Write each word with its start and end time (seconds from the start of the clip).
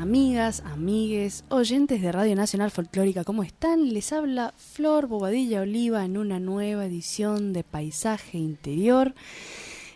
amigas, 0.00 0.62
amigues, 0.64 1.44
oyentes 1.48 2.00
de 2.00 2.12
Radio 2.12 2.36
Nacional 2.36 2.70
Folclórica, 2.70 3.24
¿cómo 3.24 3.42
están? 3.42 3.92
Les 3.92 4.12
habla 4.12 4.54
Flor 4.56 5.08
Bobadilla 5.08 5.62
Oliva 5.62 6.04
en 6.04 6.16
una 6.16 6.38
nueva 6.38 6.86
edición 6.86 7.52
de 7.52 7.64
Paisaje 7.64 8.38
Interior. 8.38 9.12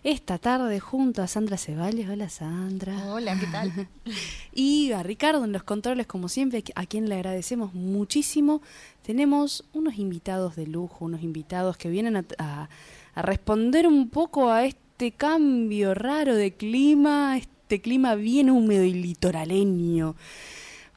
Esta 0.02 0.38
tarde 0.38 0.80
junto 0.80 1.22
a 1.22 1.28
Sandra 1.28 1.56
Ceballos. 1.56 2.10
Hola 2.10 2.28
Sandra. 2.28 3.12
Hola, 3.12 3.38
¿qué 3.38 3.46
tal? 3.46 3.88
y 4.52 4.90
a 4.90 5.04
Ricardo 5.04 5.44
en 5.44 5.52
los 5.52 5.62
controles, 5.62 6.08
como 6.08 6.28
siempre, 6.28 6.64
a 6.74 6.86
quien 6.86 7.08
le 7.08 7.14
agradecemos 7.14 7.72
muchísimo. 7.72 8.60
Tenemos 9.02 9.64
unos 9.72 9.98
invitados 9.98 10.56
de 10.56 10.66
lujo, 10.66 11.04
unos 11.04 11.22
invitados 11.22 11.76
que 11.76 11.88
vienen 11.88 12.16
a, 12.16 12.68
a 13.14 13.22
responder 13.22 13.86
un 13.86 14.08
poco 14.08 14.50
a 14.50 14.64
este 14.64 15.12
cambio 15.12 15.94
raro 15.94 16.34
de 16.34 16.54
clima, 16.54 17.38
este 17.38 17.51
clima 17.80 18.14
bien 18.14 18.50
húmedo 18.50 18.84
y 18.84 18.92
litoraleño. 18.92 20.16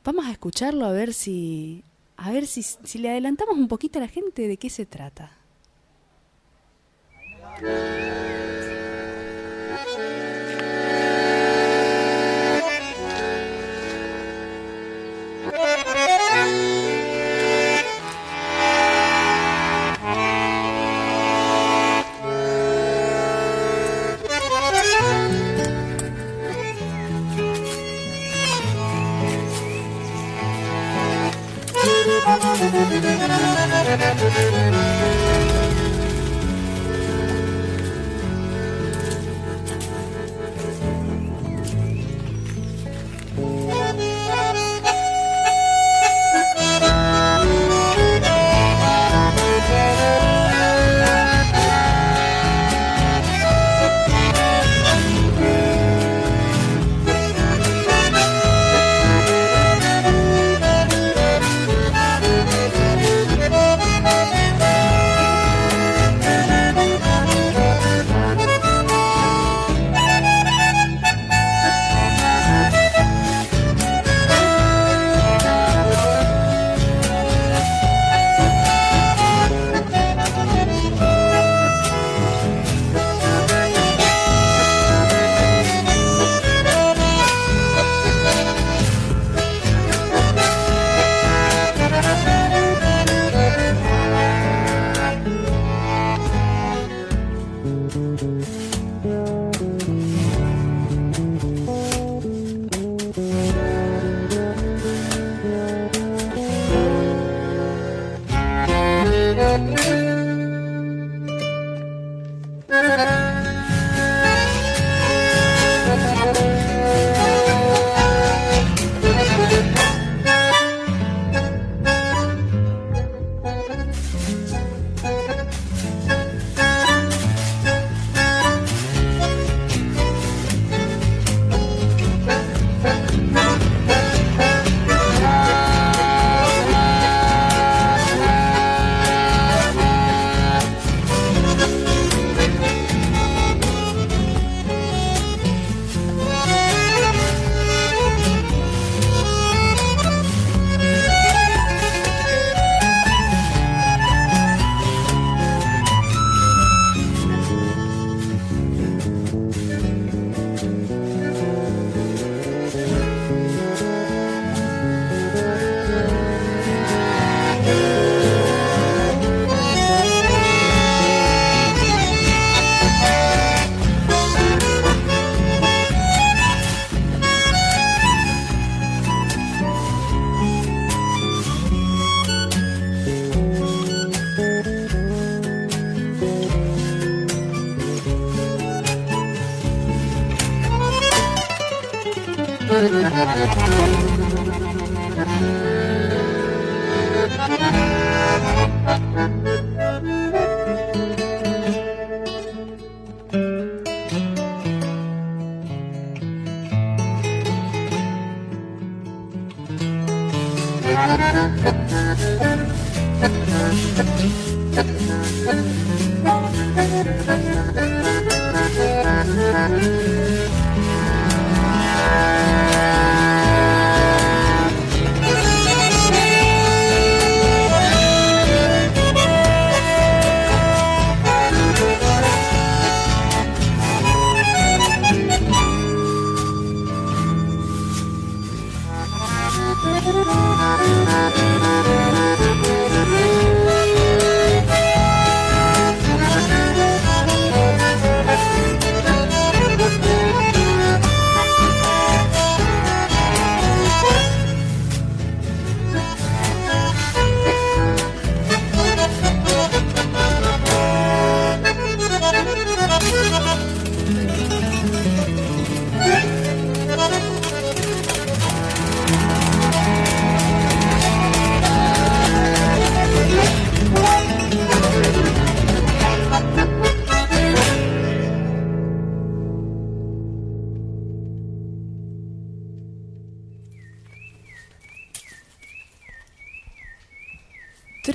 Vamos 0.03 0.25
a 0.25 0.31
escucharlo 0.31 0.85
a 0.85 0.91
ver 0.91 1.13
si 1.13 1.84
a 2.17 2.31
ver 2.31 2.48
si, 2.48 2.63
si 2.63 2.98
le 2.98 3.09
adelantamos 3.09 3.57
un 3.57 3.67
poquito 3.67 3.99
a 3.99 4.01
la 4.01 4.07
gente 4.07 4.48
de 4.48 4.57
qué 4.57 4.70
se 4.70 4.85
trata. 4.85 5.31
Thank 32.38 34.10
you. 35.20 35.24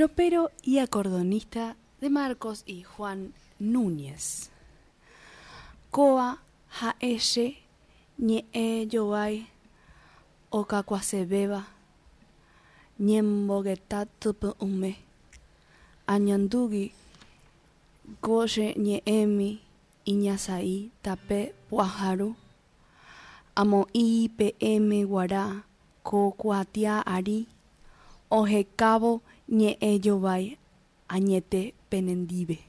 Tropero 0.00 0.50
y 0.62 0.78
acordonista 0.78 1.76
de 2.00 2.08
Marcos 2.08 2.62
y 2.64 2.84
Juan 2.84 3.34
Núñez. 3.58 4.48
Koa 5.90 6.38
haeshe 6.80 7.58
nye 8.18 8.46
e 8.54 8.88
yowai 8.90 9.46
okakwasebeba 10.50 11.66
nyembogeta 12.98 14.06
tupu 14.06 14.54
ume 14.58 14.96
anyandugi 16.06 16.94
goshe 18.22 18.74
nye 18.78 19.02
emi 19.04 19.60
iñasai 20.04 20.90
tape 21.02 21.52
puajaru 21.68 22.34
amo 23.54 23.86
IPM 23.92 25.04
guará 25.04 25.62
kokuatia 26.02 27.04
ari 29.50 29.76
ojekavo 29.80 30.20
ñe'ẽjovái 30.30 30.58
añete 31.08 31.74
penendive. 31.88 32.60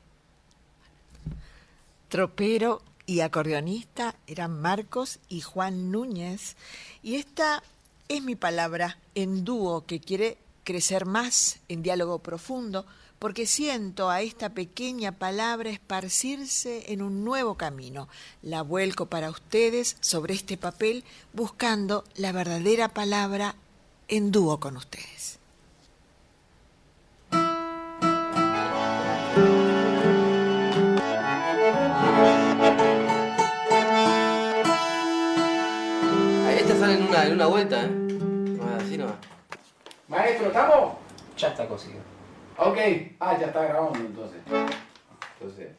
Tropero 2.10 2.81
y 3.06 3.22
acordeonista 3.22 4.16
eran 4.28 4.62
Marcos 4.62 5.19
y 5.30 5.42
Juan 5.42 5.92
Núñez. 5.92 6.56
Y 7.04 7.16
esta 7.16 7.63
es 8.10 8.22
mi 8.24 8.36
palabra 8.36 8.98
en 9.16 9.45
dúo 9.45 9.86
que 9.86 10.00
quiere 10.00 10.38
crecer 10.63 11.06
más 11.06 11.60
en 11.69 11.83
diálogo 11.83 12.19
profundo 12.19 12.86
porque 13.19 13.45
siento 13.45 14.10
a 14.10 14.22
esta 14.22 14.50
pequeña 14.50 15.12
palabra 15.12 15.69
esparcirse 15.69 16.92
en 16.92 17.04
un 17.04 17.24
nuevo 17.24 17.56
camino. 17.56 18.07
La 18.42 18.63
vuelco 18.63 19.06
para 19.06 19.30
ustedes 19.30 19.95
sobre 20.01 20.34
este 20.34 20.57
papel 20.57 21.04
buscando 21.34 22.04
la 22.16 22.31
verdadera 22.31 22.89
palabra 22.89 23.56
en 24.07 24.31
dúo 24.31 24.60
con 24.60 24.75
ustedes. 24.75 25.41
En 37.26 37.34
una 37.34 37.48
vuelta, 37.48 37.84
¿eh? 37.84 37.90
Así 38.78 38.98
no. 38.98 39.08
Maestro, 40.08 40.48
¿estamos? 40.48 40.94
Ya 41.38 41.48
está 41.50 41.68
cocido. 41.68 42.00
Ok. 42.58 42.78
Ah, 43.20 43.38
ya 43.40 43.48
está 43.48 43.64
grabando 43.64 44.00
entonces. 44.00 44.40
Entonces. 45.40 45.70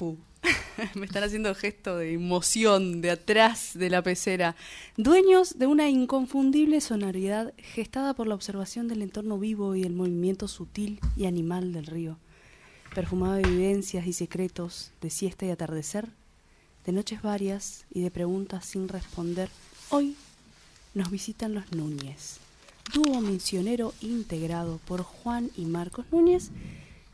Me 0.94 1.04
están 1.04 1.24
haciendo 1.24 1.54
gesto 1.54 1.98
de 1.98 2.14
emoción 2.14 3.02
de 3.02 3.10
atrás 3.10 3.72
de 3.74 3.90
la 3.90 4.02
pecera. 4.02 4.56
Dueños 4.96 5.58
de 5.58 5.66
una 5.66 5.90
inconfundible 5.90 6.80
sonoridad 6.80 7.52
gestada 7.58 8.14
por 8.14 8.26
la 8.26 8.34
observación 8.34 8.88
del 8.88 9.02
entorno 9.02 9.38
vivo 9.38 9.74
y 9.74 9.82
el 9.82 9.92
movimiento 9.92 10.48
sutil 10.48 11.00
y 11.16 11.26
animal 11.26 11.72
del 11.72 11.86
río. 11.86 12.16
Perfumado 12.94 13.34
de 13.34 13.42
vivencias 13.42 14.06
y 14.06 14.14
secretos, 14.14 14.90
de 15.02 15.10
siesta 15.10 15.44
y 15.44 15.50
atardecer, 15.50 16.08
de 16.86 16.92
noches 16.92 17.20
varias 17.20 17.84
y 17.90 18.00
de 18.00 18.10
preguntas 18.10 18.64
sin 18.64 18.88
responder, 18.88 19.50
hoy 19.90 20.16
nos 20.94 21.10
visitan 21.10 21.54
los 21.54 21.70
Núñez, 21.72 22.38
dúo 22.94 23.20
misionero 23.20 23.92
integrado 24.00 24.80
por 24.86 25.02
Juan 25.02 25.50
y 25.56 25.66
Marcos 25.66 26.06
Núñez. 26.10 26.50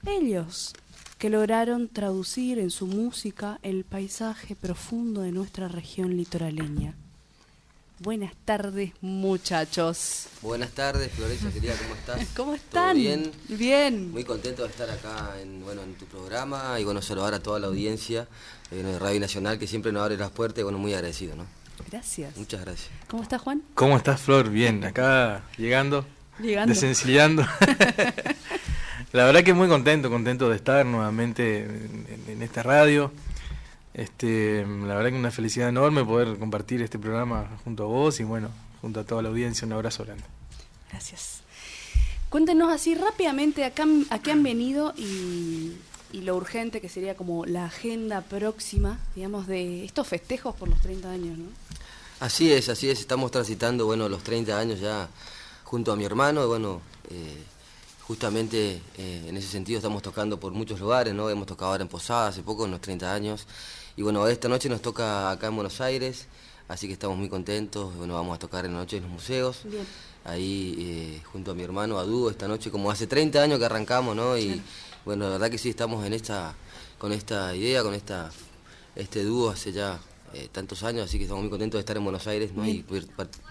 Ellos 0.07 0.73
que 1.19 1.31
lograron 1.31 1.89
traducir 1.89 2.59
en 2.59 2.71
su 2.71 2.87
música 2.87 3.59
el 3.63 3.85
paisaje 3.85 4.55
profundo 4.55 5.23
de 5.23 5.33
nuestra 5.33 5.69
región 5.69 6.17
litoraleña. 6.17 6.95
Buenas 7.99 8.35
tardes, 8.45 8.93
muchachos. 9.01 10.27
Buenas 10.43 10.73
tardes, 10.73 11.11
Florencia, 11.13 11.51
querida, 11.51 11.73
¿cómo 11.81 11.95
estás? 11.95 12.29
¿Cómo 12.37 12.47
¿Todo 12.53 12.57
están? 12.57 12.97
bien? 12.99 13.33
Bien. 13.49 14.13
Muy 14.13 14.25
contento 14.25 14.65
de 14.65 14.69
estar 14.69 14.91
acá 14.91 15.41
en, 15.41 15.65
bueno, 15.65 15.83
en 15.83 15.95
tu 15.95 16.05
programa 16.05 16.79
y 16.79 16.85
bueno, 16.85 17.01
saludar 17.01 17.33
a 17.33 17.41
toda 17.41 17.59
la 17.59 17.69
audiencia 17.69 18.29
eh, 18.71 18.77
de 18.83 18.99
Radio 18.99 19.21
Nacional 19.21 19.59
que 19.59 19.67
siempre 19.67 19.93
nos 19.93 20.03
abre 20.03 20.19
las 20.19 20.31
puertas 20.31 20.61
y 20.61 20.63
bueno, 20.65 20.77
muy 20.79 20.93
agradecido, 20.93 21.37
¿no? 21.37 21.47
Gracias. 21.91 22.37
Muchas 22.37 22.61
gracias. 22.61 22.91
¿Cómo 23.09 23.23
está 23.23 23.39
Juan? 23.39 23.63
¿Cómo 23.75 23.97
estás, 23.97 24.21
Flor? 24.21 24.51
Bien, 24.51 24.85
acá 24.85 25.45
llegando, 25.57 26.05
Llegando. 26.39 26.75
desencillando. 26.75 27.47
La 29.13 29.25
verdad 29.25 29.43
que 29.45 29.55
muy 29.55 29.69
contento, 29.69 30.11
contento 30.11 30.49
de 30.51 30.57
estar 30.57 30.85
nuevamente 30.85 31.61
en, 31.65 32.07
en- 32.09 32.31
en 32.31 32.43
esta 32.43 32.63
radio. 32.63 33.13
Este, 33.95 34.67
la 34.67 34.95
verdad 34.95 35.11
que 35.11 35.17
una 35.17 35.31
felicidad 35.31 35.69
enorme 35.71 36.05
poder 36.05 36.37
compartir 36.39 36.83
este 36.83 36.99
programa 36.99 37.59
junto 37.65 37.85
a 37.85 37.87
vos 37.87 38.21
y 38.21 38.25
bueno, 38.25 38.51
junto 38.83 39.01
a 39.01 39.05
toda 39.05 39.23
la 39.23 39.31
audiencia. 39.31 39.67
Un 39.67 39.73
abrazo 39.73 40.05
grande. 40.05 40.25
Gracias. 40.91 41.41
Cuéntenos 42.29 42.71
así 42.73 42.95
rápidamente 42.95 43.65
a 43.65 43.71
qué 43.71 43.83
han, 43.83 44.05
a 44.11 44.19
qué 44.19 44.33
han 44.33 44.43
venido 44.43 44.93
y, 44.99 45.73
y 46.13 46.21
lo 46.23 46.37
urgente 46.37 46.81
que 46.83 46.89
sería 46.91 47.15
como 47.15 47.47
la 47.47 47.67
agenda 47.67 48.21
próxima, 48.21 48.99
digamos, 49.15 49.47
de 49.47 49.85
estos 49.85 50.07
festejos 50.09 50.55
por 50.57 50.69
los 50.69 50.81
30 50.83 51.11
años, 51.11 51.39
¿no? 51.39 51.47
Así 52.21 52.53
es, 52.53 52.69
así 52.69 52.91
es, 52.91 53.01
estamos 53.01 53.31
transitando, 53.31 53.87
bueno, 53.87 54.09
los 54.09 54.23
30 54.23 54.59
años 54.59 54.81
ya 54.81 55.09
junto 55.65 55.93
a 55.93 55.97
mi 55.97 56.05
hermano, 56.05 56.45
y 56.45 56.47
bueno, 56.49 56.81
eh, 57.11 57.43
justamente 58.07 58.81
eh, 58.97 59.25
en 59.27 59.37
ese 59.37 59.49
sentido 59.49 59.79
estamos 59.79 60.03
tocando 60.03 60.39
por 60.39 60.53
muchos 60.53 60.79
lugares, 60.79 61.13
¿no? 61.13 61.29
Hemos 61.29 61.47
tocado 61.47 61.73
ahora 61.73 61.83
en 61.83 61.89
Posada 61.89 62.29
hace 62.29 62.43
poco, 62.43 62.65
en 62.65 62.71
los 62.71 62.81
30 62.81 63.13
años, 63.13 63.47
y 63.97 64.03
bueno, 64.03 64.27
esta 64.29 64.49
noche 64.49 64.69
nos 64.69 64.81
toca 64.81 65.31
acá 65.31 65.49
en 65.49 65.57
Buenos 65.57 65.81
Aires, 65.81 66.27
así 66.69 66.87
que 66.87 66.93
estamos 66.93 67.19
muy 67.19 67.29
contentos, 67.29 67.95
bueno, 67.97 68.15
vamos 68.15 68.37
a 68.37 68.39
tocar 68.39 68.65
en 68.65 68.75
la 68.75 68.79
noche 68.79 68.99
en 68.99 69.05
los 69.05 69.13
museos, 69.13 69.63
Bien. 69.65 69.85
ahí 70.25 70.77
eh, 70.79 71.23
junto 71.33 71.51
a 71.51 71.55
mi 71.55 71.65
hermano, 71.65 71.99
a 71.99 72.05
Dúo, 72.05 72.31
esta 72.31 72.47
noche, 72.47 72.71
como 72.71 72.91
hace 72.91 73.09
30 73.09 73.43
años 73.43 73.59
que 73.59 73.65
arrancamos, 73.65 74.15
¿no? 74.15 74.39
Y 74.39 74.63
bueno, 75.05 75.25
la 75.25 75.33
verdad 75.33 75.51
que 75.51 75.59
sí, 75.59 75.71
estamos 75.71 76.05
en 76.07 76.13
esta, 76.13 76.55
con 76.99 77.13
esta 77.13 77.57
idea, 77.57 77.83
con 77.83 77.95
esta, 77.95 78.31
este 78.95 79.25
dúo 79.25 79.51
hace 79.51 79.73
ya 79.73 79.99
eh, 80.33 80.49
tantos 80.53 80.85
años, 80.85 81.07
así 81.07 81.19
que 81.19 81.25
estamos 81.25 81.43
muy 81.43 81.51
contentos 81.51 81.79
de 81.79 81.81
estar 81.81 81.97
en 81.97 82.05
Buenos 82.05 82.27
Aires, 82.29 82.53
¿no? 82.53 82.65
Y 82.67 82.85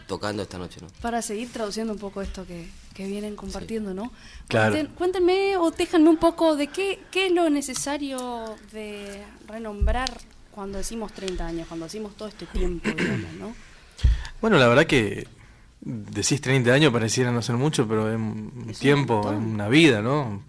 tocando 0.07 0.43
esta 0.43 0.57
noche, 0.57 0.79
¿no? 0.81 0.87
Para 1.01 1.21
seguir 1.21 1.51
traduciendo 1.51 1.91
un 1.91 1.99
poco 1.99 2.21
esto 2.21 2.45
que, 2.45 2.69
que 2.95 3.05
vienen 3.05 3.35
compartiendo, 3.35 3.93
¿no? 3.93 4.11
Claro. 4.47 4.75
Cuéntenme 4.95 5.57
o 5.57 5.69
déjenme 5.69 6.09
un 6.09 6.17
poco 6.17 6.55
de 6.55 6.67
qué, 6.67 6.99
qué 7.11 7.27
es 7.27 7.31
lo 7.33 7.49
necesario 7.51 8.55
de 8.71 9.21
renombrar 9.47 10.09
cuando 10.51 10.77
decimos 10.79 11.11
30 11.13 11.45
años, 11.45 11.67
cuando 11.67 11.85
decimos 11.85 12.15
todo 12.15 12.29
este 12.29 12.45
tiempo, 12.47 12.89
digamos, 12.89 13.33
¿no? 13.39 13.53
Bueno, 14.41 14.57
la 14.57 14.67
verdad 14.67 14.85
que 14.85 15.27
decís 15.81 16.39
30 16.41 16.71
años 16.73 16.91
pareciera 16.93 17.31
no 17.31 17.41
ser 17.41 17.55
mucho, 17.55 17.87
pero 17.87 18.09
es 18.09 18.15
un 18.15 18.51
Es 18.69 18.75
un 18.77 18.81
tiempo, 18.81 19.21
es 19.31 19.37
una 19.37 19.69
vida, 19.69 20.01
¿no? 20.01 20.43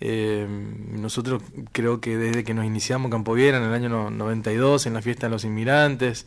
Eh, 0.00 0.46
nosotros 0.92 1.42
creo 1.72 2.00
que 2.00 2.16
desde 2.16 2.44
que 2.44 2.54
nos 2.54 2.64
iniciamos 2.64 3.10
Campoviera 3.10 3.58
en 3.58 3.64
el 3.64 3.72
año 3.74 3.88
no- 3.88 4.10
92, 4.10 4.86
en 4.86 4.94
la 4.94 5.02
fiesta 5.02 5.26
de 5.26 5.30
los 5.32 5.44
inmigrantes, 5.44 6.26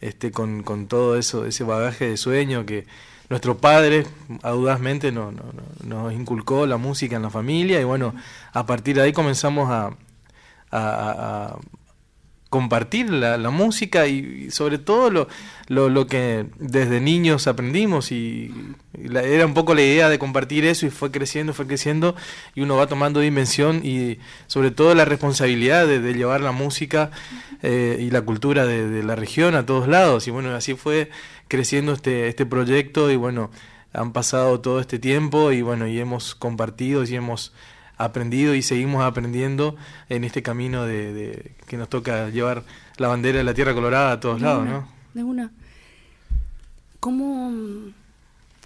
este, 0.00 0.30
con, 0.30 0.62
con 0.62 0.86
todo 0.88 1.16
eso, 1.18 1.46
ese 1.46 1.64
bagaje 1.64 2.08
de 2.10 2.16
sueño 2.16 2.66
que 2.66 2.86
nuestro 3.28 3.58
padre 3.58 4.06
audazmente 4.42 5.12
no- 5.12 5.32
no- 5.32 5.42
no- 5.84 6.02
nos 6.02 6.12
inculcó 6.12 6.66
la 6.66 6.76
música 6.76 7.16
en 7.16 7.22
la 7.22 7.30
familia 7.30 7.80
y 7.80 7.84
bueno, 7.84 8.14
a 8.52 8.66
partir 8.66 8.96
de 8.96 9.02
ahí 9.02 9.12
comenzamos 9.12 9.70
a, 9.70 9.90
a- 10.70 11.56
compartir 12.48 13.10
la, 13.10 13.50
música 13.50 14.06
y, 14.06 14.50
sobre 14.50 14.78
todo 14.78 15.10
lo, 15.10 15.88
lo, 15.90 16.06
que 16.06 16.46
desde 16.58 17.00
niños 17.00 17.48
aprendimos 17.48 18.12
y, 18.12 18.54
la- 18.94 19.22
era 19.24 19.44
un 19.44 19.52
poco 19.52 19.74
la 19.74 19.82
idea 19.82 20.08
de 20.08 20.18
compartir 20.18 20.64
eso 20.64 20.86
y 20.86 20.90
fue 20.90 21.10
creciendo, 21.10 21.52
fue 21.52 21.66
creciendo 21.66 22.14
y 22.54 22.62
uno 22.62 22.76
va 22.76 22.86
tomando 22.86 23.20
dimensión 23.20 23.80
y 23.84 24.18
sobre 24.46 24.70
todo 24.70 24.94
la 24.94 25.04
responsabilidad 25.04 25.86
de, 25.86 26.14
llevar 26.14 26.40
la 26.40 26.52
música 26.52 27.10
eh, 27.62 27.98
y 28.00 28.10
la 28.10 28.22
cultura 28.22 28.64
de 28.64 29.02
la 29.02 29.16
región 29.16 29.54
a 29.56 29.66
todos 29.66 29.88
lados 29.88 30.26
y 30.28 30.30
bueno, 30.30 30.54
así 30.54 30.74
fue 30.74 31.10
creciendo 31.48 31.92
este, 31.92 32.28
este 32.28 32.46
proyecto 32.46 33.10
y 33.10 33.16
bueno, 33.16 33.50
han 33.92 34.12
pasado 34.12 34.60
todo 34.60 34.80
este 34.80 34.98
tiempo 34.98 35.52
y 35.52 35.62
bueno, 35.62 35.86
y 35.86 35.98
hemos 35.98 36.34
compartido 36.34 37.04
y 37.04 37.14
hemos 37.14 37.52
aprendido 37.96 38.54
y 38.54 38.62
seguimos 38.62 39.02
aprendiendo 39.04 39.76
en 40.08 40.24
este 40.24 40.42
camino 40.42 40.84
de, 40.84 41.12
de 41.12 41.52
que 41.66 41.76
nos 41.76 41.88
toca 41.88 42.28
llevar 42.28 42.64
la 42.98 43.08
bandera 43.08 43.38
de 43.38 43.44
la 43.44 43.54
Tierra 43.54 43.74
Colorada 43.74 44.12
a 44.12 44.20
todos 44.20 44.40
De 44.40 44.46
lados, 44.46 44.62
una, 44.62 44.70
¿no? 44.70 44.88
De 45.14 45.24
una. 45.24 45.50
¿Cómo, 47.00 47.52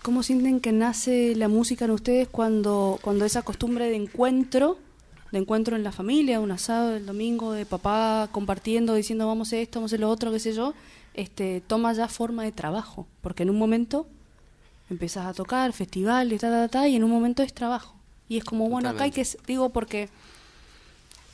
¿Cómo 0.02 0.22
sienten 0.22 0.60
que 0.60 0.72
nace 0.72 1.34
la 1.36 1.48
música 1.48 1.84
en 1.84 1.92
ustedes 1.92 2.28
cuando, 2.28 2.98
cuando 3.02 3.24
esa 3.24 3.42
costumbre 3.42 3.88
de 3.88 3.96
encuentro, 3.96 4.78
de 5.30 5.38
encuentro 5.38 5.76
en 5.76 5.84
la 5.84 5.92
familia, 5.92 6.40
un 6.40 6.50
asado 6.50 6.96
el 6.96 7.06
domingo, 7.06 7.52
de 7.52 7.66
papá 7.66 8.28
compartiendo, 8.32 8.94
diciendo 8.94 9.26
vamos 9.26 9.52
a 9.52 9.58
esto, 9.58 9.78
vamos 9.78 9.92
a 9.92 9.98
lo 9.98 10.08
otro, 10.08 10.32
qué 10.32 10.40
sé 10.40 10.54
yo, 10.54 10.74
este, 11.14 11.60
toma 11.60 11.92
ya 11.92 12.08
forma 12.08 12.44
de 12.44 12.52
trabajo? 12.52 13.06
Porque 13.20 13.42
en 13.42 13.50
un 13.50 13.58
momento 13.58 14.06
empiezas 14.88 15.26
a 15.26 15.34
tocar, 15.34 15.72
festivales, 15.72 16.40
ta, 16.40 16.50
ta, 16.50 16.68
ta, 16.68 16.88
y 16.88 16.96
en 16.96 17.04
un 17.04 17.10
momento 17.10 17.42
es 17.42 17.52
trabajo. 17.52 17.94
Y 18.28 18.36
es 18.36 18.44
como, 18.44 18.68
bueno, 18.68 18.88
acá 18.88 19.04
hay 19.04 19.10
que, 19.10 19.26
digo, 19.46 19.70
porque 19.70 20.08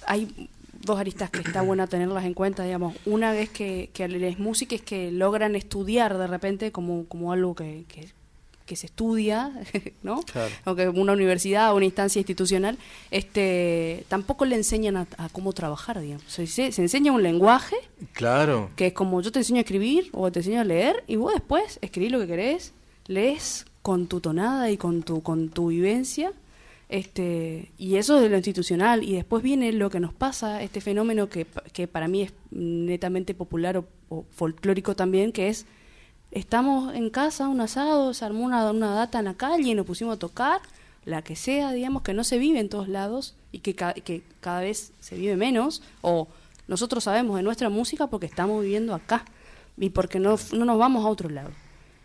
hay 0.06 0.48
dos 0.72 0.98
aristas 0.98 1.30
que 1.30 1.40
está 1.40 1.62
bueno 1.62 1.86
tenerlas 1.88 2.24
en 2.24 2.34
cuenta, 2.34 2.64
digamos. 2.64 2.94
Una 3.04 3.36
es 3.36 3.50
que, 3.50 3.90
que 3.92 4.08
les 4.08 4.38
músicos 4.38 4.80
que 4.80 5.10
logran 5.10 5.56
estudiar 5.56 6.16
de 6.16 6.26
repente 6.26 6.72
como, 6.72 7.06
como 7.06 7.32
algo 7.32 7.54
que, 7.54 7.84
que, 7.88 8.08
que 8.66 8.76
se 8.76 8.86
estudia, 8.86 9.52
¿no? 10.02 10.22
Claro. 10.22 10.52
O 10.64 10.74
que 10.74 10.88
una 10.88 11.12
universidad 11.12 11.72
o 11.72 11.76
una 11.76 11.86
instancia 11.86 12.18
institucional, 12.18 12.76
este, 13.10 14.04
tampoco 14.08 14.44
le 14.44 14.56
enseñan 14.56 14.96
a, 14.96 15.06
a 15.16 15.28
cómo 15.30 15.52
trabajar, 15.52 16.00
digamos. 16.00 16.24
Se, 16.26 16.46
se, 16.46 16.72
se 16.72 16.82
enseña 16.82 17.12
un 17.12 17.22
lenguaje 17.22 17.76
Claro, 18.12 18.70
que 18.76 18.88
es 18.88 18.92
como 18.92 19.20
yo 19.22 19.32
te 19.32 19.38
enseño 19.38 19.58
a 19.58 19.60
escribir 19.62 20.10
o 20.12 20.30
te 20.30 20.40
enseño 20.40 20.60
a 20.60 20.64
leer 20.64 21.04
y 21.06 21.16
vos 21.16 21.32
después 21.32 21.78
escribís 21.80 22.12
lo 22.12 22.20
que 22.20 22.26
querés, 22.26 22.72
lees 23.06 23.64
con 23.82 24.06
tu 24.06 24.20
tonada 24.20 24.70
y 24.70 24.76
con 24.76 25.02
tu 25.02 25.22
con 25.22 25.48
tu 25.48 25.68
vivencia, 25.68 26.32
este 26.88 27.70
y 27.78 27.96
eso 27.96 28.16
es 28.16 28.22
de 28.22 28.28
lo 28.28 28.36
institucional 28.36 29.02
y 29.02 29.14
después 29.14 29.42
viene 29.42 29.72
lo 29.72 29.90
que 29.90 30.00
nos 30.00 30.12
pasa, 30.12 30.62
este 30.62 30.80
fenómeno 30.80 31.28
que, 31.28 31.46
que 31.72 31.88
para 31.88 32.08
mí 32.08 32.22
es 32.22 32.32
netamente 32.50 33.34
popular 33.34 33.78
o, 33.78 33.86
o 34.08 34.24
folclórico 34.30 34.94
también, 34.94 35.32
que 35.32 35.48
es 35.48 35.66
estamos 36.38 36.94
en 36.94 37.10
casa, 37.10 37.48
un 37.48 37.60
asado, 37.60 38.12
se 38.14 38.24
armó 38.24 38.44
una, 38.44 38.70
una 38.70 38.94
data 38.94 39.18
en 39.18 39.24
la 39.26 39.34
calle 39.34 39.70
y 39.70 39.74
nos 39.74 39.86
pusimos 39.86 40.16
a 40.16 40.18
tocar, 40.18 40.60
la 41.04 41.22
que 41.22 41.36
sea, 41.36 41.72
digamos, 41.72 42.02
que 42.02 42.14
no 42.14 42.24
se 42.24 42.38
vive 42.38 42.60
en 42.60 42.68
todos 42.68 42.88
lados 42.88 43.34
y 43.52 43.60
que, 43.60 43.74
ca- 43.74 43.94
que 43.94 44.22
cada 44.40 44.60
vez 44.60 44.92
se 45.00 45.16
vive 45.16 45.36
menos, 45.36 45.82
o 46.02 46.28
nosotros 46.68 47.04
sabemos 47.04 47.36
de 47.36 47.42
nuestra 47.42 47.68
música 47.70 48.08
porque 48.08 48.26
estamos 48.26 48.60
viviendo 48.62 48.94
acá 48.94 49.24
y 49.78 49.90
porque 49.90 50.18
no, 50.18 50.36
no 50.52 50.64
nos 50.64 50.78
vamos 50.78 51.04
a 51.04 51.08
otro 51.08 51.28
lado. 51.28 51.50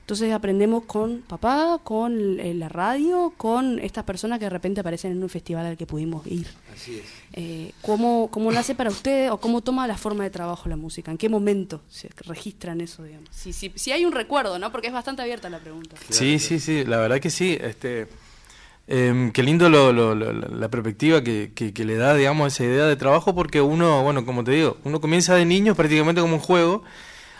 Entonces 0.01 0.33
aprendemos 0.33 0.83
con 0.83 1.19
papá, 1.21 1.79
con 1.83 2.39
eh, 2.39 2.53
la 2.53 2.67
radio, 2.67 3.33
con 3.37 3.79
estas 3.79 4.03
personas 4.03 4.39
que 4.39 4.45
de 4.45 4.49
repente 4.49 4.81
aparecen 4.81 5.13
en 5.13 5.23
un 5.23 5.29
festival 5.29 5.65
al 5.65 5.77
que 5.77 5.85
pudimos 5.85 6.27
ir. 6.27 6.47
Así 6.73 6.97
es. 6.99 7.05
Eh, 7.33 7.71
¿cómo, 7.81 8.27
¿Cómo 8.29 8.51
nace 8.51 8.75
para 8.75 8.89
ustedes 8.89 9.31
o 9.31 9.37
cómo 9.39 9.61
toma 9.61 9.87
la 9.87 9.95
forma 9.97 10.25
de 10.25 10.29
trabajo 10.29 10.67
la 10.67 10.75
música? 10.75 11.11
¿En 11.11 11.17
qué 11.17 11.29
momento 11.29 11.81
se 11.87 12.09
registran 12.25 12.81
eso, 12.81 13.03
digamos? 13.03 13.29
Si, 13.31 13.53
si, 13.53 13.71
si 13.75 13.91
hay 13.93 14.03
un 14.03 14.11
recuerdo, 14.11 14.59
¿no? 14.59 14.69
Porque 14.71 14.87
es 14.87 14.93
bastante 14.93 15.21
abierta 15.21 15.49
la 15.49 15.59
pregunta. 15.59 15.95
sí, 16.09 16.39
sí, 16.39 16.59
sí, 16.59 16.83
la 16.83 16.97
verdad 16.97 17.19
que 17.21 17.29
sí. 17.29 17.57
Este, 17.61 18.07
em, 18.87 19.31
qué 19.31 19.43
lindo 19.43 19.69
lo, 19.69 19.93
lo- 19.93 20.13
lo- 20.15 20.33
la 20.33 20.47
la 20.49 20.69
perspectiva 20.69 21.23
que, 21.23 21.51
que- 21.55 21.73
que 21.73 21.85
le 21.85 21.95
da, 21.95 22.13
digamos, 22.15 22.51
esa 22.53 22.65
idea 22.65 22.85
de 22.85 22.95
trabajo, 22.97 23.33
porque 23.33 23.61
uno, 23.61 24.03
bueno, 24.03 24.25
como 24.25 24.43
te 24.43 24.51
digo, 24.51 24.77
uno 24.83 24.99
comienza 24.99 25.35
de 25.35 25.45
niño 25.45 25.73
prácticamente 25.75 26.19
como 26.19 26.33
un 26.35 26.41
juego. 26.41 26.83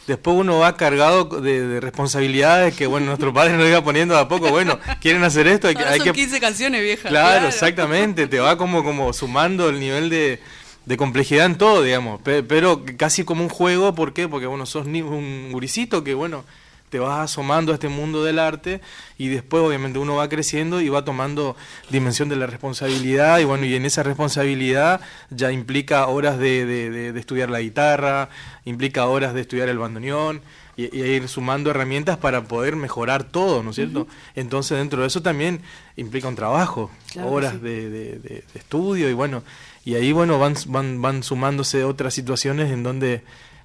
Después 0.07 0.35
uno 0.35 0.59
va 0.59 0.75
cargado 0.77 1.25
de, 1.25 1.65
de 1.67 1.79
responsabilidades 1.79 2.75
que, 2.75 2.87
bueno, 2.87 3.05
nuestro 3.07 3.33
padre 3.33 3.55
nos 3.55 3.67
iba 3.67 3.83
poniendo 3.83 4.15
de 4.15 4.21
a 4.21 4.27
poco. 4.27 4.49
Bueno, 4.49 4.79
quieren 4.99 5.23
hacer 5.23 5.47
esto, 5.47 5.67
hay 5.67 5.75
que, 5.75 5.81
Ahora 5.83 5.91
hay 5.93 5.99
son 5.99 6.07
que 6.07 6.13
15 6.13 6.39
canciones 6.39 6.81
viejas. 6.81 7.09
Claro, 7.09 7.47
exactamente, 7.47 8.27
te 8.27 8.39
va 8.39 8.57
como, 8.57 8.83
como 8.83 9.13
sumando 9.13 9.69
el 9.69 9.79
nivel 9.79 10.09
de, 10.09 10.39
de 10.85 10.97
complejidad 10.97 11.45
en 11.45 11.55
todo, 11.57 11.83
digamos, 11.83 12.19
pe- 12.21 12.41
pero 12.43 12.83
casi 12.97 13.23
como 13.23 13.43
un 13.43 13.49
juego, 13.49 13.93
¿por 13.93 14.13
qué? 14.13 14.27
Porque 14.27 14.47
bueno, 14.47 14.65
sos 14.65 14.87
ni- 14.87 15.01
un 15.03 15.51
guricito 15.51 16.03
que 16.03 16.13
bueno, 16.15 16.43
te 16.91 16.99
vas 16.99 17.21
asomando 17.21 17.71
a 17.71 17.75
este 17.75 17.87
mundo 17.87 18.23
del 18.23 18.37
arte 18.37 18.81
y 19.17 19.29
después 19.29 19.63
obviamente 19.63 19.97
uno 19.97 20.15
va 20.17 20.29
creciendo 20.29 20.81
y 20.81 20.89
va 20.89 21.03
tomando 21.03 21.55
dimensión 21.89 22.29
de 22.29 22.35
la 22.35 22.45
responsabilidad 22.45 23.39
y 23.39 23.45
bueno, 23.45 23.65
y 23.65 23.73
en 23.75 23.85
esa 23.85 24.03
responsabilidad 24.03 25.01
ya 25.31 25.51
implica 25.51 26.05
horas 26.07 26.37
de, 26.37 26.65
de- 26.65 26.89
de- 26.91 27.13
de 27.13 27.19
estudiar 27.19 27.49
la 27.49 27.61
guitarra, 27.61 28.29
implica 28.65 29.05
horas 29.07 29.33
de 29.33 29.41
estudiar 29.41 29.69
el 29.69 29.77
bandoneón 29.79 30.41
y, 30.77 30.95
y 30.95 31.01
ir 31.03 31.27
sumando 31.27 31.69
herramientas 31.71 32.17
para 32.17 32.43
poder 32.43 32.75
mejorar 32.75 33.23
todo, 33.23 33.63
¿no 33.63 33.69
es 33.71 33.77
cierto? 33.77 34.07
Entonces 34.35 34.77
dentro 34.77 35.01
de 35.01 35.07
eso 35.07 35.21
también 35.21 35.61
implica 35.95 36.27
un 36.27 36.35
trabajo, 36.35 36.91
Claro 37.13 37.29
horas 37.31 37.53
sí. 37.53 37.59
de, 37.59 37.89
de- 37.89 38.19
de- 38.19 38.43
de 38.53 38.59
estudio 38.59 39.09
y 39.09 39.13
bueno, 39.13 39.43
y 39.85 39.95
ahí 39.95 40.11
bueno 40.11 40.37
van, 40.39 40.55
van, 40.67 41.01
van 41.01 41.23
sumándose 41.23 41.83
otras 41.83 42.13
situaciones 42.13 42.69
en 42.71 42.83
donde 42.83 43.23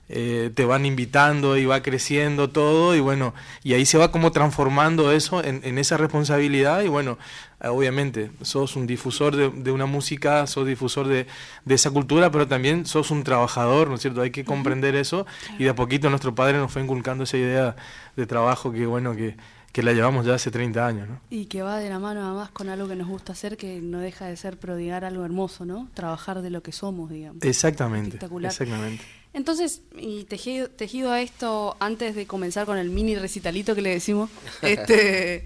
eh, 0.08 0.50
te 0.54 0.64
van 0.64 0.86
invitando 0.86 1.56
y 1.56 1.66
va 1.66 1.82
creciendo 1.82 2.50
todo 2.50 2.94
y 2.94 3.00
bueno, 3.00 3.34
y 3.64 3.74
ahí 3.74 3.84
se 3.84 3.98
va 3.98 4.12
como 4.12 4.30
transformando 4.30 5.10
eso 5.10 5.42
en, 5.42 5.60
en 5.64 5.78
esa 5.78 5.96
responsabilidad 5.96 6.82
y 6.82 6.88
bueno, 6.88 7.18
eh, 7.60 7.68
obviamente 7.68 8.30
sos 8.42 8.76
un 8.76 8.86
difusor 8.86 9.34
de, 9.34 9.50
de 9.50 9.72
una 9.72 9.86
música, 9.86 10.46
sos 10.46 10.66
difusor 10.66 11.08
de, 11.08 11.26
de 11.64 11.74
esa 11.74 11.90
cultura, 11.90 12.30
pero 12.30 12.46
también 12.46 12.86
sos 12.86 13.10
un 13.10 13.24
trabajador, 13.24 13.88
¿no 13.88 13.96
es 13.96 14.02
cierto? 14.02 14.20
Hay 14.20 14.30
que 14.30 14.44
comprender 14.44 14.94
eso 14.94 15.26
y 15.58 15.64
de 15.64 15.70
a 15.70 15.74
poquito 15.74 16.08
nuestro 16.08 16.34
padre 16.34 16.58
nos 16.58 16.70
fue 16.70 16.82
inculcando 16.82 17.24
esa 17.24 17.36
idea 17.36 17.74
de 18.14 18.26
trabajo 18.26 18.70
que 18.72 18.86
bueno, 18.86 19.16
que, 19.16 19.36
que 19.72 19.82
la 19.82 19.92
llevamos 19.92 20.24
ya 20.24 20.34
hace 20.34 20.50
30 20.50 20.86
años, 20.86 21.08
¿no? 21.08 21.20
Y 21.30 21.46
que 21.46 21.62
va 21.62 21.78
de 21.78 21.90
la 21.90 21.98
mano 21.98 22.24
además 22.24 22.50
con 22.50 22.68
algo 22.68 22.88
que 22.88 22.96
nos 22.96 23.08
gusta 23.08 23.32
hacer, 23.32 23.56
que 23.56 23.80
no 23.82 23.98
deja 23.98 24.26
de 24.26 24.36
ser 24.36 24.56
prodigar 24.58 25.04
algo 25.04 25.24
hermoso, 25.24 25.64
¿no? 25.64 25.88
Trabajar 25.94 26.42
de 26.42 26.50
lo 26.50 26.62
que 26.62 26.72
somos, 26.72 27.10
digamos. 27.10 27.42
Exactamente, 27.42 28.10
Espectacular. 28.16 28.52
exactamente. 28.52 29.04
Entonces, 29.36 29.82
y 29.98 30.24
tejido, 30.24 30.68
tejido 30.70 31.12
a 31.12 31.20
esto, 31.20 31.76
antes 31.78 32.14
de 32.16 32.26
comenzar 32.26 32.64
con 32.64 32.78
el 32.78 32.88
mini 32.88 33.14
recitalito 33.16 33.74
que 33.74 33.82
le 33.82 33.90
decimos, 33.90 34.30
este, 34.62 35.44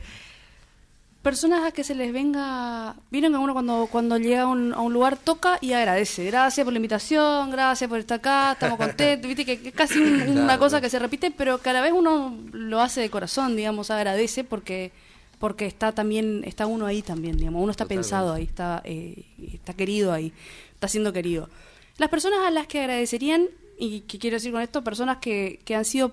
personas 1.22 1.64
a 1.66 1.72
que 1.72 1.82
se 1.84 1.94
les 1.96 2.12
venga, 2.12 2.94
vieron 3.10 3.32
que 3.32 3.38
uno 3.38 3.52
cuando, 3.52 3.88
cuando 3.90 4.16
llega 4.16 4.42
a 4.42 4.46
un, 4.46 4.72
a 4.72 4.80
un 4.80 4.92
lugar 4.92 5.16
toca 5.18 5.58
y 5.60 5.72
agradece, 5.72 6.24
gracias 6.24 6.64
por 6.64 6.72
la 6.72 6.78
invitación, 6.78 7.50
gracias 7.50 7.90
por 7.90 7.98
estar 7.98 8.20
acá, 8.20 8.52
estamos 8.52 8.78
contentos, 8.78 9.26
viste 9.26 9.44
que 9.44 9.68
es 9.68 9.74
casi 9.74 9.98
un- 9.98 10.22
una 10.22 10.44
Claro, 10.44 10.60
cosa 10.60 10.80
que 10.80 10.88
se 10.88 10.98
repite, 11.00 11.30
pero 11.32 11.58
que 11.58 11.70
a 11.70 11.72
la 11.72 11.80
vez 11.82 11.92
uno 11.92 12.38
lo 12.52 12.80
hace 12.80 13.00
de 13.00 13.10
corazón, 13.10 13.56
digamos, 13.56 13.90
agradece 13.90 14.44
porque 14.44 14.92
porque 15.40 15.64
está 15.66 15.92
también 15.92 16.42
está 16.44 16.66
uno 16.66 16.84
ahí 16.86 17.00
también, 17.02 17.38
digamos, 17.38 17.62
uno 17.62 17.70
está 17.72 17.84
Totalmente. 17.84 18.04
pensado 18.08 18.34
ahí, 18.34 18.44
está 18.44 18.82
eh, 18.84 19.24
está 19.54 19.72
querido 19.74 20.12
ahí, 20.12 20.32
está 20.74 20.86
siendo 20.86 21.12
querido. 21.14 21.48
Las 21.96 22.08
personas 22.10 22.40
a 22.46 22.50
las 22.50 22.66
que 22.66 22.78
agradecerían, 22.80 23.46
y 23.80 24.00
qué 24.02 24.18
quiero 24.18 24.36
decir 24.36 24.52
con 24.52 24.62
esto, 24.62 24.84
personas 24.84 25.18
que, 25.18 25.60
que 25.64 25.74
han 25.74 25.84
sido 25.84 26.12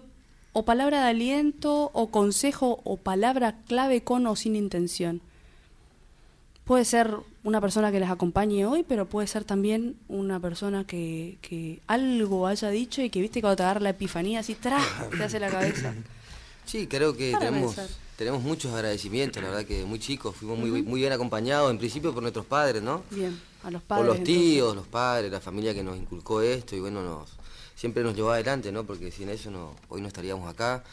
o 0.54 0.66
palabra 0.66 1.04
de 1.04 1.10
aliento, 1.10 1.92
o 1.94 2.08
consejo, 2.08 2.80
o 2.84 2.98
palabra 2.98 3.58
clave 3.68 4.02
con 4.02 4.26
o 4.26 4.36
sin 4.36 4.56
intención. 4.56 5.22
Puede 6.66 6.84
ser 6.84 7.16
una 7.44 7.62
persona 7.62 7.92
que 7.92 8.00
les 8.00 8.10
acompañe 8.10 8.66
hoy, 8.66 8.84
pero 8.84 9.06
puede 9.06 9.28
ser 9.28 9.44
también 9.46 9.96
una 10.10 10.40
persona 10.40 10.86
que, 10.86 11.38
que 11.42 11.80
algo 11.88 12.48
haya 12.48 12.70
dicho 12.70 13.02
y 13.02 13.10
que 13.10 13.22
viste 13.22 13.40
cuando 13.40 13.56
te 13.58 13.64
agarra 13.64 13.80
la 13.80 13.90
epifanía, 13.92 14.40
así, 14.40 14.56
¡tra! 14.56 14.80
te 15.18 15.24
hace 15.24 15.40
la 15.40 15.50
cabeza. 15.50 15.94
Sí, 16.66 16.88
creo 16.88 17.16
que 17.16 17.32
Para 17.32 17.46
tenemos, 17.46 17.76
tenemos 18.18 18.42
muchos 18.42 18.74
agradecimientos, 18.74 19.42
la 19.42 19.50
verdad 19.50 19.66
que 19.66 19.86
muy 19.86 20.00
chicos, 20.00 20.36
fuimos 20.36 20.60
muy, 20.60 20.82
muy 20.84 21.00
bien 21.00 21.14
acompañados, 21.14 21.72
en 21.72 21.78
principio 21.78 22.14
por 22.14 22.22
nuestros 22.22 22.46
padres, 22.46 22.82
¿no? 22.82 23.04
Bien, 23.12 23.40
a 23.64 23.72
los 23.72 23.82
Por 23.84 23.88
padres. 23.88 24.08
los 24.08 24.18
entonces. 24.18 24.44
tíos, 24.44 24.76
los 24.76 24.88
padres, 24.88 25.32
la 25.32 25.40
familia 25.40 25.74
que 25.74 25.84
nos 25.84 25.96
inculcó 25.98 26.42
esto 26.42 26.76
y 26.76 26.82
bueno, 26.82 27.02
nos, 27.02 27.30
siempre 27.78 28.04
nos 28.04 28.16
llevó 28.16 28.32
adelante, 28.32 28.72
¿no? 28.72 28.86
Porque 28.86 29.12
sin 29.12 29.30
eso 29.30 29.52
no, 29.52 29.76
hoy 29.88 30.02
no 30.02 30.08
estaríamos 30.08 30.50
acá. 30.50 30.84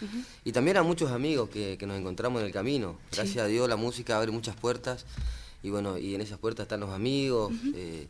Y 0.45 0.53
también 0.53 0.77
a 0.77 0.83
muchos 0.83 1.11
amigos 1.11 1.49
que, 1.49 1.79
que 1.79 1.87
nos 1.87 1.99
encontramos 1.99 2.41
en 2.41 2.47
el 2.47 2.53
camino. 2.53 2.99
Gracias 3.11 3.43
a 3.43 3.47
Dios 3.47 3.69
la 3.69 3.77
música 3.77 4.19
abre 4.19 4.31
muchas 4.31 4.55
puertas 4.55 5.07
y 5.63 5.71
bueno, 5.71 5.97
y 5.97 6.15
en 6.15 6.21
esas 6.21 6.39
puertas 6.39 6.65
están 6.65 6.81
los 6.81 6.91
amigos. 6.91 7.53
eh, 7.75 8.07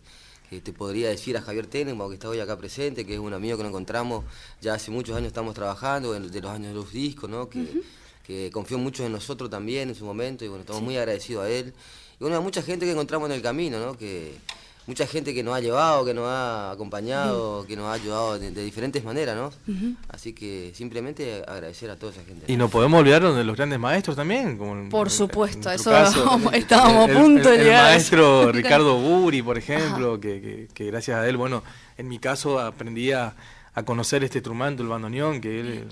que 0.51 0.61
te 0.61 0.75
podría 0.75 1.09
decir 1.09 1.37
a 1.39 1.41
Javier 1.41 1.67
Tenenbaum, 1.67 2.11
que 2.11 2.15
está 2.15 2.29
hoy 2.29 2.39
acá 2.39 2.59
presente, 2.59 3.07
que 3.07 3.15
es 3.15 3.19
un 3.19 3.33
amigo 3.33 3.57
que 3.57 3.63
nos 3.63 3.71
encontramos, 3.71 4.25
ya 4.61 4.75
hace 4.75 4.91
muchos 4.91 5.17
años 5.17 5.29
estamos 5.29 5.55
trabajando, 5.55 6.13
de 6.13 6.41
los 6.41 6.51
años 6.51 6.69
de 6.69 6.75
los 6.75 6.93
discos, 6.93 7.31
¿no? 7.31 7.49
Que, 7.49 7.83
que 8.27 8.51
confió 8.51 8.77
mucho 8.77 9.07
en 9.07 9.13
nosotros 9.13 9.49
también 9.49 9.89
en 9.89 9.95
su 9.95 10.05
momento 10.05 10.45
y 10.45 10.49
bueno, 10.49 10.61
estamos 10.61 10.83
muy 10.83 10.99
agradecidos 10.99 11.45
a 11.45 11.49
él. 11.49 11.73
Y 12.21 12.25
bueno, 12.25 12.37
a 12.37 12.41
mucha 12.41 12.63
gente 12.63 12.85
que 12.85 12.93
encontramos 12.93 13.31
en 13.31 13.37
el 13.37 13.43
camino, 13.43 13.81
¿no? 13.81 13.97
Que, 13.97 14.37
mucha 14.87 15.07
gente 15.07 15.33
que 15.35 15.43
nos 15.43 15.55
ha 15.55 15.61
llevado, 15.61 16.05
que 16.05 16.13
nos 16.15 16.27
ha 16.29 16.71
acompañado, 16.73 17.67
que 17.67 17.75
nos 17.77 17.87
ha 17.87 17.93
ayudado 17.95 18.39
de, 18.39 18.51
de 18.51 18.65
diferentes 18.65 19.03
maneras, 19.05 19.35
¿no? 19.37 19.51
Así 20.09 20.33
que 20.33 20.73
simplemente 20.75 21.43
agradecer 21.49 21.91
a 21.91 21.97
toda 21.97 22.13
esa 22.13 22.23
gente. 22.25 22.45
Y 22.53 22.57
no 22.57 22.69
podemos 22.69 23.01
olvidarnos 23.01 23.37
de 23.37 23.45
los 23.45 23.57
grandes 23.57 23.79
maestros 23.79 24.17
también. 24.17 24.59
Como 24.59 24.73
en- 24.73 24.89
Por 24.91 25.07
en- 25.07 25.11
supuesto, 25.13 25.69
en 25.71 25.77
eso 25.77 25.91
caso, 25.91 26.41
estábamos 26.53 27.11
a 27.11 27.13
punto 27.15 27.51
el- 27.51 27.59
de 27.59 27.65
llegar. 27.65 27.87
El 27.87 27.93
maestro. 27.95 28.53
Ricardo 28.53 28.99
Buri, 28.99 29.43
por 29.43 29.57
ejemplo, 29.59 30.21
que, 30.21 30.41
que- 30.41 30.69
que 30.75 30.85
gracias 30.87 31.19
a 31.19 31.29
él, 31.29 31.37
bueno, 31.37 31.63
en 31.97 32.09
mi 32.09 32.19
caso 32.19 32.59
aprendí 32.61 33.13
a, 33.13 33.35
a 33.75 33.83
conocer 33.85 34.23
este 34.25 34.39
instrumento, 34.39 34.83
el 34.83 34.89
bandoneón, 34.89 35.41
que 35.41 35.61
él 35.61 35.85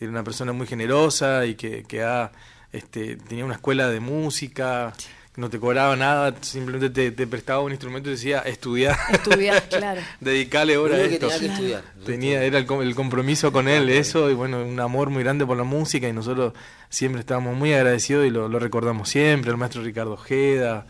era 0.00 0.10
una 0.10 0.22
persona 0.22 0.52
muy 0.52 0.66
generosa 0.66 1.46
y 1.46 1.54
que, 1.54 1.82
que 1.84 2.02
ha, 2.04 2.30
este, 2.72 3.16
tenía 3.16 3.44
una 3.44 3.54
escuela 3.54 3.88
de 3.88 4.00
música, 4.00 4.92
no 5.38 5.48
te 5.50 5.58
cobraba 5.60 5.94
nada, 5.96 6.34
simplemente 6.42 6.90
te, 6.90 7.12
te 7.12 7.26
prestaba 7.26 7.60
un 7.60 7.70
instrumento 7.70 8.08
y 8.10 8.12
decía, 8.12 8.40
estudiar, 8.40 8.96
Estudiar, 9.12 9.62
claro. 9.70 10.00
dedicarle 10.20 10.74
Lo 10.74 10.82
hora 10.82 10.96
a 10.96 11.00
esto. 11.00 11.28
tenía 11.28 11.38
que 11.40 11.46
estudiar. 11.46 11.82
Tenía, 12.04 12.42
era 12.42 12.58
el, 12.58 12.66
com- 12.66 12.82
el 12.82 12.94
compromiso 12.94 13.52
con 13.52 13.68
él, 13.68 13.88
eso, 13.88 14.30
y 14.30 14.34
bueno, 14.34 14.64
un 14.64 14.80
amor 14.80 15.10
muy 15.10 15.22
grande 15.22 15.46
por 15.46 15.56
la 15.56 15.62
música, 15.64 16.08
y 16.08 16.12
nosotros 16.12 16.52
siempre 16.88 17.20
estábamos 17.20 17.56
muy 17.56 17.72
agradecidos 17.72 18.26
y 18.26 18.30
lo, 18.30 18.48
lo 18.48 18.58
recordamos 18.58 19.08
siempre, 19.08 19.50
el 19.50 19.56
maestro 19.56 19.82
Ricardo 19.82 20.14
Ojeda, 20.14 20.86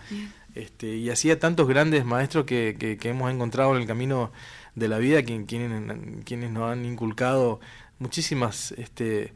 este, 0.55 0.97
y 0.97 1.11
hacía 1.11 1.39
tantos 1.39 1.69
grandes 1.69 2.05
maestros 2.05 2.45
que, 2.47 2.77
que, 2.79 2.97
que 2.97 3.11
hemos 3.11 3.31
encontrado 3.33 3.77
en 3.77 3.83
el 3.83 3.87
camino 3.87 4.33
de 4.75 4.89
la 4.89 4.99
vida, 4.99 5.23
quien- 5.23 5.45
quienes, 5.45 5.83
quienes 6.25 6.51
nos 6.51 6.73
han 6.73 6.85
inculcado 6.87 7.61
muchísimas 7.99 8.73
este, 8.79 9.33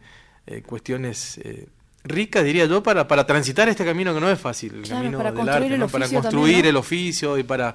eh, 0.47 0.63
cuestiones 0.63 1.39
eh, 1.39 1.67
ricas, 2.05 2.45
diría 2.45 2.67
yo, 2.67 2.83
para, 2.83 3.07
para 3.09 3.27
transitar 3.27 3.69
este 3.69 3.85
camino 3.85 4.13
que 4.15 4.21
no 4.21 4.31
es 4.31 4.39
fácil, 4.41 4.75
el 4.75 4.83
Claro, 4.83 5.01
camino 5.01 5.19
para 5.19 5.31
del 5.31 5.37
construir 5.39 5.63
arte, 5.65 5.75
el 5.75 5.81
¿no? 5.81 5.89
para 5.89 6.09
construir 6.09 6.33
también, 6.33 6.63
¿no? 6.63 6.69
el 6.71 6.77
oficio 6.77 7.39
y 7.39 7.43
para, 7.43 7.75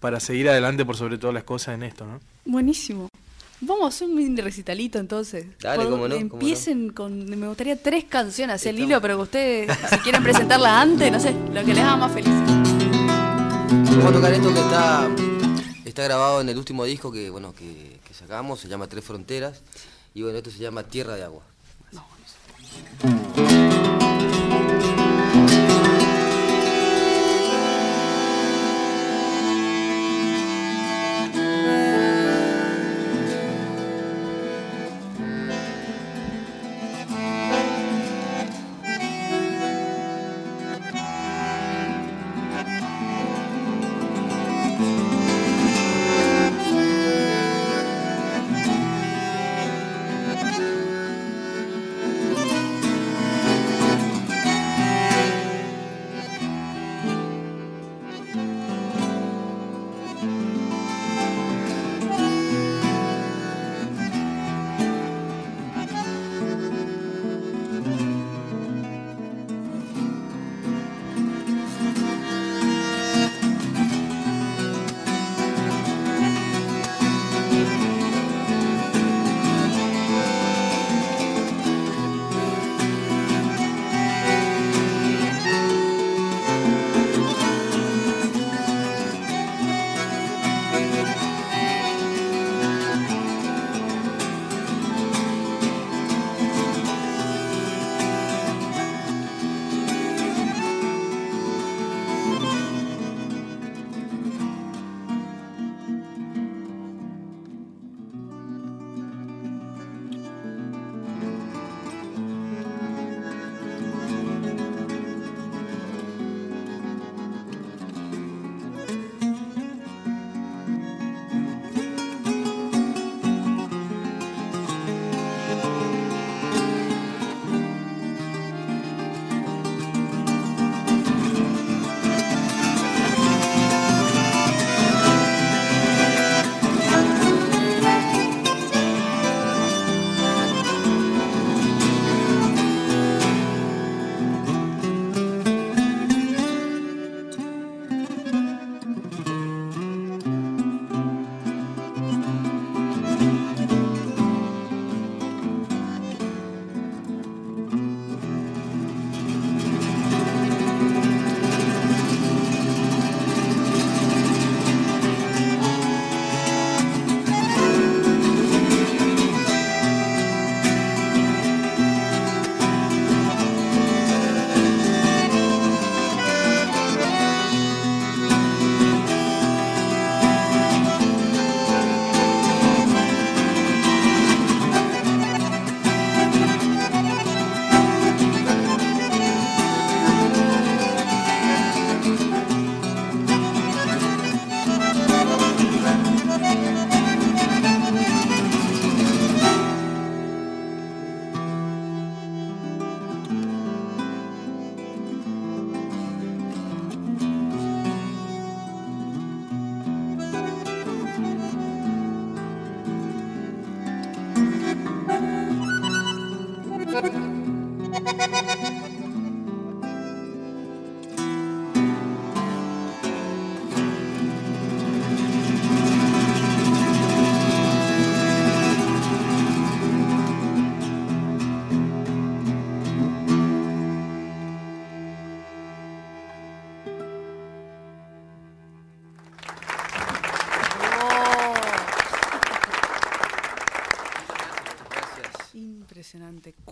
para 0.00 0.20
seguir 0.20 0.48
adelante 0.48 0.84
por 0.84 0.96
sobre 0.96 1.18
todas 1.18 1.34
las 1.34 1.44
cosas 1.44 1.74
en 1.74 1.82
esto, 1.84 2.06
¿no? 2.06 2.20
Buenísimo. 2.44 3.08
Vamos 3.60 3.86
a 3.86 3.88
hacer 3.88 4.08
un 4.08 4.14
mini 4.14 4.40
recitalito 4.40 4.98
entonces. 5.00 5.46
Dale, 5.60 5.84
cómo 5.84 6.06
no, 6.06 6.14
cómo 6.14 6.14
Empiecen 6.14 6.90
con. 6.90 7.24
Me 7.28 7.48
gustaría 7.48 7.80
tres 7.82 8.04
canciones, 8.04 8.64
el 8.66 8.78
hilo, 8.78 9.00
pero 9.00 9.16
que 9.16 9.22
ustedes, 9.22 9.78
si 9.90 9.98
quieren 9.98 10.22
presentarla 10.22 10.80
antes, 10.80 11.10
no 11.10 11.18
sé, 11.18 11.34
lo 11.52 11.64
que 11.64 11.74
les 11.74 11.82
haga 11.82 11.96
más 11.96 12.12
felices. 12.12 12.40
Vamos 12.46 14.06
a 14.06 14.12
tocar 14.12 14.32
esto 14.32 14.54
que 14.54 14.60
está, 14.60 15.08
está 15.84 16.02
grabado 16.04 16.40
en 16.40 16.48
el 16.48 16.56
último 16.56 16.84
disco 16.84 17.10
que, 17.10 17.30
bueno, 17.30 17.52
que, 17.52 17.98
que 18.06 18.14
sacamos, 18.14 18.60
se 18.60 18.68
llama 18.68 18.86
Tres 18.86 19.04
Fronteras, 19.04 19.60
y 20.14 20.22
bueno, 20.22 20.38
esto 20.38 20.50
se 20.52 20.58
llama 20.58 20.84
Tierra 20.84 21.16
de 21.16 21.24
Agua. 21.24 21.42
Thank 22.78 24.02
you. 24.02 24.07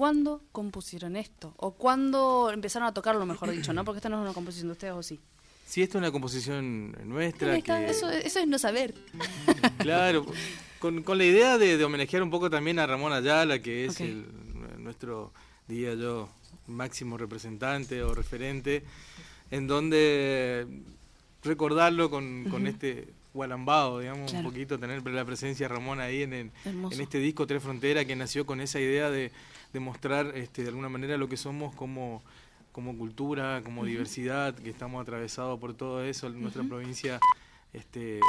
¿Cuándo 0.07 0.41
compusieron 0.53 1.17
esto? 1.17 1.53
¿O 1.57 1.73
cuándo 1.73 2.53
empezaron 2.55 2.87
a 2.87 2.95
tocarlo, 2.95 3.27
mejor 3.27 3.51
dicho, 3.51 3.73
no? 3.73 3.85
Porque 3.85 3.99
esta 3.99 4.09
no 4.09 4.19
es 4.19 4.23
una 4.23 4.33
composición 4.33 4.69
de 4.69 4.73
ustedes, 4.75 4.95
¿o 4.95 5.03
sí? 5.03 5.19
Sí, 5.67 5.83
esta 5.83 5.99
es 5.99 6.01
una 6.01 6.13
composición 6.13 6.93
nuestra. 7.09 7.57
Está- 7.57 7.81
que- 7.85 7.91
eso, 7.91 8.09
eso 8.09 8.39
es 8.39 8.47
no 8.47 8.57
saber. 8.57 8.95
Claro, 9.79 10.25
con, 10.79 11.03
con 11.03 11.19
la 11.19 11.25
idea 11.25 11.59
de, 11.59 11.77
de 11.77 11.85
homenajear 11.85 12.23
un 12.23 12.31
poco 12.31 12.49
también 12.49 12.79
a 12.79 12.87
Ramón 12.87 13.13
Ayala, 13.13 13.59
que 13.61 13.87
es 13.87 14.01
el- 14.01 14.27
nuestro, 14.79 15.33
diría 15.67 15.95
yo, 15.95 16.29
máximo 16.69 17.17
representante 17.19 18.01
o 18.05 18.15
referente, 18.15 18.85
en 19.51 19.67
donde 19.67 20.69
recordarlo 21.43 22.11
con, 22.11 22.45
con 22.49 22.69
este 22.69 23.09
gualambado, 23.35 23.99
digamos, 23.99 24.31
Claro. 24.31 24.47
un 24.47 24.53
poquito, 24.55 24.79
tener 24.79 25.05
la 25.05 25.25
presencia 25.25 25.69
de 25.69 25.75
Ramón 25.75 25.99
ahí 25.99 26.23
en, 26.23 26.33
el- 26.33 26.51
Hermoso. 26.65 26.95
en 26.95 27.01
este 27.01 27.19
disco 27.19 27.45
Tres 27.45 27.61
Fronteras, 27.61 28.05
que 28.05 28.15
nació 28.15 28.47
con 28.47 28.61
esa 28.61 28.79
idea 28.79 29.11
de, 29.11 29.33
de 29.77 29.81
mostrar 29.81 30.33
este, 30.35 30.63
de 30.63 30.69
alguna 30.69 30.89
manera 30.89 31.19
lo 31.19 31.29
que 31.29 31.37
somos 31.37 31.75
como 31.75 32.23
como 32.73 32.97
cultura, 32.97 33.63
como 33.63 33.85
diversidad, 33.87 34.55
que 34.55 34.69
estamos 34.69 35.01
atravesados 35.01 35.59
por 35.59 35.75
todo 35.75 36.03
eso, 36.03 36.29
nuestra 36.29 36.63
provincia 36.63 37.19
este 37.73 38.21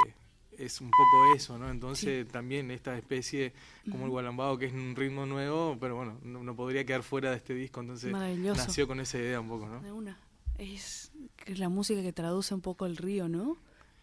es 0.57 0.81
un 0.81 0.89
poco 0.89 1.35
eso, 1.35 1.57
¿no? 1.57 1.69
Entonces 1.69 2.27
también 2.27 2.71
esta 2.71 2.97
especie 2.97 3.53
como 3.89 4.05
el 4.05 4.09
gualambado, 4.09 4.57
que 4.57 4.65
es 4.65 4.73
un 4.73 4.95
ritmo 4.95 5.25
nuevo, 5.25 5.77
pero 5.79 5.95
bueno, 5.97 6.17
no, 6.23 6.43
no 6.43 6.55
podría 6.55 6.85
quedar 6.85 7.03
fuera 7.03 7.29
de 7.31 7.37
este 7.37 7.53
disco, 7.53 7.81
entonces 7.81 8.11
nació 8.11 8.87
con 8.87 8.99
esa 8.99 9.17
idea 9.17 9.39
un 9.39 9.47
poco, 9.47 9.67
¿no? 9.67 9.81
De 9.81 9.91
una. 9.91 10.17
Es 10.57 11.11
la 11.45 11.69
música 11.69 12.01
que 12.01 12.13
traduce 12.13 12.53
un 12.53 12.61
poco 12.61 12.85
el 12.85 12.97
río, 12.97 13.27
¿no? 13.29 13.57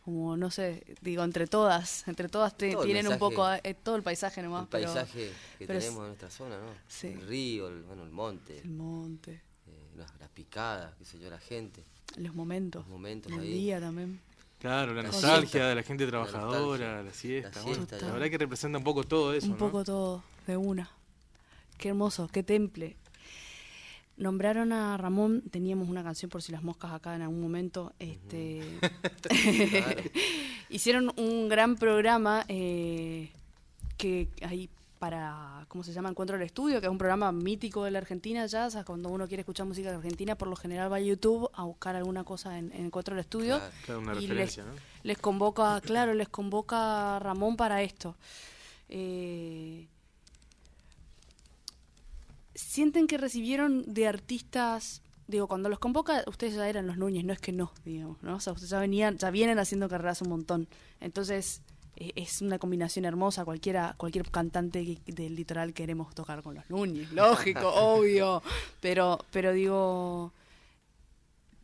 Como, 0.05 0.37
no 0.37 0.51
sé, 0.51 0.85
digo, 1.01 1.25
entre 1.25 1.47
todas, 1.47 2.07
entre 2.09 2.29
todas 2.29 2.55
te- 2.57 2.77
tienen 2.77 3.09
un 3.09 3.19
poco 3.19 3.51
eh, 3.51 3.75
todo 3.83 3.97
el 3.97 4.03
paisaje 4.03 4.43
nomás. 4.43 4.65
el 4.65 4.69
pero 4.69 4.93
paisaje 4.93 5.33
que 5.59 5.67
pero 5.67 5.79
es- 5.79 5.85
tenemos 5.85 6.03
en 6.03 6.07
nuestra 6.09 6.31
zona, 6.31 6.59
¿no? 6.59 6.67
Sí. 6.89 7.07
El 7.09 7.27
río, 7.27 7.69
el, 7.69 7.83
bueno, 7.85 8.03
el 8.05 8.11
monte, 8.11 8.59
El 8.59 8.71
monte, 8.71 9.33
eh, 9.67 9.89
las, 9.97 10.13
las 10.21 10.29
picadas, 10.29 10.95
qué 10.99 11.05
sé 11.07 11.19
yo, 11.19 11.31
la 11.31 11.39
gente. 11.39 11.83
los 12.19 12.35
momentos, 12.35 12.83
Los 12.83 12.91
momentos 12.91 13.33
el 13.33 13.41
ahí. 13.41 13.53
día 13.55 13.81
también. 13.81 14.21
Claro, 14.59 14.93
la 14.95 15.03
La 15.03 15.09
nostalgia 15.09 15.41
siesta. 15.51 15.69
de 15.69 15.75
la 15.75 15.83
gente 15.83 16.07
trabajadora, 16.07 17.03
la 17.03 17.13
siesta, 17.13 17.61
La 17.61 17.63
bueno, 17.65 17.87
verdad 18.15 18.31
que 18.31 18.39
representa 18.39 18.77
un 18.79 18.85
poco 18.85 19.05
todo 19.05 19.33
eso, 19.35 19.47
un 19.47 19.53
¿no? 19.53 19.59
poco 19.59 19.85
todo, 19.85 20.23
de 20.47 20.57
una. 20.59 20.91
Qué 21.79 21.89
hermoso, 21.89 22.29
qué 22.33 22.43
temple. 22.43 22.97
Nombraron 24.17 24.73
a 24.73 24.97
Ramón, 24.97 25.43
teníamos 25.51 25.89
una 25.89 26.05
canción 26.05 26.31
por 26.31 26.43
si 26.43 26.53
las 26.53 26.63
moscas 26.63 26.93
acá 26.93 27.17
en 27.17 27.23
algún 27.23 27.41
momento. 27.41 27.93
Este, 27.99 28.63
Claro. 29.23 30.03
hicieron 30.71 31.13
un 31.17 31.49
gran 31.49 31.77
programa 31.77 32.45
eh, 32.49 33.31
que 33.97 34.29
hay 34.43 34.71
para, 35.01 35.67
¿cómo 35.69 35.85
se 35.85 35.93
llama? 35.93 36.09
Encuentro 36.09 36.39
del 36.39 36.47
Estudio, 36.47 36.81
que 36.81 36.87
es 36.87 36.91
un 36.91 36.97
programa 36.97 37.31
mítico 37.31 37.85
de 37.85 37.91
la 37.91 37.99
Argentina 37.99 38.47
ya. 38.47 38.67
O 38.67 38.71
sea, 38.71 38.85
cuando 38.85 39.11
uno 39.11 39.27
quiere 39.27 39.43
escuchar 39.43 39.67
música 39.67 39.91
de 39.91 39.97
Argentina, 39.97 40.35
por 40.35 40.49
lo 40.49 40.57
general 40.57 40.91
va 40.91 40.97
a 40.97 41.01
YouTube 41.01 41.51
a 41.53 41.65
buscar 41.65 41.95
alguna 41.97 42.25
cosa 42.25 42.59
en, 42.59 42.73
en 42.73 42.87
Encuentro 42.87 43.15
del 43.15 43.21
Estudio. 43.21 43.59
Claro. 43.59 43.73
Claro, 43.85 44.01
una 44.01 44.13
y 44.15 44.21
referencia, 44.21 44.65
les, 44.65 44.73
¿no? 44.73 44.81
les 45.03 45.19
convoca, 45.19 45.81
claro, 45.83 46.15
les 46.15 46.29
convoca 46.29 47.19
Ramón 47.19 47.57
para 47.57 47.83
esto. 47.83 48.17
Eh, 48.89 49.89
¿Sienten 52.55 53.07
que 53.07 53.19
recibieron 53.19 53.83
de 53.93 54.07
artistas, 54.07 55.03
digo, 55.27 55.49
cuando 55.49 55.69
los 55.69 55.79
convoca, 55.79 56.23
ustedes 56.27 56.55
ya 56.55 56.69
eran 56.69 56.87
los 56.87 56.97
Núñez, 56.99 57.25
no 57.25 57.33
es 57.33 57.41
que 57.41 57.53
no, 57.53 57.73
digamos, 57.85 58.23
¿no? 58.23 58.37
O 58.37 58.41
sea, 58.41 58.53
ustedes 58.53 58.71
ya 58.71 58.79
venían, 58.79 59.19
ya 59.19 59.31
vienen 59.31 59.59
haciendo 59.59 59.89
carreras 59.89 60.23
un 60.23 60.29
montón. 60.29 60.69
Entonces, 61.01 61.63
eh, 61.97 62.13
es 62.17 62.43
una 62.43 62.59
combinación 62.59 63.05
hermosa, 63.05 63.45
cualquiera, 63.45 63.95
cualquier 63.97 64.31
cantante 64.31 64.85
que- 65.05 65.13
del 65.13 65.35
litoral 65.35 65.73
queremos 65.75 66.15
tocar 66.15 66.43
con 66.43 66.55
los 66.55 66.69
Núñez, 66.71 67.11
lógico, 67.13 67.69
obvio. 67.75 68.43
Pero, 68.81 69.19
pero 69.33 69.53
digo, 69.53 70.33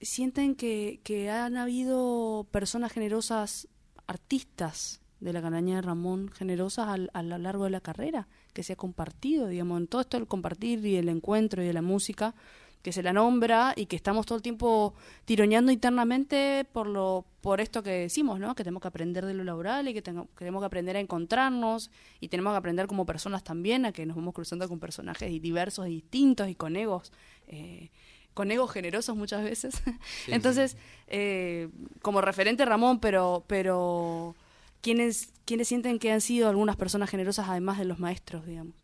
sienten 0.00 0.54
que, 0.54 1.00
que 1.04 1.30
han 1.30 1.56
habido 1.56 2.46
personas 2.50 2.92
generosas, 2.92 3.68
artistas 4.06 5.00
de 5.20 5.32
la 5.32 5.42
canaña 5.42 5.76
de 5.76 5.82
Ramón, 5.82 6.30
generosas 6.32 6.88
al- 6.88 7.10
a 7.12 7.22
lo 7.22 7.38
largo 7.38 7.64
de 7.64 7.70
la 7.70 7.80
carrera, 7.80 8.26
que 8.52 8.62
se 8.62 8.72
ha 8.74 8.76
compartido, 8.76 9.46
digamos, 9.48 9.80
en 9.80 9.86
todo 9.86 10.00
esto 10.00 10.16
el 10.16 10.26
compartir 10.26 10.84
y 10.86 10.96
el 10.96 11.08
encuentro 11.08 11.62
y 11.62 11.66
de 11.66 11.72
la 11.72 11.82
música, 11.82 12.34
que 12.82 12.92
se 12.92 13.02
la 13.02 13.12
nombra 13.12 13.74
y 13.76 13.86
que 13.86 13.96
estamos 13.96 14.24
todo 14.24 14.36
el 14.36 14.42
tiempo 14.42 14.94
tironeando 15.26 15.70
internamente 15.70 16.64
por 16.72 16.86
lo 16.86 17.26
por 17.42 17.60
esto 17.60 17.82
que 17.82 17.90
decimos, 17.90 18.38
¿no? 18.38 18.54
Que 18.54 18.64
tenemos 18.64 18.80
que 18.82 18.88
aprender 18.88 19.24
de 19.26 19.32
lo 19.34 19.44
laboral 19.44 19.88
y 19.88 19.94
que 19.94 20.02
tengo- 20.02 20.26
que 20.36 20.40
tenemos 20.40 20.60
que 20.62 20.66
aprender 20.66 20.96
a 20.96 21.00
encontrarnos 21.00 21.90
y 22.20 22.28
tenemos 22.28 22.52
que 22.52 22.56
aprender 22.58 22.86
como 22.86 23.04
personas 23.06 23.44
también 23.44 23.84
a 23.86 23.92
que 23.92 24.04
nos 24.06 24.16
vamos 24.16 24.34
cruzando 24.34 24.66
con 24.68 24.78
personajes 24.78 25.30
diversos 25.42 25.86
y 25.88 25.90
distintos 25.90 26.48
y 26.48 26.54
con 26.54 26.74
egos 26.76 27.12
eh, 27.48 27.90
con 28.34 28.50
egos 28.52 28.70
generosos 28.70 29.16
muchas 29.16 29.42
veces. 29.42 29.82
Entonces, 30.28 30.76
eh, 31.08 31.68
como 32.00 32.20
referente 32.22 32.64
Ramón, 32.64 33.00
pero 33.00 33.44
pero 33.46 34.34
¿quiénes, 34.82 35.30
¿quiénes 35.44 35.68
sienten 35.68 35.98
que 35.98 36.10
han 36.12 36.20
sido 36.20 36.48
algunas 36.48 36.76
personas 36.76 37.10
generosas 37.10 37.48
además 37.48 37.78
de 37.78 37.84
los 37.84 37.98
maestros, 37.98 38.46
digamos? 38.46 38.74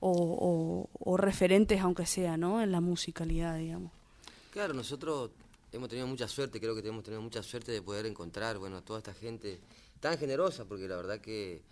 O, 0.00 0.10
o- 0.10 0.90
o 1.12 1.16
referentes, 1.16 1.80
aunque 1.80 2.06
sea, 2.06 2.36
¿no? 2.36 2.60
En 2.62 2.72
la 2.72 2.80
musicalidad, 2.80 3.56
digamos. 3.58 3.92
Claro, 4.50 4.74
nosotros 4.74 5.30
hemos 5.72 5.88
tenido 5.88 6.06
mucha 6.06 6.26
suerte, 6.28 6.60
creo 6.60 6.74
que 6.74 6.86
hemos 6.86 7.04
tenido 7.04 7.22
mucha 7.22 7.42
suerte 7.42 7.72
de 7.72 7.80
poder 7.82 8.06
encontrar, 8.06 8.58
bueno, 8.58 8.78
a 8.78 8.82
toda 8.82 8.98
esta 8.98 9.14
gente 9.14 9.60
tan 10.00 10.18
generosa, 10.18 10.64
porque 10.64 10.88
la 10.88 10.96
verdad 10.96 11.20
que 11.20 11.62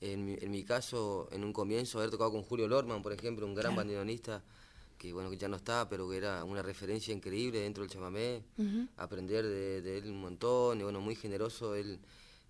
en 0.00 0.24
mi, 0.24 0.34
en 0.40 0.50
mi 0.50 0.64
caso, 0.64 1.28
en 1.30 1.44
un 1.44 1.52
comienzo, 1.52 1.98
haber 1.98 2.10
tocado 2.10 2.32
con 2.32 2.42
Julio 2.42 2.66
Lorman, 2.68 3.02
por 3.02 3.12
ejemplo, 3.12 3.44
un 3.46 3.54
gran 3.54 3.74
bandoneonista, 3.76 4.42
que 4.96 5.12
bueno, 5.12 5.28
que 5.30 5.36
ya 5.36 5.48
no 5.48 5.56
está, 5.56 5.88
pero 5.88 6.08
que 6.08 6.16
era 6.16 6.42
una 6.44 6.62
referencia 6.62 7.12
increíble 7.14 7.60
dentro 7.60 7.82
del 7.84 7.90
chamamé, 7.92 8.42
aprender 8.96 9.44
de, 9.44 9.82
de 9.82 9.98
él 9.98 10.10
un 10.10 10.20
montón, 10.20 10.80
y 10.80 10.84
bueno, 10.84 11.00
muy 11.00 11.14
generoso, 11.14 11.74
él, 11.76 11.98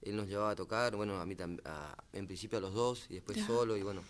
él 0.03 0.17
nos 0.17 0.29
llevaba 0.29 0.51
a 0.51 0.57
tocar, 0.57 0.95
bueno, 0.97 1.21
a 1.21 1.27
mí 1.27 1.35
también, 1.35 1.63
en 2.13 2.27
principio 2.27 2.59
a 2.59 2.61
los 2.61 2.75
dos, 2.75 3.07
y 3.09 3.15
después 3.15 3.39
solo, 3.47 3.77
y 3.77 3.83
bueno, 3.83 4.03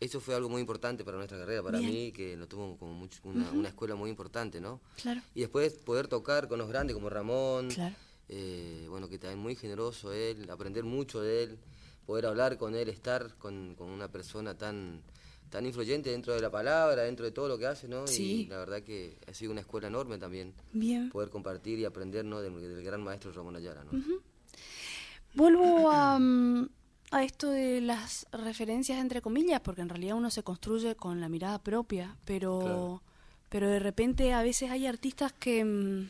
eso 0.00 0.20
fue 0.20 0.34
algo 0.34 0.48
muy 0.48 0.60
importante 0.60 1.04
para 1.04 1.16
nuestra 1.16 1.38
carrera, 1.38 1.62
para 1.62 1.78
Bien. 1.80 1.90
mí, 1.92 2.12
que 2.12 2.36
lo 2.36 2.46
tuvo 2.46 2.76
como 2.78 2.94
mucho- 2.94 3.20
una, 3.24 3.52
una 3.52 3.68
escuela 3.68 3.94
muy 3.96 4.10
importante, 4.10 4.60
¿no? 4.60 4.80
Claro. 5.02 5.20
Y 5.34 5.40
después 5.40 5.74
poder 5.74 6.06
tocar 6.08 6.48
con 6.48 6.58
los 6.58 6.68
grandes 6.68 6.94
como 6.94 7.08
Ramón, 7.10 7.68
Claro. 7.68 7.94
eh, 8.28 8.86
bueno, 8.88 9.08
que 9.08 9.18
también 9.18 9.40
muy 9.40 9.56
generoso 9.56 10.12
él, 10.12 10.48
aprender 10.50 10.84
mucho 10.84 11.20
de 11.20 11.42
él, 11.44 11.58
poder 12.06 12.26
hablar 12.26 12.56
con 12.58 12.74
él, 12.74 12.88
estar 12.88 13.34
con, 13.38 13.74
con 13.74 13.90
una 13.90 14.08
persona 14.10 14.56
tan 14.56 15.02
tan 15.50 15.64
influyente 15.64 16.10
dentro 16.10 16.34
de 16.34 16.42
la 16.42 16.50
palabra, 16.50 17.04
dentro 17.04 17.24
de 17.24 17.30
todo 17.32 17.48
lo 17.48 17.56
que 17.56 17.64
hace, 17.66 17.88
¿no? 17.88 18.06
Sí. 18.06 18.42
Y 18.42 18.46
la 18.48 18.58
verdad 18.58 18.82
que 18.82 19.16
ha 19.26 19.32
sido 19.32 19.50
una 19.50 19.62
escuela 19.62 19.88
enorme 19.88 20.18
también, 20.18 20.52
Bien. 20.74 21.08
poder 21.08 21.30
compartir 21.30 21.78
y 21.78 21.86
aprender, 21.86 22.22
¿no? 22.26 22.42
Del, 22.42 22.52
del 22.60 22.82
gran 22.84 23.02
maestro 23.02 23.32
Ramón 23.32 23.56
Ayala, 23.56 23.82
¿no? 23.82 23.92
Vuelvo 25.38 25.90
a, 25.90 26.18
mm, 26.18 26.68
a 27.12 27.22
esto 27.24 27.48
de 27.48 27.80
las 27.80 28.26
referencias 28.32 28.98
entre 28.98 29.22
comillas, 29.22 29.60
porque 29.60 29.82
en 29.82 29.88
realidad 29.88 30.16
uno 30.16 30.30
se 30.30 30.42
construye 30.42 30.96
con 30.96 31.20
la 31.20 31.28
mirada 31.28 31.58
propia, 31.60 32.16
pero, 32.24 32.58
Claro. 32.58 33.02
pero 33.48 33.68
de 33.70 33.78
repente 33.78 34.32
a 34.32 34.42
veces 34.42 34.70
hay 34.70 34.86
artistas 34.86 35.32
que 35.32 35.64
mm, 35.64 36.08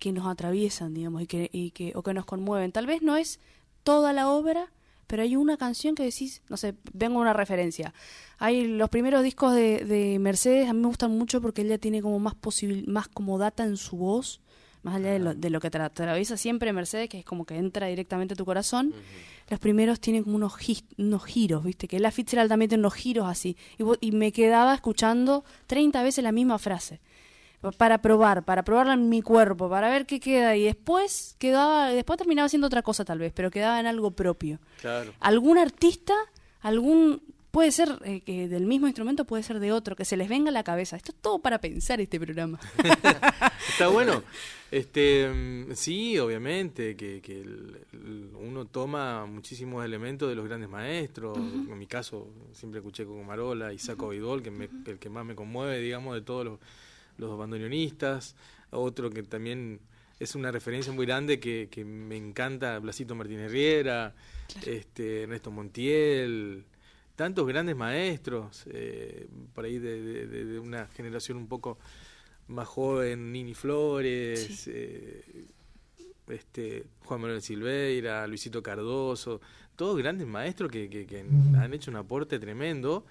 que 0.00 0.12
nos 0.12 0.26
atraviesan, 0.26 0.94
digamos, 0.94 1.20
y 1.20 1.26
que, 1.26 1.50
y 1.52 1.72
que, 1.72 1.92
o 1.94 2.02
que 2.02 2.14
nos 2.14 2.24
conmueven. 2.24 2.72
Tal 2.72 2.86
vez 2.86 3.02
no 3.02 3.16
es 3.16 3.38
toda 3.84 4.14
la 4.14 4.30
obra, 4.30 4.72
pero 5.06 5.22
hay 5.22 5.36
una 5.36 5.58
canción 5.58 5.94
que 5.94 6.02
decís, 6.04 6.40
no 6.48 6.56
sé, 6.56 6.74
vengo 6.94 7.20
una 7.20 7.34
referencia. 7.34 7.92
Hay 8.38 8.66
los 8.66 8.88
primeros 8.88 9.22
discos 9.22 9.54
de, 9.54 9.84
de 9.84 10.18
Mercedes, 10.18 10.70
a 10.70 10.72
mí 10.72 10.80
me 10.80 10.86
gustan 10.86 11.10
mucho 11.18 11.42
porque 11.42 11.60
ella 11.60 11.76
tiene 11.76 12.00
como 12.00 12.18
más 12.18 12.34
posibil, 12.34 12.86
más 12.88 13.08
como 13.08 13.36
data 13.36 13.62
en 13.64 13.76
su 13.76 13.98
voz, 13.98 14.40
más 14.82 14.96
allá 14.96 15.12
de 15.12 15.18
lo, 15.18 15.34
de 15.34 15.50
lo 15.50 15.60
que 15.60 15.70
tra- 15.70 15.84
atraviesa 15.84 16.36
siempre 16.36 16.72
Mercedes, 16.72 17.08
que 17.08 17.18
es 17.20 17.24
como 17.24 17.44
que 17.44 17.56
entra 17.56 17.86
directamente 17.88 18.34
a 18.34 18.36
tu 18.36 18.44
corazón. 18.44 18.94
Los 19.48 19.58
primeros 19.60 20.00
tienen 20.00 20.22
como 20.24 20.36
unos, 20.36 20.54
giros, 21.24 21.64
¿viste? 21.64 21.88
Que 21.88 21.98
la 21.98 22.10
Fitzgerald 22.10 22.48
también 22.48 22.68
tiene 22.68 22.82
unos 22.82 22.94
giros 22.94 23.26
así. 23.28 23.56
Y, 23.78 23.84
y 24.08 24.12
me 24.12 24.32
quedaba 24.32 24.74
escuchando 24.74 25.44
30 25.66 26.02
veces 26.02 26.22
la 26.24 26.32
misma 26.32 26.58
frase 26.58 27.00
para 27.76 28.00
probar, 28.00 28.42
para 28.44 28.62
probarla 28.64 28.94
en 28.94 29.10
mi 29.10 29.20
cuerpo, 29.20 29.68
para 29.68 29.90
ver 29.90 30.06
qué 30.06 30.18
queda 30.18 30.56
y 30.56 30.64
después 30.64 31.36
quedaba, 31.38 31.90
después 31.90 32.16
terminaba 32.16 32.46
haciendo 32.46 32.66
otra 32.68 32.80
cosa 32.80 33.04
tal 33.04 33.18
vez, 33.18 33.32
pero 33.34 33.50
quedaba 33.50 33.78
en 33.78 33.86
algo 33.86 34.12
propio. 34.12 34.60
Claro. 34.80 35.12
¿Algún 35.20 35.58
artista, 35.58 36.14
algún 36.62 37.20
puede 37.50 37.72
ser 37.72 37.98
eh, 38.04 38.20
que 38.20 38.48
del 38.48 38.66
mismo 38.66 38.86
instrumento, 38.86 39.24
puede 39.24 39.42
ser 39.42 39.60
de 39.60 39.72
otro, 39.72 39.96
que 39.96 40.04
se 40.04 40.16
les 40.16 40.28
venga 40.28 40.50
a 40.50 40.52
la 40.52 40.64
cabeza. 40.64 40.96
Esto 40.96 41.12
es 41.12 41.18
todo 41.20 41.38
para 41.38 41.60
pensar 41.60 42.00
este 42.00 42.18
programa. 42.18 42.58
Está 43.68 43.88
bueno. 43.88 44.22
Este, 44.70 45.28
mm, 45.28 45.72
sí, 45.74 46.16
obviamente, 46.20 46.94
que, 46.94 47.20
que 47.20 47.44
uno 48.38 48.66
toma 48.66 49.26
muchísimos 49.26 49.84
elementos 49.84 50.28
de 50.28 50.36
los 50.36 50.46
grandes 50.46 50.68
maestros. 50.70 51.36
En 51.36 51.76
mi 51.76 51.88
caso, 51.88 52.28
siempre 52.52 52.78
escuché 52.78 53.04
con 53.04 53.26
Marola, 53.26 53.72
Isaac 53.72 54.00
uh 54.00 54.40
que 54.40 54.52
me, 54.52 54.68
el 54.86 55.00
que 55.00 55.10
más 55.10 55.24
me 55.24 55.34
conmueve, 55.34 55.80
digamos, 55.80 56.14
de 56.14 56.20
todos 56.20 56.44
los, 56.44 56.60
los 57.18 57.36
bandoneonistas. 57.36 58.36
Otro 58.70 59.10
que 59.10 59.24
también 59.24 59.80
es 60.20 60.36
una 60.36 60.52
referencia 60.52 60.92
muy 60.92 61.06
grande 61.06 61.40
que, 61.40 61.68
que 61.68 61.84
me 61.84 62.16
encanta, 62.16 62.78
Blasito 62.78 63.16
Martínez 63.16 63.50
Riera, 63.50 64.14
este, 64.64 65.22
Ernesto 65.22 65.50
Montiel, 65.50 66.64
tantos 67.20 67.46
grandes 67.46 67.76
maestros, 67.76 68.64
eh, 68.72 69.28
por 69.52 69.66
ahí 69.66 69.78
de, 69.78 70.58
una 70.58 70.86
generación 70.86 71.36
un 71.36 71.48
poco 71.48 71.76
más 72.48 72.66
joven, 72.66 73.30
Nini 73.30 73.52
Flores, 73.52 74.66
eh, 74.68 75.44
este, 76.28 76.86
Juan 77.04 77.20
Manuel 77.20 77.42
Silveira, 77.42 78.26
Luisito 78.26 78.62
Cardoso, 78.62 79.42
todos 79.76 79.98
grandes 79.98 80.26
maestros 80.26 80.72
que, 80.72 80.88
que, 80.88 81.18
han 81.58 81.74
hecho 81.74 81.90
un 81.90 81.98
aporte 81.98 82.38
tremendo 82.38 83.04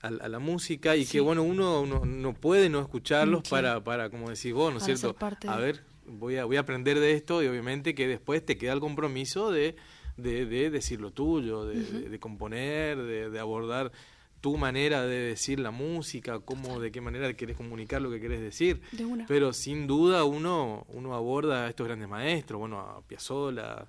a, 0.00 0.10
la 0.10 0.40
música 0.40 0.96
y 0.96 1.06
que 1.06 1.20
bueno 1.20 1.44
uno, 1.44 1.86
no 1.86 2.34
puede 2.34 2.68
no 2.68 2.80
escucharlos 2.80 3.48
para, 3.48 3.84
para 3.84 4.10
como 4.10 4.30
decís 4.30 4.52
vos, 4.52 4.72
¿no 4.72 4.80
es 4.80 4.84
cierto? 4.84 5.14
A 5.46 5.58
ver, 5.58 5.84
voy 6.06 6.38
a, 6.38 6.44
voy 6.44 6.56
a 6.56 6.60
aprender 6.60 6.98
de 6.98 7.12
esto 7.12 7.40
y 7.40 7.46
obviamente 7.46 7.94
que 7.94 8.08
después 8.08 8.44
te 8.44 8.58
queda 8.58 8.72
el 8.72 8.80
compromiso 8.80 9.52
de, 9.52 9.76
de, 10.16 10.70
decir 10.70 11.00
lo 11.00 11.10
tuyo, 11.10 11.64
de, 11.64 12.18
componer, 12.18 13.02
de, 13.02 13.40
abordar 13.40 13.92
tu 14.40 14.56
manera 14.56 15.06
de 15.06 15.16
decir 15.16 15.58
la 15.58 15.70
música, 15.70 16.38
cómo, 16.40 16.78
de 16.78 16.92
qué 16.92 17.00
manera 17.00 17.32
querés 17.34 17.56
comunicar 17.56 18.02
lo 18.02 18.10
que 18.10 18.20
querés 18.20 18.40
decir. 18.40 18.80
Pero 19.26 19.52
sin 19.52 19.86
duda 19.86 20.24
uno, 20.24 20.86
uno 20.88 21.14
aborda 21.14 21.64
a 21.64 21.70
estos 21.70 21.86
grandes 21.86 22.08
maestros, 22.08 22.60
bueno, 22.60 22.80
a 22.80 23.00
Piazzolla, 23.00 23.86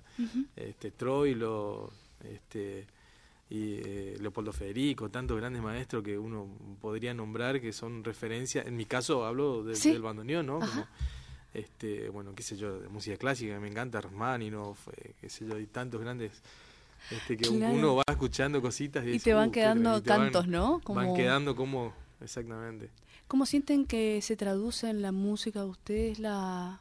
este, 0.56 0.92
Troilo, 0.92 1.92
este, 2.24 2.86
y 3.48 3.74
eh, 3.74 4.16
Leopoldo 4.20 4.52
Federico, 4.52 5.08
tantos 5.08 5.36
grandes 5.36 5.62
maestros 5.62 6.02
que 6.02 6.18
uno 6.18 6.48
podría 6.80 7.14
nombrar 7.14 7.60
que 7.60 7.72
son 7.72 8.02
referencias. 8.02 8.66
En 8.66 8.76
mi 8.76 8.86
caso 8.86 9.24
hablo 9.24 9.62
del 9.62 10.02
bandoneón, 10.02 10.46
¿no? 10.46 10.60
Este, 11.56 12.08
bueno, 12.10 12.34
qué 12.34 12.42
sé 12.42 12.56
yo, 12.56 12.80
de 12.80 12.88
música 12.88 13.16
clásica, 13.16 13.58
me 13.60 13.68
encanta 13.68 14.00
Rachmaninoff, 14.00 14.88
qué 15.20 15.28
sé 15.28 15.46
yo, 15.46 15.58
y 15.58 15.66
tantos 15.66 16.00
grandes 16.00 16.42
este, 17.10 17.36
que 17.36 17.48
uno 17.48 17.96
va 17.96 18.04
escuchando 18.08 18.60
cositas 18.60 19.06
y, 19.06 19.18
te 19.18 19.32
van 19.32 19.48
uh, 19.48 19.52
quedando 19.52 20.02
cantos, 20.02 20.48
¿no? 20.48 20.80
Van 20.88 21.14
quedando 21.14 21.54
como, 21.54 21.94
exactamente. 22.20 22.90
¿Cómo 23.28 23.46
sienten 23.46 23.86
que 23.86 24.20
se 24.22 24.36
traduce 24.36 24.88
en 24.88 25.02
la 25.02 25.12
música 25.12 25.60
de 25.60 25.66
ustedes 25.66 26.18
la, 26.18 26.80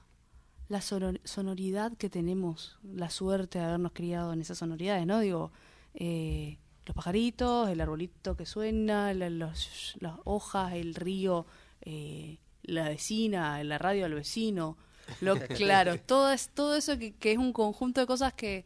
la 0.67 0.81
sonoridad 0.81 1.95
que 1.97 2.09
tenemos, 2.09 2.77
la 2.83 3.09
suerte 3.09 3.59
de 3.59 3.65
habernos 3.65 3.93
criado 3.93 4.33
en 4.33 4.41
esas 4.41 4.57
sonoridades, 4.57 5.05
¿no? 5.05 5.19
Digo, 5.19 5.51
eh, 5.93 6.57
los 6.85 6.95
pajaritos, 6.95 7.69
el 7.69 7.81
arbolito 7.81 8.35
que 8.35 8.45
suena, 8.45 9.13
las 9.13 9.99
hojas, 10.23 10.73
el 10.73 10.95
río, 10.95 11.45
eh, 11.81 12.38
la 12.67 12.89
vecina, 12.89 13.62
en 13.62 13.69
la 13.69 13.78
radio 13.78 14.06
al 14.06 14.13
vecino, 14.13 14.78
lo 15.21 15.39
claro, 15.39 15.99
todo 16.06 16.32
es 16.32 16.49
todo 16.49 16.75
eso 16.75 16.97
que, 16.97 17.15
es 17.21 17.38
un 17.38 17.54
conjunto 17.54 18.01
de 18.01 18.08
cosas 18.08 18.34
que 18.34 18.65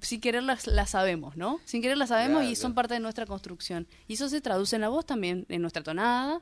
sin 0.00 0.20
querer 0.20 0.42
las, 0.42 0.62
sabemos, 0.88 1.36
¿no? 1.36 1.60
Sin 1.64 1.82
querer 1.82 1.98
las 1.98 2.08
sabemos 2.08 2.44
y 2.44 2.56
son 2.56 2.74
parte 2.74 2.94
de 2.94 3.00
nuestra 3.00 3.26
construcción. 3.26 3.86
Y 4.08 4.14
eso 4.14 4.28
se 4.28 4.40
traduce 4.40 4.76
en 4.76 4.82
la 4.82 4.88
voz 4.88 5.04
también, 5.04 5.44
en 5.50 5.60
nuestra 5.60 5.82
tonada 5.82 6.40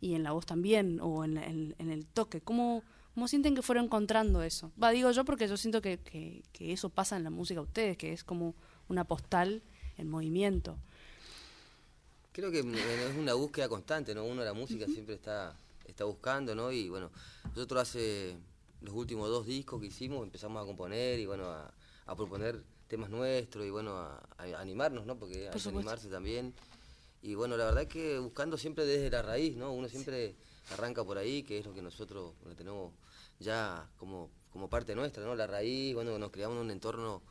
y 0.00 0.14
en 0.14 0.22
la 0.22 0.30
voz 0.32 0.46
también, 0.46 1.00
o 1.00 1.24
en, 1.24 1.36
en, 1.36 1.90
el 1.90 2.06
toque. 2.06 2.40
¿Cómo, 2.40 2.84
¿Cómo 3.14 3.26
sienten 3.26 3.56
que 3.56 3.62
fueron 3.62 3.86
encontrando 3.86 4.42
eso? 4.42 4.70
Va, 4.80 4.90
digo 4.90 5.10
yo 5.10 5.24
porque 5.24 5.48
yo 5.48 5.56
siento 5.56 5.82
que, 5.82 5.98
que, 5.98 6.44
que 6.52 6.72
eso 6.72 6.90
pasa 6.90 7.16
en 7.16 7.24
la 7.24 7.30
música 7.30 7.58
a 7.58 7.64
ustedes, 7.64 7.96
que 7.96 8.12
es 8.12 8.22
como 8.22 8.54
una 8.88 9.02
postal 9.04 9.62
en 9.98 10.08
movimiento. 10.08 10.78
Creo 12.32 12.52
que 12.52 12.60
es 12.60 13.16
una 13.18 13.34
búsqueda 13.34 13.68
constante, 13.68 14.14
¿no? 14.14 14.24
Uno 14.24 14.44
la 14.44 14.52
música 14.52 14.86
siempre 14.86 15.16
está 15.16 15.56
está 15.84 16.04
buscando, 16.04 16.54
¿no? 16.54 16.72
Y 16.72 16.88
bueno, 16.88 17.10
nosotros 17.54 17.82
hace 17.82 18.36
los 18.80 18.94
últimos 18.94 19.28
dos 19.28 19.46
discos 19.46 19.80
que 19.80 19.86
hicimos 19.86 20.22
empezamos 20.22 20.62
a 20.62 20.66
componer 20.66 21.18
y 21.18 21.26
bueno, 21.26 21.50
a, 21.50 21.72
proponer 22.16 22.62
temas 22.88 23.08
nuestros 23.10 23.64
y 23.64 23.70
bueno, 23.70 23.96
a, 23.96 24.22
animarnos, 24.56 25.06
¿no? 25.06 25.18
Porque 25.18 25.48
hay 25.48 25.60
que 25.60 25.68
animarse 25.68 26.08
también. 26.08 26.54
Y 27.22 27.34
bueno, 27.34 27.56
la 27.56 27.66
verdad 27.66 27.82
es 27.82 27.88
que 27.88 28.18
buscando 28.18 28.56
siempre 28.56 28.86
desde 28.86 29.10
la 29.10 29.22
raíz, 29.22 29.56
¿no? 29.56 29.72
Uno 29.72 29.88
siempre 29.88 30.34
arranca 30.72 31.04
por 31.04 31.18
ahí, 31.18 31.42
que 31.42 31.58
es 31.58 31.66
lo 31.66 31.74
que 31.74 31.82
nosotros 31.82 32.34
tenemos 32.56 32.92
ya 33.38 33.88
como, 33.98 34.30
como 34.50 34.68
parte 34.68 34.94
nuestra, 34.94 35.24
¿no? 35.24 35.34
La 35.34 35.46
raíz, 35.46 35.94
bueno, 35.94 36.18
nos 36.18 36.30
creamos 36.30 36.56
en 36.56 36.62
un 36.62 36.70
entorno 36.70 37.22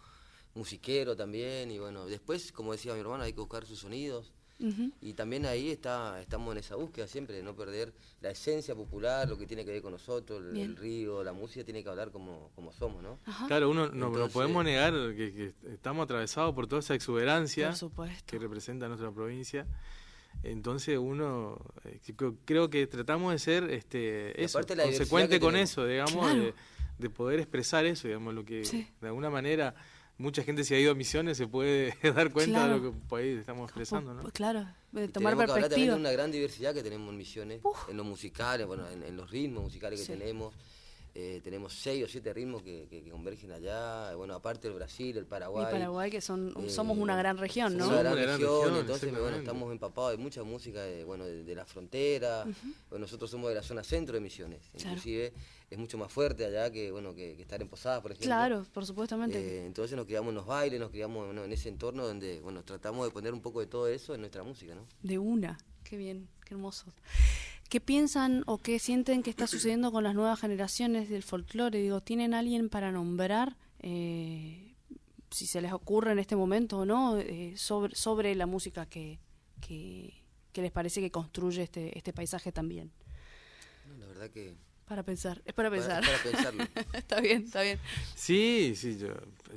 musiquero 0.56 1.16
también 1.16 1.72
y 1.72 1.80
bueno, 1.80 2.06
después, 2.06 2.52
como 2.52 2.72
decía 2.72 2.94
mi 2.94 3.00
hermano, 3.00 3.24
hay 3.24 3.34
que 3.34 3.40
buscar 3.40 3.66
sus 3.66 3.80
sonidos 3.80 4.32
y 4.60 5.14
también 5.14 5.46
ahí 5.46 5.70
está, 5.70 6.22
estamos 6.22 6.52
en 6.52 6.58
esa 6.60 6.76
búsqueda 6.76 7.08
siempre 7.08 7.36
de 7.36 7.44
no 7.44 7.56
perder 7.56 7.94
la 8.22 8.32
esencia 8.32 8.76
popular, 8.76 9.28
lo 9.30 9.38
que 9.38 9.48
tiene 9.48 9.64
que 9.64 9.72
ver 9.72 9.82
con 9.82 9.94
nosotros, 9.94 10.44
el, 10.54 10.76
río, 10.76 11.24
la 11.24 11.32
música 11.32 11.64
tiene 11.64 11.82
que 11.82 11.90
hablar 11.90 12.12
como, 12.12 12.52
como 12.56 12.74
somos, 12.74 13.02
¿no? 13.02 13.20
Claro, 13.48 13.70
uno 13.70 13.90
no, 13.90 14.12
podemos 14.30 14.64
negar 14.66 14.92
que, 15.16 15.54
estamos 15.72 16.04
atravesados 16.04 16.54
por 16.54 16.68
toda 16.68 16.82
esa 16.82 16.94
exuberancia 16.94 17.74
que 18.26 18.38
representa 18.38 18.88
nuestra 18.88 19.12
provincia. 19.12 19.66
Entonces 20.44 20.98
uno, 20.98 21.60
eh, 21.86 22.00
creo 22.46 22.70
que 22.70 22.88
tratamos 22.88 23.32
de 23.32 23.40
ser 23.40 23.72
este, 23.72 24.42
eso, 24.42 24.60
consecuente 24.60 25.40
con 25.40 25.56
eso, 25.56 25.86
digamos, 25.86 26.32
de, 26.98 27.10
poder 27.10 27.40
expresar 27.40 27.86
eso, 27.86 28.08
digamos, 28.08 28.34
lo 28.34 28.44
que 28.44 28.62
de 29.02 29.08
alguna 29.08 29.30
manera 29.30 29.74
mucha 30.20 30.44
gente 30.44 30.64
si 30.64 30.76
ha 30.76 30.80
ido 30.80 30.92
a 30.92 30.96
misiones 30.96 31.38
se 31.38 31.48
puede 31.48 31.96
dar 32.16 32.32
cuenta 32.32 32.68
de 32.68 32.76
lo 32.76 32.82
que 32.82 32.98
por 33.08 33.22
ahí 33.22 33.30
estamos 33.30 33.70
expresando, 33.70 34.14
¿no? 34.14 34.30
Claro, 34.32 34.68
de 34.92 35.08
tomar 35.08 35.36
perspectiva. 35.36 35.96
una 35.96 36.12
gran 36.12 36.32
diversidad 36.32 36.74
que 36.74 36.84
tenemos 36.84 37.10
en 37.10 37.18
misiones, 37.18 37.62
en 37.88 37.98
los 37.98 38.06
musicales, 38.06 38.68
bueno, 38.68 38.88
en, 38.88 39.18
los 39.18 39.32
ritmos 39.32 39.64
musicales 39.64 40.02
que 40.02 40.16
tenemos. 40.16 40.54
Eh, 41.16 41.42
tenemos 41.44 41.74
seis 41.74 42.04
o 42.04 42.08
siete 42.08 42.34
ritmos 42.34 42.62
que, 42.62 43.08
convergen 43.12 43.52
allá, 43.52 44.14
bueno, 44.16 44.36
aparte 44.36 44.68
el 44.68 44.76
Brasil, 44.76 45.18
el 45.18 45.26
Paraguay. 45.26 45.66
Y 45.68 45.72
Paraguay, 45.72 46.12
que 46.12 46.22
son, 46.22 46.54
eh, 46.64 46.70
somos 46.70 46.98
una 46.98 47.18
gran 47.18 47.38
región, 47.38 47.78
¿no? 47.78 47.88
Una 47.88 48.04
gran, 48.04 48.16
región, 48.16 48.76
entonces 48.78 49.12
bueno, 49.12 49.38
estamos 49.38 49.72
empapados 49.72 50.12
de 50.12 50.18
mucha 50.18 50.44
música 50.44 50.84
de, 50.84 51.04
bueno, 51.04 51.26
de, 51.26 51.56
la 51.56 51.66
frontera, 51.66 52.46
nosotros 52.92 53.30
somos 53.30 53.50
de 53.50 53.56
la 53.56 53.64
zona 53.64 53.84
centro 53.84 54.14
de 54.14 54.22
Misiones, 54.22 54.70
inclusive 54.74 55.34
es 55.70 55.78
mucho 55.78 55.98
más 55.98 56.12
fuerte 56.12 56.46
allá 56.46 56.72
que 56.72 56.92
bueno 56.92 57.14
que, 57.14 57.40
estar 57.40 57.62
en 57.62 57.68
Posadas, 57.68 58.02
por 58.02 58.12
ejemplo. 58.12 58.28
Claro, 58.28 58.66
por 58.74 58.86
supuestamente. 58.86 59.40
Eh, 59.40 59.66
entonces 59.66 59.96
nos 59.96 60.06
criamos 60.06 60.30
en 60.30 60.36
los 60.36 60.46
bailes, 60.46 60.80
nos 60.80 60.90
criamos 60.90 61.36
en 61.36 61.52
ese 61.52 61.70
entorno 61.70 62.06
donde 62.06 62.40
bueno 62.42 62.64
tratamos 62.64 63.06
de 63.06 63.12
poner 63.12 63.34
un 63.34 63.42
poco 63.42 63.60
de 63.60 63.68
todo 63.68 63.88
eso 63.88 64.14
en 64.14 64.22
nuestra 64.22 64.44
música, 64.44 64.74
¿no? 64.74 64.86
De 65.04 65.18
una, 65.18 65.58
qué 65.84 65.98
bien, 65.98 66.28
qué 66.46 66.56
hermoso. 66.56 66.86
¿Qué 67.70 67.80
piensan 67.80 68.44
o 68.48 68.58
qué 68.58 68.80
sienten 68.80 69.22
que 69.22 69.30
está 69.30 69.46
sucediendo 69.46 69.92
con 69.92 70.04
las 70.04 70.16
nuevas 70.16 70.40
generaciones 70.40 71.08
del 71.08 71.22
folclore? 71.22 71.80
Digo, 71.80 72.02
¿tienen 72.02 72.34
alguien 72.34 72.68
para 72.68 72.92
nombrar, 72.92 73.58
eh, 73.80 74.74
si 75.30 75.46
se 75.46 75.62
les 75.62 75.72
ocurre 75.72 76.12
en 76.12 76.20
este 76.20 76.36
momento 76.36 76.80
o 76.80 76.86
no, 76.86 77.20
eh, 77.20 77.54
sobre, 77.58 77.94
sobre 77.94 78.34
la 78.34 78.48
música 78.48 78.88
que, 78.88 79.20
que, 79.62 80.16
les 80.56 80.72
parece 80.72 81.00
que 81.00 81.12
construye 81.12 81.62
este, 81.62 81.96
este 81.96 82.12
paisaje 82.12 82.52
también? 82.52 82.92
la 84.00 84.06
verdad 84.08 84.30
que 84.30 84.56
para 84.88 85.04
pensar, 85.04 85.40
es 85.46 85.54
para 85.54 85.70
pensar. 85.70 86.04
Para, 86.04 86.24
pensarlo. 86.24 86.64
está 86.94 87.22
bien, 87.22 87.44
está 87.44 87.62
bien. 87.62 87.80
Sí, 88.16 88.74
sí, 88.76 88.98
yo, 88.98 89.10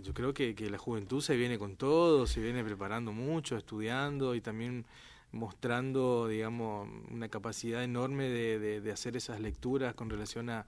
yo 0.02 0.12
creo 0.12 0.34
que, 0.34 0.54
que, 0.54 0.68
la 0.68 0.76
juventud 0.76 1.22
se 1.22 1.36
viene 1.36 1.58
con 1.58 1.76
todo, 1.76 2.26
se 2.26 2.40
viene 2.42 2.62
preparando 2.62 3.12
mucho, 3.12 3.56
estudiando 3.56 4.34
y 4.34 4.42
también 4.42 4.84
mostrando, 5.32 6.28
digamos, 6.28 6.88
una 7.10 7.28
capacidad 7.28 7.82
enorme 7.82 8.28
de, 8.28 8.80
de, 8.80 8.92
hacer 8.92 9.16
esas 9.16 9.40
lecturas 9.40 9.94
con 9.94 10.10
relación 10.10 10.50
a, 10.50 10.66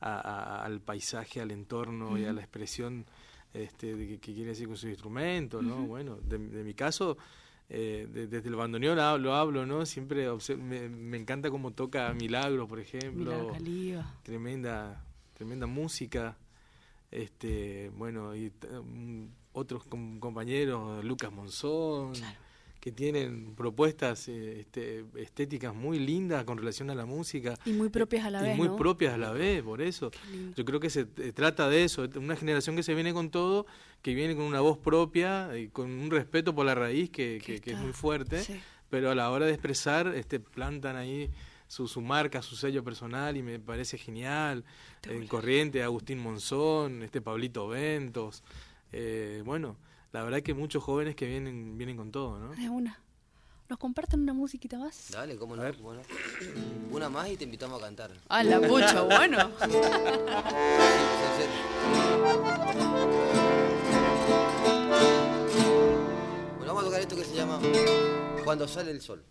al 0.00 0.80
paisaje, 0.80 1.40
al 1.40 1.50
entorno 1.50 2.18
y 2.18 2.24
a 2.24 2.32
la 2.32 2.40
expresión 2.40 3.06
este, 3.52 3.94
de 3.94 4.18
qué 4.18 4.34
quiere 4.34 4.50
decir 4.50 4.66
con 4.66 4.76
su 4.76 4.88
instrumento, 4.88 5.62
¿no? 5.62 5.76
Bueno, 5.86 6.16
de, 6.16 6.38
mi 6.38 6.74
caso, 6.74 7.16
eh, 7.68 8.06
desde 8.10 8.48
el 8.48 8.56
bandoneón 8.56 8.96
lo 9.22 9.34
hablo, 9.34 9.66
¿no? 9.66 9.84
Siempre 9.86 10.28
me, 10.56 11.16
encanta 11.16 11.50
cómo 11.50 11.72
toca 11.72 12.12
Milagro, 12.14 12.66
por 12.66 12.80
ejemplo. 12.80 13.52
Tremenda, 14.22 15.04
tremenda 15.34 15.66
música. 15.66 16.36
Este, 17.10 17.90
bueno, 17.96 18.34
y 18.34 18.50
mm, 18.50 19.24
otros 19.52 19.84
compañeros, 19.84 21.04
Lucas 21.04 21.32
Monzón 21.32 22.14
que 22.86 22.92
tienen 22.92 23.56
propuestas 23.56 24.28
eh, 24.28 24.60
este, 24.60 25.04
estéticas 25.16 25.74
muy 25.74 25.98
lindas 25.98 26.44
con 26.44 26.56
relación 26.56 26.88
a 26.88 26.94
la 26.94 27.04
música. 27.04 27.54
Y 27.64 27.72
muy 27.72 27.88
propias 27.88 28.24
a 28.26 28.30
la 28.30 28.40
y 28.42 28.44
vez, 28.50 28.56
muy 28.56 28.68
¿no? 28.68 28.76
propias 28.76 29.14
a 29.14 29.18
la 29.18 29.32
vez, 29.32 29.60
por 29.64 29.82
eso. 29.82 30.12
Yo 30.54 30.64
creo 30.64 30.78
que 30.78 30.88
se 30.88 31.00
eh, 31.16 31.32
trata 31.34 31.68
de 31.68 31.82
eso, 31.82 32.06
una 32.14 32.36
generación 32.36 32.76
que 32.76 32.84
se 32.84 32.94
viene 32.94 33.12
con 33.12 33.30
todo, 33.30 33.66
que 34.02 34.14
viene 34.14 34.36
con 34.36 34.44
una 34.44 34.60
voz 34.60 34.78
propia 34.78 35.58
y 35.58 35.66
con 35.66 35.90
un 35.90 36.12
respeto 36.12 36.54
por 36.54 36.64
la 36.64 36.76
raíz 36.76 37.10
que, 37.10 37.42
que- 37.44 37.60
que 37.60 37.72
es 37.72 37.78
muy 37.80 37.92
fuerte, 37.92 38.40
sí. 38.44 38.54
pero 38.88 39.10
a 39.10 39.16
la 39.16 39.32
hora 39.32 39.46
de 39.46 39.52
expresar 39.52 40.06
este, 40.14 40.38
plantan 40.38 40.94
ahí 40.94 41.28
su, 41.66 41.88
su 41.88 42.00
marca, 42.00 42.40
su 42.40 42.54
sello 42.54 42.84
personal 42.84 43.36
y 43.36 43.42
me 43.42 43.58
parece 43.58 43.98
genial. 43.98 44.64
En 45.02 45.26
Corriente, 45.26 45.82
Agustín 45.82 46.20
Monzón, 46.20 47.02
este 47.02 47.20
Pablito 47.20 47.66
Ventos. 47.66 48.44
eh, 48.92 49.42
bueno, 49.44 49.76
la 50.16 50.24
verdad 50.24 50.40
que 50.40 50.54
muchos 50.54 50.82
jóvenes 50.82 51.14
que 51.14 51.26
vienen, 51.26 51.76
vienen 51.76 51.94
con 51.94 52.10
todo, 52.10 52.38
¿no? 52.38 52.54
De 52.54 52.70
una. 52.70 52.98
¿Nos 53.68 53.78
comparten 53.78 54.20
una 54.20 54.32
musiquita 54.32 54.78
más? 54.78 55.10
Dale, 55.10 55.36
cómo 55.36 55.54
no. 55.54 55.62
Bueno, 55.74 56.00
una 56.90 57.10
más 57.10 57.28
y 57.28 57.36
te 57.36 57.44
invitamos 57.44 57.82
a 57.82 57.84
cantar. 57.84 58.12
Ah, 58.30 58.42
la 58.42 58.58
pucha, 58.58 59.02
bueno. 59.02 59.50
Bueno, 66.56 66.74
vamos 66.74 66.82
a 66.82 66.86
tocar 66.86 67.00
esto 67.02 67.14
que 67.14 67.24
se 67.24 67.34
llama 67.34 67.60
Cuando 68.42 68.66
sale 68.66 68.92
el 68.92 69.02
sol. 69.02 69.22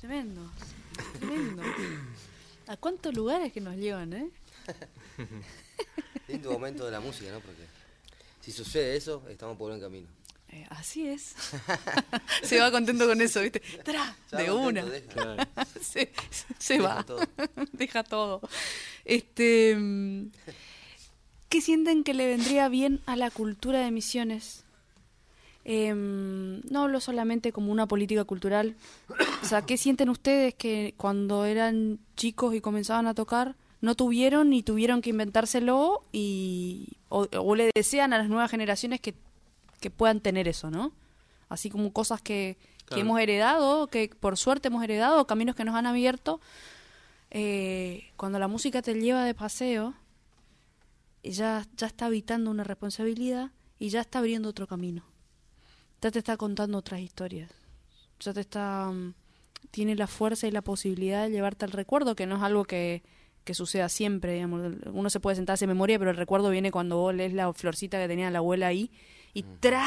Tremendo, 0.00 0.50
tremendo. 1.18 1.62
¿A 2.66 2.76
cuántos 2.76 3.14
lugares 3.14 3.52
que 3.52 3.60
nos 3.60 3.76
llevan, 3.76 4.12
eh? 4.12 4.30
Lindo 6.28 6.52
momento 6.52 6.84
de 6.84 6.90
la 6.90 7.00
música, 7.00 7.30
¿no? 7.32 7.40
Porque 7.40 7.62
si 8.40 8.52
sucede 8.52 8.96
eso, 8.96 9.22
estamos 9.28 9.56
por 9.56 9.68
buen 9.68 9.80
camino. 9.80 10.06
Eh, 10.50 10.66
así 10.70 11.06
es. 11.06 11.34
se 12.42 12.58
va 12.58 12.70
contento 12.70 13.06
con 13.06 13.20
eso, 13.20 13.40
¿viste? 13.42 13.60
¡Tra! 13.84 14.16
De 14.30 14.46
contento, 14.46 14.56
una. 14.56 14.84
deja. 14.84 15.48
se, 15.80 16.12
se 16.58 16.74
Deja 16.74 16.94
va. 16.94 17.02
todo. 17.04 17.20
Deja 17.72 18.04
todo. 18.04 18.40
Este, 19.04 19.76
mm, 19.76 20.30
¿Qué 21.48 21.60
sienten 21.60 22.04
que 22.04 22.14
le 22.14 22.26
vendría 22.26 22.68
bien 22.68 23.00
a 23.06 23.16
la 23.16 23.30
cultura 23.30 23.80
de 23.80 23.90
Misiones? 23.90 24.64
Em, 25.70 26.62
no 26.70 26.84
hablo 26.84 26.98
solamente 26.98 27.52
como 27.52 27.70
una 27.70 27.86
política 27.86 28.24
cultural. 28.24 28.74
O 29.42 29.44
sea, 29.44 29.60
¿qué 29.60 29.76
sienten 29.76 30.08
ustedes 30.08 30.54
que 30.54 30.94
cuando 30.96 31.44
eran 31.44 31.98
chicos 32.16 32.54
y 32.54 32.62
comenzaban 32.62 33.06
a 33.06 33.12
tocar 33.12 33.54
no 33.82 33.94
tuvieron 33.94 34.54
y 34.54 34.62
tuvieron 34.62 35.02
que 35.02 35.10
inventárselo 35.10 36.04
y 36.10 36.96
o, 37.10 37.28
o 37.38 37.54
le 37.54 37.70
desean 37.74 38.14
a 38.14 38.18
las 38.18 38.30
nuevas 38.30 38.50
generaciones 38.50 38.98
que, 39.02 39.14
que 39.78 39.90
puedan 39.90 40.20
tener 40.20 40.48
eso, 40.48 40.70
¿no? 40.70 40.92
Así 41.50 41.68
como 41.68 41.92
cosas 41.92 42.22
que, 42.22 42.56
que 42.88 43.00
hemos 43.00 43.20
heredado, 43.20 43.88
que 43.88 44.08
por 44.08 44.38
suerte 44.38 44.68
hemos 44.68 44.82
heredado, 44.82 45.26
caminos 45.26 45.54
que 45.54 45.66
nos 45.66 45.74
han 45.74 45.84
abierto. 45.84 46.40
Eh, 47.30 48.10
cuando 48.16 48.38
la 48.38 48.48
música 48.48 48.80
te 48.80 48.94
lleva 48.94 49.22
de 49.22 49.34
paseo, 49.34 49.92
ya, 51.22 51.66
ya 51.76 51.88
está 51.88 52.06
habitando 52.06 52.50
una 52.50 52.64
responsabilidad 52.64 53.50
y 53.78 53.90
ya 53.90 54.00
está 54.00 54.20
abriendo 54.20 54.48
otro 54.48 54.66
camino. 54.66 55.04
Ya 56.00 56.10
te 56.10 56.18
está 56.18 56.36
contando 56.36 56.78
otras 56.78 57.00
historias. 57.00 57.50
Ya 58.20 58.32
te 58.32 58.40
está. 58.40 58.90
mm, 58.90 59.14
tiene 59.70 59.96
la 59.96 60.06
fuerza 60.06 60.46
y 60.46 60.50
la 60.50 60.62
posibilidad 60.62 61.24
de 61.24 61.30
llevarte 61.30 61.64
al 61.64 61.72
recuerdo, 61.72 62.14
que 62.14 62.26
no 62.26 62.36
es 62.36 62.42
algo 62.42 62.64
que, 62.64 63.02
que 63.44 63.54
suceda 63.54 63.88
siempre. 63.88 64.34
Digamos. 64.34 64.74
Uno 64.92 65.10
se 65.10 65.20
puede 65.20 65.36
sentarse 65.36 65.64
en 65.64 65.70
memoria, 65.70 65.98
pero 65.98 66.10
el 66.10 66.16
recuerdo 66.16 66.50
viene 66.50 66.70
cuando 66.70 66.96
vos 66.98 67.14
lees 67.14 67.32
la 67.32 67.52
florcita 67.52 67.98
que 67.98 68.08
tenía 68.08 68.30
la 68.30 68.38
abuela 68.38 68.68
ahí 68.68 68.90
y 69.34 69.42
¡tra! 69.42 69.86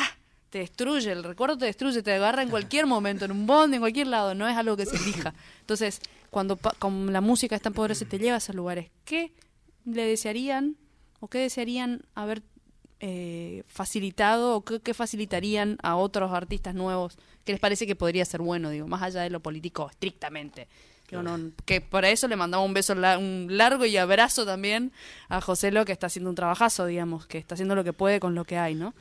te 0.51 0.59
destruye. 0.59 1.11
El 1.11 1.23
recuerdo 1.23 1.57
te 1.57 1.65
destruye, 1.65 2.03
te 2.03 2.13
agarra 2.13 2.43
en 2.43 2.49
cualquier 2.49 2.85
momento, 2.85 3.25
en 3.25 3.31
un 3.31 3.47
bond, 3.47 3.73
en 3.73 3.79
cualquier 3.79 4.07
lado. 4.07 4.35
No 4.35 4.47
es 4.47 4.55
algo 4.55 4.77
que 4.77 4.85
se 4.85 4.97
elija. 4.97 5.33
Entonces, 5.61 6.01
cuando 6.29 6.57
con 6.57 7.11
la 7.11 7.21
música 7.21 7.55
es 7.55 7.61
tan 7.61 7.73
poderosa, 7.73 8.05
te 8.05 8.19
lleva 8.19 8.35
a 8.35 8.37
esos 8.37 8.53
lugares. 8.53 8.91
¿Qué 9.05 9.33
le 9.85 10.05
desearían 10.05 10.75
o 11.19 11.27
qué 11.27 11.39
desearían 11.39 12.03
haber 12.13 12.43
eh, 13.01 13.63
facilitado 13.67 14.55
o 14.55 14.61
qué, 14.63 14.93
facilitarían 14.93 15.77
a 15.83 15.95
otros 15.95 16.31
artistas 16.31 16.75
nuevos 16.75 17.17
que 17.43 17.51
les 17.51 17.59
parece 17.59 17.85
que 17.87 17.95
podría 17.95 18.23
ser 18.25 18.41
bueno, 18.41 18.69
digo, 18.69 18.87
más 18.87 19.01
allá 19.01 19.21
de 19.23 19.29
lo 19.31 19.39
político 19.41 19.89
estrictamente. 19.89 20.67
No- 21.11 21.51
que 21.65 21.81
para 21.81 22.09
eso 22.09 22.29
le 22.29 22.37
mandamos 22.37 22.65
un 22.65 22.73
beso 22.73 22.95
la- 22.95 23.17
un 23.17 23.47
largo 23.49 23.85
y 23.85 23.97
abrazo 23.97 24.45
también 24.45 24.93
a 25.27 25.41
José 25.41 25.69
Lo 25.69 25.83
que 25.83 25.91
está 25.91 26.07
haciendo 26.07 26.29
un 26.29 26.37
trabajazo, 26.37 26.85
digamos, 26.85 27.27
que 27.27 27.37
está 27.37 27.55
haciendo 27.55 27.75
lo 27.75 27.83
que 27.83 27.91
puede 27.91 28.21
con 28.21 28.33
lo 28.33 28.45
que 28.45 28.57
hay, 28.57 28.75
¿no? 28.75 28.93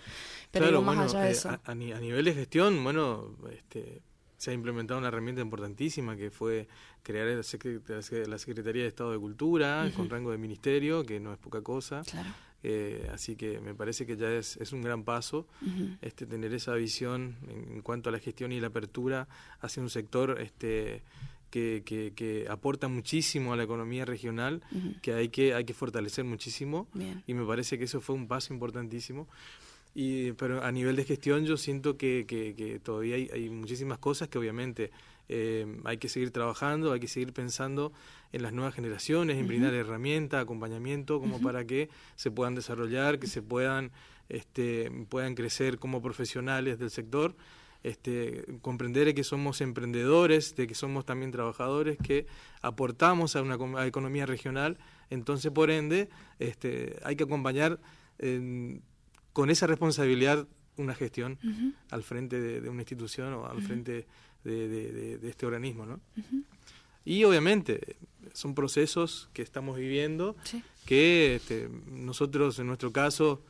Pero 0.51 0.65
Claro, 0.65 0.79
digo, 0.79 0.83
más 0.83 0.97
bueno, 0.97 1.11
allá 1.13 1.21
de 1.21 1.29
eh, 1.29 1.33
eso. 1.33 1.51
a, 1.51 1.61
a 1.65 1.75
ni- 1.77 1.93
a 1.93 2.01
nivel 2.01 2.25
de 2.25 2.35
gestión, 2.35 2.83
bueno, 2.83 3.37
este, 3.53 4.03
se 4.39 4.51
ha 4.51 4.55
implementado 4.55 4.99
una 4.99 5.07
herramienta 5.07 5.41
importantísima 5.41 6.17
que 6.17 6.33
fue 6.33 6.67
crear 7.05 7.29
la, 7.29 7.43
secre- 7.43 8.27
la 8.27 8.39
Secretaría 8.39 8.83
de 8.83 8.89
Estado 8.89 9.13
de 9.13 9.19
Cultura 9.21 9.89
con 9.95 10.11
rango 10.11 10.33
de 10.33 10.39
ministerio, 10.39 11.05
que 11.05 11.21
no 11.21 11.33
es 11.33 11.39
poca 11.39 11.63
cosa. 11.63 12.03
Claro. 12.11 12.31
Eh, 12.63 13.09
así 13.13 13.37
que 13.37 13.59
me 13.61 13.75
parece 13.75 14.05
que 14.05 14.17
ya 14.17 14.31
es, 14.31 14.59
es 14.59 14.73
un 14.73 14.83
gran 14.83 15.03
paso 15.03 15.47
este, 16.03 16.27
tener 16.27 16.53
esa 16.53 16.75
visión 16.75 17.37
en, 17.49 17.77
en 17.77 17.83
cuanto 17.83 18.11
a 18.11 18.13
la 18.13 18.19
gestión 18.19 18.53
y 18.53 18.61
la 18.61 18.67
apertura 18.67 19.29
hacia 19.61 19.83
un 19.83 19.89
sector 19.89 20.39
este, 20.41 21.03
que, 21.51 21.83
que, 21.85 22.13
que 22.15 22.47
aporta 22.49 22.89
muchísimo 22.89 23.53
a 23.53 23.57
la 23.57 23.65
economía 23.65 24.05
regional, 24.05 24.63
que 25.03 25.13
hay 25.13 25.29
que, 25.29 25.55
hay 25.55 25.65
que 25.65 25.75
fortalecer 25.75 26.25
muchísimo 26.25 26.87
Bien. 26.95 27.23
y 27.27 27.35
me 27.35 27.45
parece 27.45 27.79
que 27.79 27.85
eso 27.85 28.01
fue 28.01 28.15
un 28.15 28.29
paso 28.29 28.53
importantísimo. 28.53 29.29
Y, 29.93 30.33
pero 30.33 30.63
a 30.63 30.71
nivel 30.71 30.95
de 30.95 31.05
gestión 31.05 31.45
yo 31.45 31.57
siento 31.57 31.97
que, 31.97 32.25
que, 32.27 32.55
que 32.55 32.79
todavía 32.79 33.17
hay, 33.17 33.29
hay 33.33 33.51
muchísimas 33.51 33.99
cosas 33.99 34.29
que 34.29 34.39
obviamente 34.39 34.93
eh, 35.33 35.65
hay 35.85 35.99
que 35.99 36.09
seguir 36.09 36.33
trabajando, 36.33 36.93
hay 36.93 36.99
que 36.99 37.07
seguir 37.07 37.33
pensando 37.33 37.93
en 38.33 38.43
las 38.43 38.53
nuevas 38.53 38.75
generaciones, 38.75 39.39
en 39.39 39.47
brindar 39.47 39.73
herramientas, 39.75 40.43
acompañamiento, 40.43 41.21
como 41.21 41.41
para 41.41 41.65
que 41.65 41.89
se 42.17 42.33
puedan 42.33 42.57
desarrollar, 42.57 43.21
que 43.21 43.29
se 43.29 43.41
puedan, 43.41 43.93
este, 44.29 44.91
puedan 45.09 45.37
crecer 45.37 45.79
como 45.79 46.03
profesionales 46.03 46.81
del 46.81 46.91
sector. 46.91 47.37
Este, 47.85 48.45
comprender 48.61 49.15
que 49.15 49.23
somos 49.23 49.61
emprendedores, 49.61 50.57
de 50.57 50.67
que 50.67 50.75
somos 50.75 51.07
también 51.07 51.31
trabajadores, 51.31 51.97
que 51.97 52.27
aportamos 52.61 53.37
a 53.37 53.43
una 53.43 53.57
a 53.81 53.87
economía 53.87 54.27
regional, 54.27 54.79
entonces 55.11 55.51
por 55.53 55.71
ende 55.71 56.11
este, 56.41 56.99
hay 57.05 57.17
que 57.17 57.25
acompañar 57.25 57.81
con 59.33 59.49
esa 59.49 59.67
responsabilidad 59.67 60.47
una 60.77 60.95
gestión 60.95 61.39
al 61.91 62.03
frente 62.03 62.39
de, 62.39 62.61
de 62.61 62.69
una 62.69 62.83
institución 62.83 63.33
o 63.33 63.47
al 63.47 63.63
frente 63.63 64.07
de, 64.45 64.69
de- 64.69 64.93
de- 64.93 65.19
de 65.19 65.29
este 65.31 65.47
organismo. 65.47 65.87
¿no? 65.87 66.01
Y 67.05 67.25
obviamente 67.25 67.97
son 68.33 68.55
procesos 68.55 69.29
que 69.33 69.43
estamos 69.43 69.77
viviendo 69.79 70.37
Sí. 70.45 70.63
que 70.87 71.37
este, 71.37 71.69
nosotros 71.91 72.59
en 72.59 72.67
nuestro 72.69 72.93
caso 72.93 73.43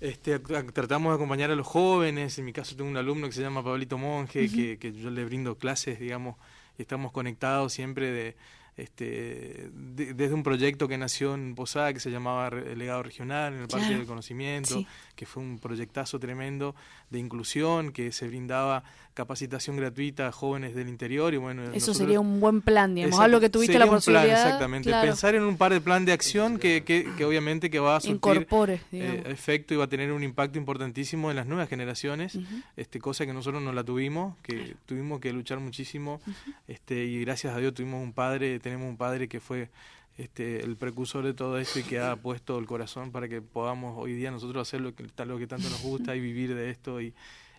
este, 0.00 0.38
tratamos 0.38 1.10
de 1.12 1.14
acompañar 1.16 1.50
a 1.50 1.56
los 1.56 1.66
jóvenes, 1.66 2.38
en 2.38 2.44
mi 2.44 2.52
caso 2.52 2.76
tengo 2.76 2.90
un 2.90 2.96
alumno 2.96 3.26
que 3.28 3.32
se 3.32 3.40
llama 3.40 3.64
Pablito 3.64 3.96
Monge, 3.96 4.48
que, 4.50 4.78
que 4.78 4.92
yo 4.92 5.10
le 5.10 5.24
brindo 5.24 5.56
clases, 5.56 5.98
digamos, 5.98 6.36
y 6.78 6.82
estamos 6.82 7.12
conectados 7.12 7.72
siempre 7.72 8.10
de, 8.10 8.36
este, 8.76 9.70
de- 9.72 10.12
desde 10.12 10.34
un 10.34 10.42
proyecto 10.42 10.86
que 10.86 10.98
nació 10.98 11.34
en 11.34 11.54
Posada 11.54 11.94
que 11.94 12.00
se 12.00 12.10
llamaba 12.10 12.50
Legado 12.50 13.02
Regional, 13.02 13.54
en 13.54 13.60
el 13.62 13.68
Parque 13.68 13.86
Claro. 13.86 13.98
del 14.00 14.06
Conocimiento, 14.06 14.74
Sí. 14.74 14.86
que 15.14 15.24
fue 15.24 15.42
un 15.42 15.58
proyectazo 15.58 16.18
tremendo 16.20 16.74
de 17.10 17.18
inclusión, 17.18 17.92
que 17.92 18.10
se 18.12 18.26
brindaba 18.26 18.82
capacitación 19.14 19.76
gratuita 19.78 20.28
a 20.28 20.32
jóvenes 20.32 20.74
del 20.74 20.88
interior 20.88 21.32
y 21.32 21.38
bueno, 21.38 21.62
Eso 21.62 21.72
nosotros- 21.72 21.96
sería 21.96 22.20
un 22.20 22.38
buen 22.38 22.60
plan, 22.60 22.94
digamos, 22.94 23.18
algo 23.18 23.40
que 23.40 23.48
tuviste 23.48 23.78
la 23.78 23.86
un 23.86 23.90
plan, 23.90 23.96
posibilidad. 23.98 24.44
exactamente. 24.44 24.90
claro, 24.90 25.06
Pensar 25.08 25.34
en 25.34 25.42
un 25.44 25.56
par 25.56 25.72
de 25.72 25.80
plan 25.80 26.04
de 26.04 26.12
acción 26.12 26.58
que, 26.58 26.84
que, 26.84 27.08
que 27.16 27.24
obviamente 27.24 27.70
que 27.70 27.78
va 27.78 27.96
a 27.96 28.00
surtir 28.00 28.46
eh, 28.92 29.22
efecto 29.26 29.72
y 29.72 29.78
va 29.78 29.84
a 29.84 29.88
tener 29.88 30.12
un 30.12 30.22
impacto 30.22 30.58
importantísimo 30.58 31.30
en 31.30 31.36
las 31.36 31.46
nuevas 31.46 31.68
generaciones, 31.70 32.38
este 32.76 32.98
cosa 33.00 33.24
que 33.24 33.32
nosotros 33.32 33.62
no 33.62 33.72
la 33.72 33.84
tuvimos, 33.84 34.36
que 34.42 34.74
tuvimos 34.84 35.18
que 35.20 35.32
luchar 35.32 35.60
muchísimo, 35.60 36.20
este 36.68 37.06
y 37.06 37.20
gracias 37.24 37.54
a 37.54 37.58
Dios 37.58 37.72
tuvimos 37.72 38.02
un 38.02 38.12
padre, 38.12 38.58
tenemos 38.60 38.86
un 38.86 38.98
padre 38.98 39.28
que 39.28 39.40
fue 39.40 39.70
este, 40.18 40.64
el 40.64 40.76
precursor 40.76 41.24
de 41.24 41.34
todo 41.34 41.58
esto 41.58 41.78
y 41.78 41.82
que 41.82 41.98
ha 42.00 42.16
puesto 42.16 42.58
el 42.58 42.66
corazón 42.66 43.12
para 43.12 43.28
que 43.28 43.42
podamos 43.42 43.96
hoy 43.98 44.14
día 44.14 44.30
nosotros 44.30 44.66
hacer 44.66 44.80
lo 44.80 44.94
que, 44.94 45.04
lo 45.24 45.38
que 45.38 45.46
tanto 45.46 45.68
nos 45.68 45.82
gusta 45.82 46.16
y 46.16 46.20
vivir 46.20 46.54
de 46.54 46.70
esto 46.70 47.00
y, 47.00 47.12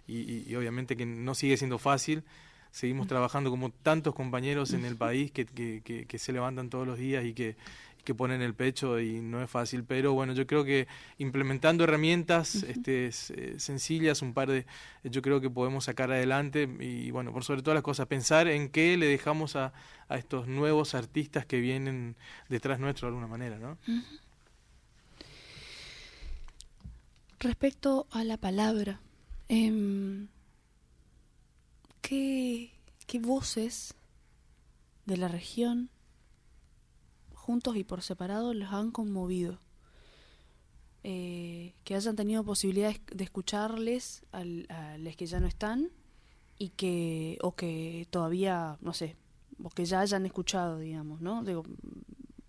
y, 0.08 0.56
obviamente 0.56 0.96
que 0.98 1.06
no 1.06 1.36
sigue 1.36 1.58
siendo 1.58 1.78
fácil. 1.78 2.24
Seguimos 2.72 3.08
trabajando 3.08 3.50
como 3.50 3.72
tantos 3.72 4.14
compañeros 4.14 4.74
en 4.74 4.86
el 4.86 4.96
país 4.96 5.32
que- 5.32 5.46
que 6.08 6.20
se 6.20 6.32
levantan 6.34 6.70
todos 6.70 6.86
los 6.88 6.98
días 6.98 7.26
y 7.26 7.34
que, 7.34 7.56
que 8.08 8.16
ponen 8.16 8.42
el 8.42 8.54
pecho 8.54 9.02
y 9.02 9.20
no 9.20 9.44
es 9.44 9.50
fácil, 9.50 9.84
pero 9.84 10.14
bueno, 10.14 10.32
yo 10.32 10.48
creo 10.48 10.64
que 10.64 10.88
implementando 11.18 11.84
herramientas 11.84 12.56
este, 12.64 13.08
eh, 13.08 13.56
sencillas, 13.60 14.22
un 14.22 14.34
par 14.34 14.50
de, 14.50 14.66
yo 15.04 15.22
creo 15.22 15.42
que 15.42 15.50
podemos 15.50 15.84
sacar 15.84 16.10
adelante 16.10 16.70
y 16.80 17.12
bueno, 17.12 17.34
por 17.34 17.44
sobre 17.44 17.64
todas 17.64 17.76
las 17.76 17.84
cosas, 17.84 18.08
pensar 18.08 18.48
en 18.48 18.70
qué 18.70 18.96
le 18.96 19.08
dejamos 19.08 19.58
a, 19.58 19.74
a 20.08 20.18
estos 20.18 20.48
nuevos 20.48 20.96
artistas 20.96 21.46
que 21.46 21.60
vienen 21.60 22.16
detrás 22.48 22.80
nuestro 22.80 23.08
de 23.08 23.10
alguna 23.10 23.28
manera, 23.28 23.60
¿no? 23.60 23.78
Respecto 27.42 28.08
a 28.12 28.24
la 28.24 28.38
palabra, 28.38 29.02
em, 29.50 30.30
¿qué, 32.00 32.72
qué 33.06 33.20
voces 33.20 33.96
de 35.06 35.18
la 35.18 35.28
región, 35.28 35.90
juntos 37.48 37.78
y 37.78 37.84
por 37.86 38.02
separado, 38.02 38.54
los 38.54 38.72
han 38.74 38.92
conmovido? 38.92 39.58
Eh, 41.04 41.74
que 41.86 41.96
hayan 41.96 42.16
tenido 42.18 42.44
posibilidad 42.44 42.94
de- 43.14 43.24
escucharles 43.24 44.26
al- 44.34 44.66
a 44.70 44.98
los 44.98 45.16
que 45.16 45.26
ya 45.26 45.40
no 45.40 45.48
están 45.48 45.90
y 46.58 46.70
que 46.70 47.38
o 47.42 47.56
que 47.56 48.08
todavía 48.10 48.78
no 48.82 48.92
sé 48.94 49.16
o 49.64 49.70
que 49.70 49.86
ya 49.86 50.02
hayan 50.02 50.26
escuchado 50.26 50.80
digamos 50.80 51.22
no 51.22 51.44
digo 51.44 51.64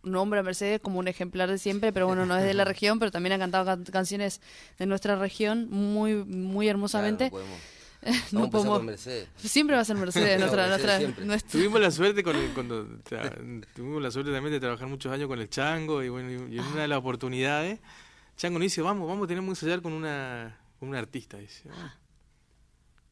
nombra 0.03 0.41
a 0.41 0.43
Mercedes 0.43 0.81
como 0.81 0.99
un 0.99 1.07
ejemplar 1.07 1.51
de 1.51 1.59
siempre, 1.59 1.93
pero 1.93 2.07
bueno, 2.07 2.25
no 2.27 2.37
es 2.37 2.43
de 2.43 2.55
la 2.55 2.65
región, 2.75 2.99
pero 2.99 3.11
también 3.13 3.35
ha 3.35 3.39
cantado 3.39 3.65
can- 3.67 3.85
canciones 3.85 4.41
de 4.79 4.87
nuestra 4.87 5.15
región 5.17 5.69
muy 5.71 6.15
muy 6.25 6.67
hermosamente. 6.69 7.31
Claro, 7.31 7.45
no 7.45 7.51
podemos. 7.51 7.78
No 8.33 8.41
Vamos 8.41 8.51
podemos- 8.51 8.83
Mercedes. 8.85 9.29
Siempre 9.37 9.77
va 9.77 9.83
a 9.83 9.85
ser 9.85 9.97
Mercedes, 9.97 10.35
No, 10.41 10.47
nuestra, 10.47 10.67
Mercedes 10.69 11.03
nuestra, 11.03 11.25
nuestra- 11.25 11.51
Tuvimos 11.51 11.81
la 11.81 11.91
suerte 11.91 12.23
con 12.23 12.37
el- 12.37 12.51
cuando 12.53 12.87
tra- 13.05 13.67
tuvimos 13.75 14.03
la 14.03 14.11
suerte 14.11 14.33
también 14.33 14.53
de 14.53 14.61
trabajar 14.61 14.87
muchos 14.89 15.13
años 15.13 15.29
con 15.29 15.41
el 15.41 15.49
Chango 15.51 16.03
y 16.03 16.09
bueno, 16.09 16.31
y 16.31 16.59
en 16.59 16.65
una 16.65 16.83
de 16.83 16.89
las 16.89 16.99
oportunidades 16.99 17.81
Chango 18.37 18.59
nos 18.59 18.67
dice, 18.67 18.83
"Vamos, 18.83 19.09
vamos, 19.09 19.27
tenemos 19.27 19.47
que 19.59 19.65
ensayar 19.67 19.83
con 19.83 19.93
una 19.93 20.59
con 20.79 20.89
una 20.91 20.99
artista", 21.01 21.37
dice. 21.39 21.65
"Ah". 21.73 21.95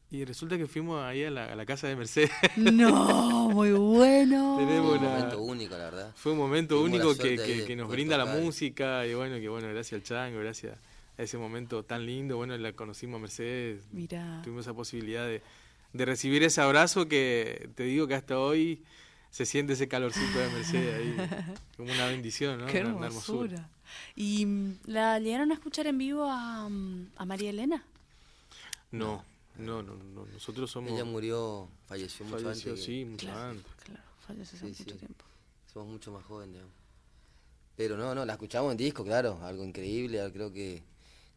Y 0.09 0.23
resulta 0.23 0.57
que 0.57 0.67
fuimos 0.67 1.03
ahí 1.03 1.25
a 1.25 1.29
la, 1.29 1.51
a 1.51 1.55
la 1.57 1.65
casa 1.65 1.87
de 1.87 1.97
Mercedes. 1.97 2.31
No, 2.55 3.49
muy 3.49 3.71
bueno. 3.73 4.55
Tenemos 4.57 4.93
Un 4.93 4.99
una- 4.99 5.09
momento 5.09 5.41
único, 5.41 5.77
la 5.77 5.83
verdad. 5.83 6.13
Fue 6.15 6.31
un 6.31 6.37
momento 6.37 6.75
Tuvimos 6.79 6.99
la 6.99 7.05
único 7.07 7.21
que, 7.21 7.35
que- 7.35 7.65
que 7.65 7.75
nos 7.75 7.89
brinda 7.89 8.17
la 8.17 8.23
tocar. 8.23 8.39
música 8.41 9.05
y 9.05 9.13
bueno, 9.15 9.35
que 9.35 9.49
bueno, 9.49 9.67
gracias 9.67 9.99
al 9.99 10.03
Chango, 10.03 10.39
gracias 10.39 10.77
ese 11.17 11.37
momento 11.37 11.83
tan 11.83 12.05
lindo, 12.05 12.37
bueno, 12.37 12.55
la 12.57 12.73
conocimos 12.73 13.17
a 13.17 13.21
Mercedes, 13.21 13.83
Mira. 13.91 14.41
tuvimos 14.43 14.65
esa 14.65 14.73
posibilidad 14.73 15.25
de, 15.25 15.41
de 15.93 16.05
recibir 16.05 16.43
ese 16.43 16.61
abrazo 16.61 17.07
que 17.07 17.69
te 17.75 17.83
digo 17.83 18.07
que 18.07 18.13
hasta 18.15 18.39
hoy 18.39 18.83
se 19.31 19.45
siente 19.45 19.73
ese 19.73 19.87
calorcito 19.87 20.39
de 20.39 20.49
Mercedes 20.49 20.95
ahí, 20.95 21.55
como 21.77 21.91
una 21.91 22.07
bendición, 22.07 22.59
¿no? 22.59 22.67
Qué 22.67 22.81
Una- 22.81 22.95
una 22.95 23.07
hermosura. 23.07 23.69
¿Y 24.15 24.45
mm, 24.45 24.79
la 24.85 25.19
llegaron 25.19 25.51
a 25.51 25.53
escuchar 25.55 25.87
en 25.87 25.97
vivo 25.97 26.25
a, 26.29 26.67
mm, 26.69 27.07
a 27.17 27.25
María 27.25 27.49
Elena? 27.49 27.83
No, 28.91 29.23
no, 29.57 29.81
no, 29.83 29.95
no, 29.95 30.25
nosotros 30.33 30.69
somos... 30.71 30.91
Ella 30.91 31.03
murió, 31.03 31.67
falleció 31.87 32.25
mucho 32.25 32.37
falleció, 32.43 32.71
antes. 32.71 32.85
que- 32.85 32.91
sí, 32.91 33.05
mucho 33.05 33.31
antes. 33.31 33.65
Claro, 33.83 34.01
falleció 34.25 34.57
hace 34.57 34.67
Sí, 34.75 34.83
mucho 34.83 34.91
sí. 34.93 34.97
tiempo. 34.99 35.25
Somos 35.73 35.89
mucho 35.89 36.11
más 36.11 36.23
jóvenes, 36.25 36.53
digamos. 36.53 36.73
Pero 37.75 37.95
no, 37.97 38.15
no, 38.15 38.25
la 38.25 38.33
escuchamos 38.33 38.71
en 38.71 38.77
disco, 38.77 39.03
claro, 39.03 39.39
algo 39.43 39.63
increíble, 39.63 40.19
creo 40.33 40.51
que 40.51 40.81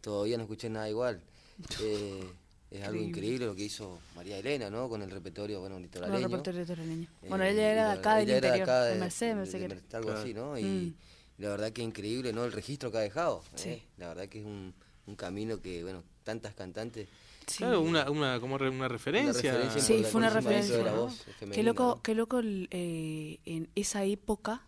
todavía 0.00 0.36
no 0.36 0.44
escuché 0.44 0.68
nada 0.70 0.88
igual. 0.88 1.20
Eh, 1.82 2.24
es 2.70 2.82
algo 2.84 2.94
Increíble. 3.00 3.08
increíble 3.08 3.46
lo 3.46 3.54
que 3.56 3.64
hizo 3.64 3.98
María 4.14 4.38
Elena, 4.38 4.70
¿no? 4.70 4.88
Con 4.88 5.02
el 5.02 5.10
repertorio, 5.10 5.58
bueno, 5.60 5.74
Con 5.74 5.82
el 5.82 5.88
litoraleño. 5.90 6.28
repertorio 6.28 6.60
litoraleño. 6.60 7.08
Eh, 7.22 7.26
Bueno, 7.28 7.44
ella 7.44 7.72
era 7.72 7.92
de 7.92 7.98
acá 7.98 8.16
del 8.16 8.28
interior, 8.30 8.62
acá 8.62 8.84
de 8.84 8.94
de- 8.94 9.00
Mercedes, 9.00 9.52
de- 9.52 9.58
Mercedes. 9.58 9.94
algo 9.94 10.06
Claro. 10.08 10.20
así, 10.22 10.34
¿no? 10.34 10.56
Y 10.58 10.62
Mm. 10.62 10.94
la 11.42 11.48
verdad 11.48 11.72
que 11.72 11.82
increíble, 11.82 12.32
¿no? 12.32 12.44
El 12.44 12.52
registro 12.52 12.92
que 12.92 12.98
ha 12.98 13.00
dejado. 13.00 13.42
¿eh? 13.54 13.56
Sí. 13.56 13.82
La 13.98 14.06
verdad 14.08 14.28
que 14.28 14.38
es 14.38 14.46
un, 14.46 14.72
un 15.06 15.16
camino 15.16 15.60
que, 15.60 15.82
bueno, 15.82 16.04
tantas 16.22 16.54
cantantes... 16.54 17.08
Sí. 17.48 17.56
Claro, 17.58 17.80
una, 17.80 18.08
una, 18.08 18.38
como 18.38 18.56
re- 18.56 18.70
una 18.70 18.86
referencia. 18.86 19.32
referencia 19.52 19.80
Sí, 19.82 20.04
fue 20.04 20.20
una 20.20 20.30
referencia. 20.30 20.76
de 20.76 20.84
la 20.84 20.92
voz 20.92 21.22
femenina, 21.40 21.54
Qué 21.56 21.62
loco, 21.64 21.82
¿no? 21.96 22.02
qué 22.02 22.14
loco 22.14 22.38
el, 22.38 22.68
eh, 22.70 23.40
en 23.46 23.68
esa 23.74 24.04
época, 24.04 24.62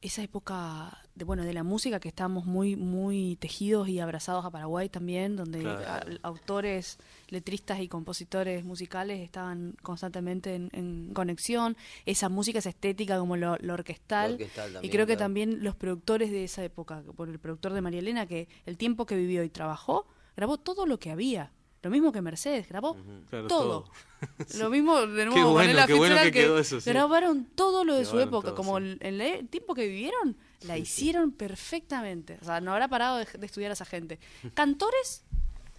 esa 0.00 0.22
época 0.22 0.98
de 1.18 1.24
bueno 1.24 1.42
de 1.44 1.52
la 1.52 1.64
música 1.64 1.98
que 2.00 2.08
estábamos 2.08 2.46
muy 2.46 2.76
muy 2.76 3.36
tejidos 3.36 3.88
y 3.88 3.98
abrazados 3.98 4.44
a 4.44 4.50
Paraguay 4.50 4.88
también, 4.88 5.36
donde 5.36 5.58
Claro. 5.60 5.80
a- 5.86 6.04
autores, 6.22 6.98
letristas 7.28 7.80
y 7.80 7.88
compositores 7.88 8.64
musicales 8.64 9.20
estaban 9.20 9.74
constantemente 9.82 10.54
en, 10.54 10.70
en 10.72 11.12
conexión. 11.12 11.76
Esa 12.06 12.28
música, 12.28 12.60
esa 12.60 12.70
estética 12.70 13.18
como 13.18 13.36
lo, 13.36 13.56
lo 13.58 13.74
orquestal. 13.74 14.30
Lo 14.30 14.36
orquestal 14.36 14.78
y 14.82 14.88
creo 14.90 15.06
que 15.06 15.14
claro. 15.14 15.24
también 15.26 15.64
los 15.64 15.74
productores 15.74 16.30
de 16.30 16.44
esa 16.44 16.62
época, 16.64 17.02
por 17.16 17.28
el 17.28 17.38
productor 17.38 17.72
de 17.72 17.80
María 17.80 18.00
Elena, 18.00 18.26
que 18.26 18.48
el 18.64 18.78
tiempo 18.78 19.04
que 19.04 19.16
vivió 19.16 19.42
y 19.42 19.50
trabajó, 19.50 20.06
grabó 20.36 20.56
todo 20.58 20.86
lo 20.86 20.98
que 20.98 21.10
había. 21.10 21.52
Lo 21.82 21.90
mismo 21.90 22.10
que 22.10 22.20
Mercedes, 22.20 22.68
grabó 22.68 22.96
Claro, 23.30 23.46
todo. 23.46 23.84
todo. 23.84 23.92
Lo 24.58 24.68
mismo, 24.68 25.00
de 25.06 25.26
nuevo, 25.26 25.34
Qué 25.36 25.42
con 25.42 25.52
bueno, 25.52 25.70
Ella 25.72 25.86
qué 25.86 25.94
bueno 25.94 26.14
Fitzgerald, 26.16 26.32
que 26.32 26.40
quedó 26.40 26.58
eso, 26.58 26.80
sí. 26.80 26.90
grabaron 26.90 27.44
todo 27.54 27.84
lo 27.84 27.94
de 27.94 28.04
su 28.04 28.18
época, 28.18 28.48
todo, 28.48 28.56
como 28.56 28.78
sí. 28.78 28.84
el- 28.84 28.98
en 29.00 29.20
el 29.20 29.48
tiempo 29.48 29.74
que 29.74 29.86
vivieron, 29.86 30.36
la 30.62 30.76
hicieron 30.78 31.32
perfectamente. 31.32 32.38
O 32.42 32.44
sea, 32.44 32.60
no 32.60 32.72
habrá 32.72 32.88
parado 32.88 33.18
de, 33.18 33.24
de 33.26 33.46
estudiar 33.46 33.70
a 33.70 33.74
esa 33.74 33.84
gente. 33.84 34.18
¿Cantores? 34.54 35.22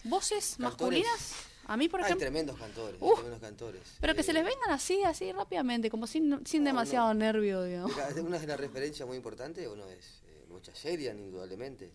¿Voces 0.03 0.55
Cantores. 0.57 0.59
masculinas? 0.59 1.33
A 1.67 1.77
mí, 1.77 1.87
por 1.87 1.99
Hay 1.99 2.05
ejemplo. 2.05 2.25
tremendos 2.25 2.57
cantores, 2.57 2.99
hay 2.99 3.07
Uh, 3.07 3.13
tremendos 3.13 3.41
cantores. 3.41 3.81
Pero 4.01 4.15
que 4.15 4.21
Eh, 4.21 4.23
se 4.23 4.33
les 4.33 4.43
vengan 4.43 4.71
así, 4.71 5.03
así 5.03 5.31
rápidamente, 5.31 5.89
como 5.91 6.07
sin, 6.07 6.43
sin 6.45 6.63
No, 6.63 6.69
demasiado 6.71 7.09
no. 7.09 7.13
nervio, 7.19 7.61
digamos. 7.63 7.91
Una 8.23 8.39
de 8.39 8.47
las 8.47 8.59
referencias 8.59 9.07
muy 9.07 9.17
importantes, 9.17 9.67
uno 9.67 9.85
es 9.87 10.21
eh, 10.25 10.45
Bocha 10.49 10.71
Sheridan, 10.73 11.19
indudablemente. 11.19 11.91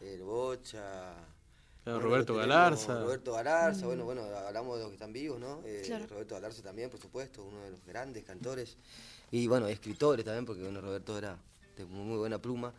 El 0.00 0.22
Bocha. 0.22 1.14
Claro, 1.82 1.98
Bueno, 1.98 1.98
Roberto 2.00 2.34
Galarza. 2.36 3.00
Roberto 3.00 3.32
Galarza, 3.32 3.86
bueno, 3.86 4.04
bueno, 4.04 4.22
hablamos 4.46 4.76
de 4.76 4.82
los 4.82 4.90
que 4.90 4.94
están 4.94 5.12
vivos, 5.12 5.40
¿no? 5.40 5.60
Eh, 5.64 5.80
Mm. 5.82 5.86
Claro. 5.86 6.06
Roberto 6.06 6.34
Galarza 6.36 6.62
también, 6.62 6.88
por 6.88 7.00
supuesto, 7.00 7.42
uno 7.42 7.62
de 7.62 7.70
los 7.72 7.84
grandes 7.84 8.22
cantores. 8.24 8.76
Y 9.32 9.48
bueno, 9.48 9.66
escritores 9.66 10.24
también, 10.24 10.44
porque 10.46 10.62
bueno, 10.62 10.80
Roberto 10.80 11.18
era 11.18 11.36
de 11.76 11.84
muy, 11.84 12.16
buena 12.18 12.38
pluma. 12.38 12.72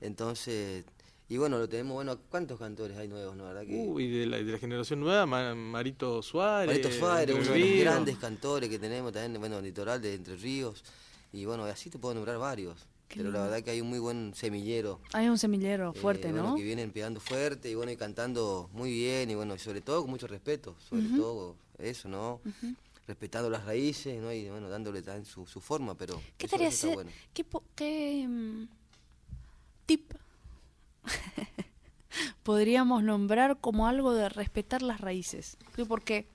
Entonces, 0.00 0.84
y 1.28 1.36
bueno, 1.38 1.58
lo 1.58 1.68
tenemos, 1.68 1.94
bueno, 1.94 2.18
¿cuántos 2.30 2.58
cantores 2.58 2.96
hay 2.96 3.08
nuevos, 3.08 3.36
no? 3.36 3.44
¿Verdad 3.44 3.66
que 3.66 3.74
Uh, 3.76 3.98
y 4.00 4.08
de 4.08 4.26
la, 4.26 4.36
de 4.38 4.52
la 4.52 4.58
generación 4.58 5.00
nueva, 5.00 5.26
Ma- 5.26 5.54
Marito 5.54 6.22
Suárez. 6.22 6.68
Marito 6.68 6.90
Suárez, 6.90 7.34
uno 7.34 7.52
de 7.52 7.58
los 7.58 7.68
grandes 7.80 8.16
cantores 8.18 8.68
que 8.70 8.78
tenemos 8.78 9.12
también, 9.12 9.40
bueno, 9.40 9.60
litoral 9.60 10.00
de 10.00 10.14
Entre 10.14 10.36
Ríos. 10.36 10.84
Y 11.32 11.44
bueno, 11.44 11.64
así 11.64 11.90
te 11.90 11.98
puedo 11.98 12.14
nombrar 12.14 12.38
varios. 12.38 12.86
Qué 13.08 13.18
pero 13.20 13.30
la 13.30 13.42
verdad 13.42 13.62
que 13.62 13.70
hay 13.70 13.80
un 13.80 13.88
muy 13.88 13.98
buen 14.00 14.34
semillero. 14.34 15.00
Hay 15.12 15.28
un 15.28 15.38
semillero 15.38 15.92
eh, 15.94 16.00
fuerte, 16.00 16.32
bueno, 16.32 16.50
¿no? 16.50 16.56
Que 16.56 16.62
vienen 16.64 16.90
pegando 16.90 17.20
fuerte 17.20 17.70
y 17.70 17.74
bueno, 17.74 17.92
y 17.92 17.96
cantando 17.96 18.68
muy 18.72 18.90
bien 18.90 19.30
y 19.30 19.34
bueno, 19.36 19.54
y 19.54 19.58
sobre 19.60 19.80
todo 19.80 20.02
con 20.02 20.10
mucho 20.10 20.26
respeto, 20.26 20.74
sobre 20.88 21.04
todo 21.16 21.54
eso, 21.78 22.08
¿no? 22.08 22.40
Respetando 23.06 23.48
las 23.48 23.64
raíces, 23.64 24.20
¿no? 24.20 24.32
Y 24.32 24.48
bueno, 24.50 24.68
dándole 24.68 25.00
también 25.02 25.24
su, 25.24 25.46
su 25.46 25.60
forma, 25.60 25.94
pero 25.94 26.20
¿Qué 26.36 26.46
está 26.46 26.56
hacer? 26.88 26.94
bueno. 26.94 27.10
¿Qué, 27.32 27.44
po- 27.44 27.62
qué, 27.76 28.26
mm, 28.28 28.64
tip 29.86 30.12
podríamos 32.42 33.02
nombrar 33.02 33.58
como 33.60 33.86
algo 33.86 34.12
de 34.14 34.28
respetar 34.28 34.82
las 34.82 35.00
raíces? 35.00 35.56
Porque 35.88 36.28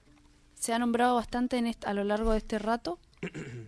se 0.56 0.74
ha 0.74 0.80
nombrado 0.80 1.16
bastante 1.16 1.58
en 1.58 1.68
a 1.86 1.94
lo 1.94 2.04
largo 2.04 2.32
de 2.32 2.38
este 2.38 2.60
rato 2.60 3.00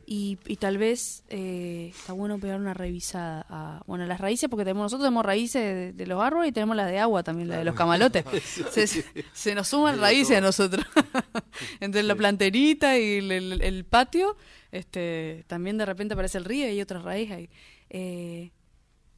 y, 0.07 0.39
y 0.47 0.55
tal 0.57 0.77
vez 0.77 1.23
eh, 1.29 1.91
está 1.95 2.13
bueno 2.13 2.39
pegar 2.39 2.59
una 2.59 2.73
revisada 2.73 3.45
a 3.49 3.83
bueno 3.85 4.05
las 4.05 4.19
raíces 4.19 4.49
porque 4.49 4.63
tenemos 4.65 4.83
nosotros 4.85 5.05
tenemos 5.05 5.25
raíces 5.25 5.61
de, 5.63 5.93
de 5.93 6.07
los 6.07 6.21
árboles 6.21 6.49
y 6.49 6.51
tenemos 6.51 6.75
las 6.75 6.89
de 6.89 6.97
agua 6.99 7.23
también 7.23 7.49
la 7.49 7.57
de 7.57 7.63
los 7.65 7.75
camalotes. 7.75 8.25
Se, 9.33 9.53
nos 9.55 9.67
suman 9.67 9.99
raíces 9.99 10.37
a 10.37 10.41
nosotros. 10.41 10.85
Entre 11.79 12.01
la 12.03 12.15
planterita 12.15 12.97
y 12.97 13.17
el, 13.19 13.31
el- 13.31 13.61
el 13.61 13.85
patio 13.85 14.35
este 14.71 15.43
también 15.47 15.77
de 15.77 15.85
repente 15.85 16.13
aparece 16.15 16.39
el 16.39 16.45
río 16.45 16.65
y 16.65 16.69
hay 16.69 16.81
otra 16.81 16.99
raíz 16.99 17.29
ahí. 17.31 17.49
Eh, 17.91 18.51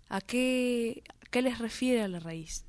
a 0.10 0.20
qué 0.22 1.02
a 1.08 1.30
qué 1.32 1.42
les 1.42 1.60
refiere 1.60 2.02
a 2.02 2.08
la 2.08 2.20
raíz 2.20 2.66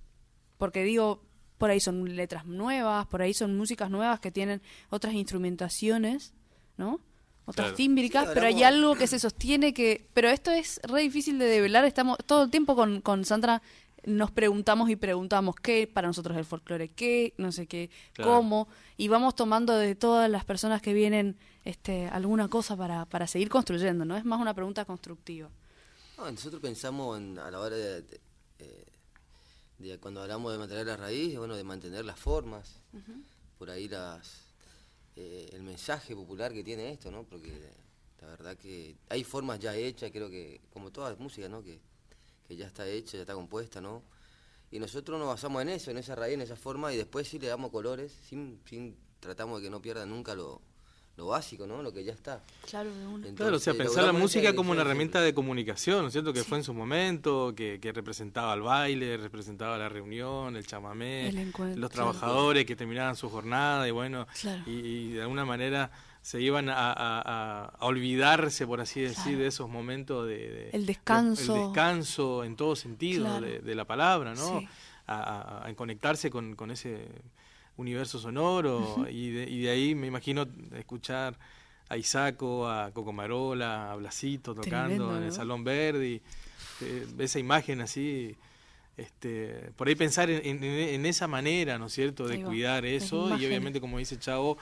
porque 0.57 0.85
digo 0.85 1.23
por 1.59 1.71
ahí 1.71 1.81
son 1.81 2.17
letras 2.17 2.47
nuevas 2.47 3.07
por 3.07 3.23
ahí 3.23 3.35
son 3.35 3.57
músicas 3.57 3.91
nuevas 3.91 4.21
que 4.21 4.31
tienen 4.31 4.63
otras 4.89 5.15
instrumentaciones 5.15 6.33
no 6.77 7.01
otras 7.47 7.67
Claro. 7.69 7.77
tímbricas 7.77 8.25
Sí, 8.27 8.31
pero 8.35 8.47
hay 8.47 8.63
algo 8.63 8.95
que 8.97 9.07
se 9.07 9.19
sostiene 9.19 9.73
que 9.73 10.07
pero 10.13 10.29
esto 10.29 10.51
es 10.51 10.81
re 10.85 11.01
difícil 11.03 11.39
de 11.39 11.47
develar 11.47 11.85
estamos 11.85 12.19
todo 12.27 12.43
el 12.45 12.51
tiempo 12.51 12.75
con, 12.77 13.01
con 13.01 13.25
Sandra 13.25 13.63
nos 14.05 14.31
preguntamos 14.31 14.89
y 14.91 14.95
preguntamos 14.97 15.57
qué 15.57 15.89
para 15.93 16.07
nosotros 16.07 16.35
es 16.37 16.41
el 16.41 16.45
folclore 16.45 16.89
qué 16.91 17.35
no 17.39 17.51
sé 17.53 17.67
qué 17.67 17.91
Claro. 18.13 18.33
cómo 18.33 18.69
y 18.97 19.09
vamos 19.09 19.35
tomando 19.35 19.75
de 19.77 19.95
todas 19.95 20.31
las 20.31 20.45
personas 20.45 20.81
que 20.83 20.93
vienen 20.93 21.37
este 21.65 22.07
alguna 22.09 22.47
cosa 22.49 22.77
para, 22.77 23.05
para 23.07 23.27
seguir 23.27 23.49
construyendo 23.49 24.05
no 24.05 24.17
es 24.17 24.25
más 24.25 24.41
una 24.41 24.55
pregunta 24.55 24.85
constructiva. 24.85 25.49
No, 26.19 26.31
nosotros 26.31 26.63
pensamos 26.63 27.19
en- 27.19 27.39
a 27.39 27.51
la 27.51 27.59
hora 27.61 27.75
de, 27.77 28.03
de- 28.03 28.21
eh, 28.61 28.85
de 29.79 29.99
cuando 29.99 30.23
hablamos 30.23 30.51
de 30.53 30.59
mantener 30.59 30.87
la 30.87 30.97
raíz, 30.97 31.37
bueno, 31.37 31.55
de 31.57 31.65
mantener 31.65 32.05
las 32.05 32.19
formas, 32.19 32.81
por 33.59 33.69
ahí 33.71 33.89
las 33.89 34.46
eh, 35.17 35.49
el 35.53 35.63
mensaje 35.63 36.15
popular 36.15 36.53
que 36.53 36.63
tiene 36.63 36.93
esto, 36.93 37.11
¿no? 37.11 37.25
Porque 37.25 37.53
la 38.21 38.29
verdad 38.29 38.57
que 38.57 38.97
hay 39.09 39.25
formas 39.25 39.59
ya 39.59 39.75
hechas, 39.75 40.11
creo 40.11 40.31
que 40.31 40.61
como 40.71 40.91
toda 40.91 41.15
música, 41.17 41.49
¿no? 41.49 41.63
Que, 41.63 41.81
que 42.47 42.57
ya 42.57 42.67
está 42.67 42.87
hecha, 42.87 43.17
ya 43.17 43.23
está 43.23 43.35
compuesta, 43.35 43.81
¿no? 43.81 44.03
Y 44.71 44.79
nosotros 44.79 45.19
nos 45.19 45.29
basamos 45.29 45.63
en 45.63 45.71
eso, 45.71 45.91
en 45.91 45.99
esa 45.99 46.15
raíz, 46.15 46.35
en 46.35 46.43
esa 46.43 46.57
forma, 46.57 46.93
y 46.93 46.97
después 46.97 47.29
sí 47.29 47.39
le 47.39 47.47
damos 47.49 47.71
colores, 47.71 48.13
sin, 48.29 48.61
sin 48.69 48.97
tratamos 49.21 49.61
de 49.61 49.67
que 49.67 49.71
no 49.71 49.81
pierda 49.81 50.05
nunca 50.07 50.35
lo, 50.35 50.61
lo 51.17 51.29
básico, 51.29 51.67
¿no? 51.67 51.83
Lo 51.83 51.93
que 51.95 52.05
ya 52.05 52.13
está. 52.13 52.43
claro 52.69 52.95
de 52.95 53.07
una. 53.07 53.27
Claro, 53.35 53.57
o 53.57 53.59
sea, 53.59 53.73
pensar 53.73 54.05
la 54.05 54.13
música 54.13 54.55
como 54.55 54.73
una 54.73 54.83
herramienta 54.83 55.21
de 55.23 55.33
comunicación, 55.33 56.03
¿no 56.03 56.07
es 56.09 56.13
cierto? 56.13 56.33
Que 56.35 56.45
fue 56.45 56.59
en 56.59 56.65
su 56.65 56.75
momento, 56.75 57.55
que, 57.57 57.79
que 57.81 57.91
representaba 57.93 58.53
el 58.53 58.61
baile, 58.61 59.17
representaba 59.17 59.79
la 59.79 59.89
reunión, 59.89 60.57
el 60.57 60.67
chamamé, 60.67 61.29
El 61.29 61.53
los 61.77 61.91
trabajadores 61.91 62.67
que 62.67 62.77
terminaban 62.77 63.17
su 63.17 63.31
jornada 63.31 63.89
y 63.89 63.93
bueno, 63.93 64.27
Claro. 64.41 64.63
y, 64.67 64.71
y 64.73 65.13
de 65.13 65.23
alguna 65.23 65.47
manera 65.47 65.91
se 66.21 66.41
iban 66.43 66.69
a, 66.69 66.75
a- 66.93 67.73
olvidarse, 67.87 68.67
por 68.67 68.81
así 68.81 69.01
decir, 69.01 69.23
Claro. 69.23 69.39
de 69.39 69.47
esos 69.47 69.69
momentos 69.71 70.27
de, 70.27 70.37
de- 70.37 70.71
El 70.75 70.85
descanso. 70.85 71.55
El 71.57 71.63
descanso 71.63 72.45
en 72.45 72.57
todo 72.57 72.77
sentido 72.77 73.25
Claro. 73.25 73.47
de, 73.47 73.61
de 73.61 73.75
la 73.75 73.85
palabra, 73.87 74.35
¿no? 74.35 74.59
Sí. 74.61 74.69
A, 75.07 75.63
a- 75.65 75.69
a 75.69 75.75
conectarse 75.75 76.31
con, 76.31 76.57
con 76.57 76.71
ese 76.73 77.07
universo 77.77 78.19
sonoro 78.19 79.07
y, 79.11 79.31
de, 79.31 79.51
y 79.51 79.63
de 79.63 79.71
ahí 79.71 79.95
me 79.95 80.07
imagino 80.07 80.47
escuchar 80.77 81.39
a 81.89 81.97
Isaco, 81.97 82.69
a 82.69 82.91
Cocomarola, 82.93 83.93
a 83.93 83.97
Blasito 83.97 84.55
tocando 84.55 84.87
Tremendo, 84.89 85.17
en 85.19 85.23
el. 85.25 85.33
Salón 85.33 85.63
Verdi, 85.65 86.21
eh, 86.81 87.07
esa 87.19 87.39
imagen 87.39 87.81
así, 87.81 88.35
este, 88.97 89.71
por 89.77 89.89
ahí 89.89 89.95
pensar 89.95 90.31
en, 90.31 90.45
en- 90.45 90.65
en 90.65 91.07
esa 91.07 91.27
manera, 91.29 91.79
¿no 91.79 91.87
es 91.87 91.93
cierto?, 91.93 92.27
de 92.27 92.43
cuidar 92.43 92.85
eso 92.87 93.29
y 93.39 93.47
obviamente 93.47 93.81
como 93.81 93.99
dice 93.99 94.19
Chavo, 94.19 94.57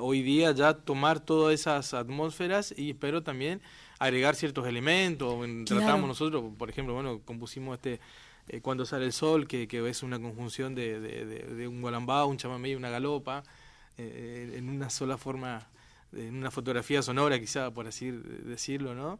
hoy 0.00 0.22
día 0.22 0.52
ya 0.52 0.72
tomar 0.74 1.20
todas 1.20 1.52
esas 1.54 1.92
atmósferas 1.92 2.74
y 2.76 2.90
espero 2.90 3.22
también 3.22 3.60
agregar 3.98 4.34
ciertos 4.34 4.66
elementos, 4.66 5.44
en- 5.44 5.64
Claro. 5.66 5.82
tratamos 5.82 6.08
nosotros, 6.08 6.42
por 6.58 6.70
ejemplo, 6.70 6.94
bueno, 6.94 7.20
compusimos 7.24 7.74
este 7.76 8.00
eh, 8.48 8.60
Cuando 8.60 8.84
sale 8.86 9.04
el 9.06 9.12
sol, 9.12 9.46
que, 9.48 9.66
que 9.68 9.86
es 9.88 10.02
una 10.02 10.18
conjunción 10.18 10.74
de, 10.74 11.00
de, 11.00 11.24
de- 11.26 11.54
de 11.54 11.68
un 11.68 11.80
gualambao, 11.82 12.26
un 12.28 12.36
chamamé 12.36 12.70
y 12.70 12.74
una 12.74 12.90
galopa, 12.90 13.42
eh, 13.98 14.54
en 14.56 14.68
una 14.68 14.90
sola 14.90 15.16
forma, 15.18 15.68
en 16.12 16.34
una 16.36 16.50
fotografía 16.50 17.02
sonora 17.02 17.38
quizá, 17.40 17.70
por 17.72 17.86
así 17.86 18.10
decirlo, 18.10 18.94
¿no? 18.94 19.18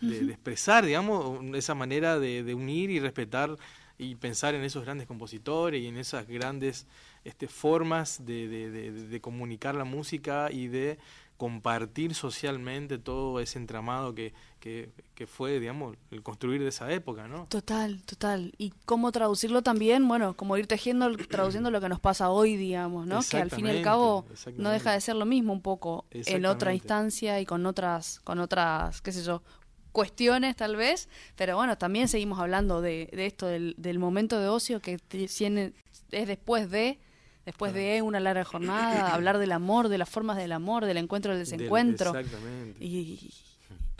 De, 0.00 0.24
de 0.24 0.32
expresar, 0.32 0.84
digamos, 0.84 1.42
esa 1.54 1.74
manera 1.74 2.18
de, 2.18 2.54
unir 2.54 2.90
y 2.90 3.00
respetar 3.00 3.56
y 3.96 4.16
pensar 4.16 4.54
en 4.54 4.62
esos 4.64 4.84
grandes 4.84 5.06
compositores 5.06 5.80
y 5.82 5.86
en 5.86 5.96
esas 5.96 6.26
grandes 6.26 6.86
este, 7.24 7.46
formas 7.48 8.24
de, 8.26 9.18
comunicar 9.22 9.74
la 9.76 9.84
música 9.84 10.50
y 10.50 10.66
de 10.68 10.98
compartir 11.36 12.14
socialmente 12.14 12.98
todo 12.98 13.40
ese 13.40 13.58
entramado 13.58 14.14
que, 14.14 14.34
que, 14.64 14.88
que, 15.14 15.26
fue, 15.26 15.60
digamos, 15.60 15.94
el 16.10 16.22
construir 16.22 16.62
de 16.62 16.70
esa 16.70 16.90
época, 16.90 17.28
¿no? 17.28 17.44
Total, 17.50 18.02
total. 18.04 18.54
Y 18.56 18.72
cómo 18.86 19.12
traducirlo 19.12 19.60
también, 19.60 20.08
bueno, 20.08 20.38
como 20.38 20.56
ir 20.56 20.66
tejiendo, 20.66 21.14
traduciendo 21.28 21.70
lo 21.70 21.82
que 21.82 21.90
nos 21.90 22.00
pasa 22.00 22.30
hoy, 22.30 22.56
digamos, 22.56 23.06
¿no? 23.06 23.20
Que 23.28 23.36
al 23.36 23.50
fin 23.50 23.66
y 23.66 23.70
al 23.70 23.82
cabo 23.82 24.24
no 24.56 24.70
deja 24.70 24.92
de 24.92 25.02
ser 25.02 25.16
lo 25.16 25.26
mismo 25.26 25.52
un 25.52 25.60
poco 25.60 26.06
en 26.10 26.46
otra 26.46 26.72
instancia 26.72 27.42
y 27.42 27.44
con 27.44 27.66
otras, 27.66 28.20
con 28.24 28.38
otras, 28.38 29.02
qué 29.02 29.12
sé 29.12 29.22
yo, 29.22 29.42
cuestiones 29.92 30.56
tal 30.56 30.76
vez, 30.76 31.10
pero 31.36 31.56
bueno, 31.56 31.76
también 31.76 32.08
seguimos 32.08 32.38
hablando 32.38 32.80
de, 32.80 33.10
de 33.12 33.26
esto, 33.26 33.46
del, 33.46 33.74
del, 33.76 33.98
momento 33.98 34.40
de 34.40 34.48
ocio 34.48 34.80
que 34.80 34.96
tiene, 34.96 35.74
es 36.10 36.26
después 36.26 36.70
de, 36.70 36.98
después 37.44 37.74
de 37.74 38.00
una 38.00 38.18
larga 38.18 38.44
jornada, 38.44 39.12
hablar 39.14 39.36
del 39.36 39.52
amor, 39.52 39.90
de 39.90 39.98
las 39.98 40.08
formas 40.08 40.38
del 40.38 40.52
amor, 40.52 40.86
del 40.86 40.96
encuentro, 40.96 41.32
del 41.32 41.40
desencuentro. 41.40 42.12
Del, 42.12 42.24
exactamente. 42.24 42.82
Y, 42.82 43.30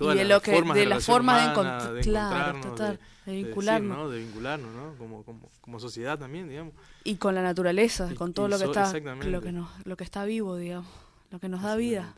y 0.00 0.14
de 0.14 0.24
lo 0.24 0.40
que 0.40 0.60
de, 0.60 0.86
las 0.86 1.04
formas 1.04 1.42
de, 1.42 1.50
encont 1.50 1.94
de 1.94 2.00
claro, 2.00 2.60
total, 2.60 2.98
de, 3.26 3.32
de 3.32 3.42
vincularnos, 3.42 3.96
decir, 3.96 4.04
¿no? 4.04 4.10
de 4.10 4.18
vincularnos, 4.18 4.74
¿no? 4.74 4.94
Como, 4.98 5.22
como, 5.24 5.48
como 5.60 5.80
sociedad 5.80 6.18
también, 6.18 6.48
digamos. 6.48 6.74
Y 7.04 7.16
con 7.16 7.34
la 7.34 7.42
naturaleza, 7.42 8.10
y, 8.10 8.14
con 8.14 8.32
todo 8.32 8.48
lo 8.48 8.58
que 8.58 8.64
so, 8.64 8.72
está 8.72 8.92
lo 8.98 9.40
que 9.40 9.52
nos, 9.52 9.68
lo 9.84 9.96
que 9.96 10.04
está 10.04 10.24
vivo, 10.24 10.56
digamos, 10.56 10.88
lo 11.30 11.38
que 11.38 11.48
nos 11.48 11.62
da 11.62 11.76
vida. 11.76 12.14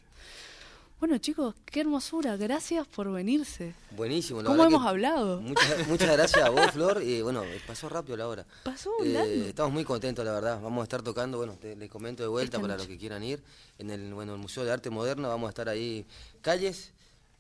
Bueno, 0.99 1.19
chicos, 1.19 1.55
qué 1.67 1.81
hermosura. 1.83 2.39
Gracias 2.39 2.87
por 2.87 3.13
venirse. 3.13 3.75
Buenísimo. 3.91 4.43
¿Cómo 4.43 4.65
hemos 4.65 4.87
hablado? 4.87 5.43
Muchas, 5.43 5.87
muchas, 5.89 6.11
gracias 6.11 6.43
a 6.43 6.49
vos, 6.49 6.71
Flor. 6.71 7.03
Y 7.03 7.21
bueno, 7.21 7.43
pasó 7.67 7.91
rápido 7.91 8.17
la 8.17 8.27
hora. 8.27 8.47
Pasó. 8.65 8.91
Eh, 9.05 9.49
estamos 9.49 9.75
muy 9.75 9.85
contentos, 9.85 10.25
la 10.25 10.33
verdad. 10.33 10.59
Vamos 10.63 10.81
a 10.81 10.85
estar 10.85 11.03
tocando, 11.03 11.37
bueno, 11.37 11.59
te, 11.61 11.77
les 11.77 11.91
comento 11.91 12.23
de 12.23 12.31
vuelta 12.31 12.57
Esta 12.57 12.63
para 12.63 12.75
noche. 12.75 12.89
los 12.89 12.95
que 12.95 12.99
quieran 12.99 13.23
ir. 13.23 13.43
En 13.79 13.91
el, 13.91 14.15
bueno, 14.15 14.33
el 14.33 14.41
Museo 14.41 14.65
de 14.65 14.73
Arte 14.73 14.89
Moderno 14.89 15.29
vamos 15.29 15.49
a 15.49 15.51
estar 15.51 15.69
ahí. 15.69 16.07
Calles, 16.41 16.95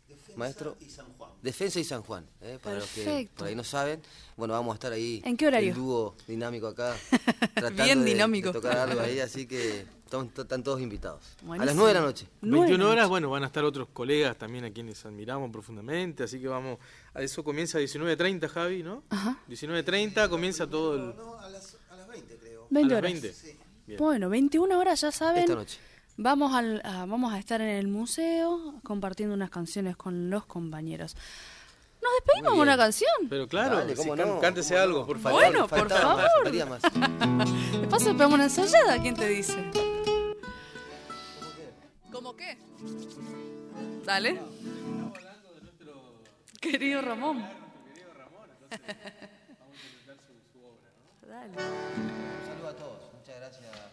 Defensa 0.09 0.39
maestro. 0.39 0.77
Y 0.81 0.89
San 0.89 1.07
Juan. 1.19 1.31
Defensa 1.43 1.81
y 1.81 1.85
San 1.85 2.03
Juan, 2.03 2.27
eh, 2.41 2.59
para 2.63 2.79
Perfecto. 2.79 3.11
los 3.11 3.19
que 3.21 3.31
por 3.37 3.49
ahí 3.49 3.55
no 3.55 3.65
saben. 3.65 4.01
Bueno, 4.37 4.55
vamos 4.55 4.73
a 4.73 4.75
estar 4.75 4.93
ahí. 4.93 5.23
¿En 5.25 5.37
qué 5.37 5.47
horario? 5.47 5.71
El 5.71 5.75
dúo 5.75 6.15
dinámico 6.27 6.69
acá. 6.69 6.97
tratando 7.55 7.85
Bien 7.85 8.01
de, 8.01 8.05
dinámico. 8.05 8.49
De 8.49 8.55
tocar 8.55 8.79
algo 8.79 9.01
ahí, 9.01 9.21
así 9.21 9.47
que 9.47 9.87
están, 10.05 10.31
están 10.37 10.63
todos 10.63 10.81
invitados. 10.81 11.21
Buenísimo. 11.43 11.63
A 11.63 11.67
las 11.67 11.75
9 11.75 11.89
de 11.89 11.95
la 11.95 12.07
noche. 12.07 12.27
21 12.43 12.89
horas, 12.89 13.09
bueno, 13.09 13.31
van 13.31 13.43
a 13.43 13.47
estar 13.47 13.65
otros 13.65 13.89
colegas 13.93 14.37
también 14.37 14.65
a 14.65 14.71
quienes 14.71 15.05
admiramos 15.05 15.51
profundamente, 15.51 16.23
así 16.23 16.41
que 16.41 16.49
vamos, 16.49 16.79
a 17.13 17.23
eso 17.23 17.43
comienza 17.43 17.79
a 17.79 17.81
19.30, 17.81 18.49
Javi, 18.49 18.83
¿no? 18.83 19.03
Ajá. 19.11 19.41
19.30 19.49 20.29
comienza 20.29 20.69
todo 20.69 20.95
el... 20.95 21.17
No, 21.17 21.39
a 21.39 21.49
las, 21.51 21.77
a 21.91 21.97
las 21.97 22.09
20 22.09 22.37
creo. 22.37 22.67
20 22.71 22.95
a 22.95 23.01
las 23.01 23.11
horas. 23.11 23.23
20. 23.23 23.33
Sí. 23.33 23.59
Bien. 23.87 23.99
Bueno, 23.99 24.29
21 24.29 24.79
horas 24.79 25.01
ya 25.01 25.13
saben. 25.13 25.43
Esta 25.43 25.55
noche. 25.55 25.79
Vamos, 26.19 26.55
al, 26.55 26.81
a, 26.85 27.05
vamos 27.05 27.33
a 27.33 27.39
estar 27.39 27.61
en 27.61 27.69
el 27.69 27.89
museo 27.89 28.75
compartiendo 28.83 29.35
unas 29.35 29.51
canciones 29.51 29.97
con 29.97 30.31
los 30.31 30.47
compañeros. 30.47 31.15
¿Nos 32.03 32.11
despedimos 32.25 32.53
con 32.53 32.61
una 32.61 32.77
canción? 32.77 33.11
Pero 33.29 33.47
claro, 33.49 33.77
Dale, 33.77 33.95
¿cómo 33.95 34.15
sí, 34.17 34.23
no? 34.23 34.41
cántese 34.41 34.75
¿Cómo 34.75 34.83
algo, 34.85 35.01
no? 35.01 35.07
por 35.07 35.19
favor. 35.19 35.43
Bueno, 35.43 35.69
por 35.69 35.89
más, 35.91 36.01
favor. 36.03 36.69
más. 36.69 36.83
De 37.81 37.87
paso, 37.89 38.13
pegamos 38.13 38.35
una 38.35 38.45
ensayada, 38.45 38.99
¿quién 39.01 39.15
te 39.15 39.29
dice? 39.29 39.57
¿Cómo 42.13 42.35
qué? 42.37 42.57
Dale. 44.05 44.41
Querido 46.61 47.03
Ramón. 47.03 47.45
Dale. 51.29 51.51
Un 51.53 52.47
saludo 52.47 52.69
a 52.69 52.77
todos. 52.77 53.13
Muchas 53.15 53.37
gracias. 53.37 53.86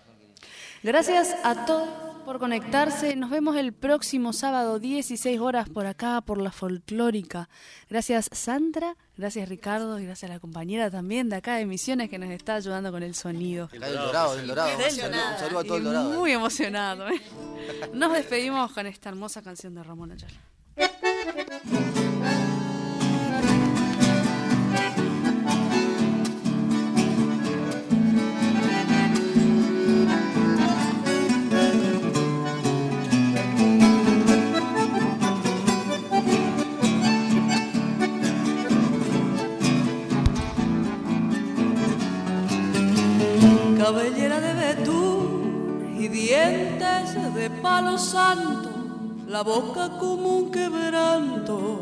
Gracias 0.83 1.35
a 1.43 1.65
todos 1.65 1.87
por 2.25 2.39
conectarse. 2.39 3.15
Nos 3.15 3.29
vemos 3.29 3.55
el 3.55 3.73
próximo 3.73 4.33
sábado, 4.33 4.79
16 4.79 5.39
horas, 5.39 5.69
por 5.69 5.85
acá, 5.85 6.21
por 6.21 6.41
la 6.41 6.51
folclórica. 6.51 7.49
Gracias, 7.89 8.29
Sandra. 8.31 8.95
Gracias, 9.17 9.47
Ricardo. 9.49 9.99
Y 9.99 10.05
gracias 10.05 10.29
a 10.29 10.33
la 10.33 10.39
compañera 10.39 10.89
también 10.91 11.29
de 11.29 11.37
acá 11.37 11.55
de 11.55 11.65
Misiones 11.65 12.09
que 12.09 12.17
nos 12.19 12.29
está 12.31 12.55
ayudando 12.55 12.91
con 12.91 13.03
el 13.03 13.15
sonido. 13.15 13.67
Del 13.67 13.81
Dorado, 13.81 14.35
del 14.35 14.47
Dorado. 14.47 14.69
Un 14.75 14.91
saludo, 14.91 15.07
un 15.07 15.39
saludo 15.39 15.59
a 15.59 15.63
todo 15.63 15.77
el 15.77 15.83
Dorado. 15.83 16.13
eh. 16.13 16.17
Muy 16.17 16.31
emocionado. 16.31 17.07
¿eh? 17.09 17.21
Nos 17.93 18.13
despedimos 18.13 18.71
con 18.71 18.85
esta 18.85 19.09
hermosa 19.09 19.41
canción 19.41 19.75
de 19.75 19.83
Ramón 19.83 20.11
Ayala. 20.11 20.39
Santo, 47.97 48.69
la 49.27 49.41
boca 49.43 49.89
como 49.99 50.37
un 50.37 50.51
quebranto 50.51 51.81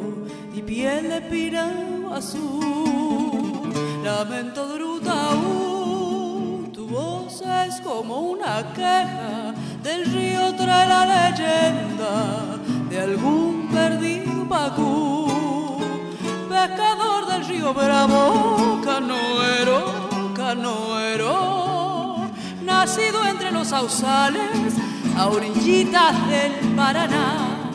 y 0.54 0.62
piel 0.62 1.10
de 1.10 1.22
pirao 1.22 2.14
azul. 2.14 3.72
Lamento 4.04 4.68
brutaú, 4.74 6.70
tu 6.74 6.88
voz 6.88 7.42
es 7.66 7.82
como 7.82 8.20
una 8.32 8.74
queja, 8.74 9.54
del 9.84 10.06
río 10.06 10.56
trae 10.56 10.88
la 10.88 11.06
leyenda 11.06 12.58
de 12.90 13.00
algún 13.00 13.70
perdido 13.72 14.48
pacú. 14.50 15.28
Pescador 16.50 17.28
del 17.28 17.46
río 17.46 17.74
Bravo, 17.74 18.82
canoero, 18.84 20.10
canoero, 20.36 22.30
nacido 22.64 23.26
entre 23.26 23.52
los 23.52 23.68
sausales 23.70 24.81
a 25.22 25.28
orillitas 25.28 26.16
del 26.30 26.52
Paraná, 26.76 27.70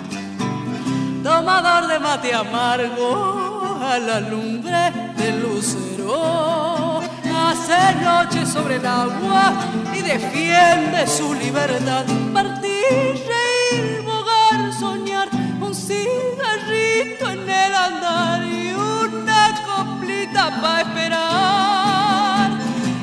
domador 1.22 1.86
de 1.86 1.98
mate 2.00 2.34
amargo 2.34 3.78
a 3.80 3.98
la 4.00 4.18
lumbre 4.18 4.90
del 5.16 5.42
lucero, 5.42 7.00
hace 7.46 7.80
noche 8.02 8.44
sobre 8.44 8.76
el 8.76 8.86
agua 8.86 9.52
y 9.94 10.00
defiende 10.02 11.06
su 11.06 11.34
libertad, 11.34 12.04
partir, 12.34 13.14
reír, 13.30 14.02
bogar, 14.02 14.72
soñar, 14.80 15.28
un 15.60 15.72
cigarrito 15.72 17.30
en 17.30 17.48
el 17.48 17.74
andar 17.88 18.42
y 18.44 18.74
una 18.74 19.42
coplita 19.70 20.60
para 20.60 20.80
esperar. 20.80 22.50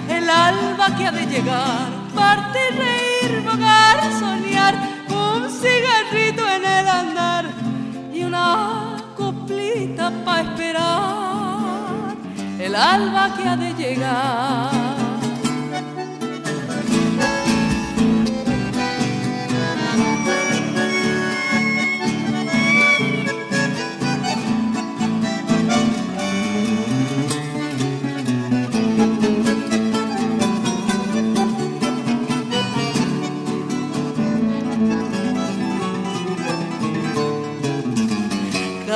El 0.10 0.30
alba 0.30 0.98
que 0.98 1.08
ha 1.08 1.12
de 1.14 1.26
llegar, 1.28 1.93
partir, 2.24 2.70
reír, 2.84 3.32
bogar, 3.50 3.98
soñar, 4.22 4.74
un 5.10 5.42
cigarrito 5.62 6.44
en 6.58 6.64
el 6.78 6.88
andar 7.02 7.46
y 8.14 8.24
una 8.24 8.96
coplita 9.16 10.06
para 10.26 10.42
esperar 10.48 12.16
el 12.66 12.74
alba 12.76 13.24
que 13.36 13.44
ha 13.50 13.58
de 13.58 13.74
llegar. 13.82 14.83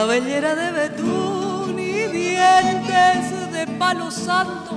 cabellera 0.07 0.55
de 0.55 0.71
betún 0.71 1.77
y 1.77 2.07
dientes 2.07 3.51
de 3.51 3.67
palo 3.77 4.09
santo, 4.09 4.71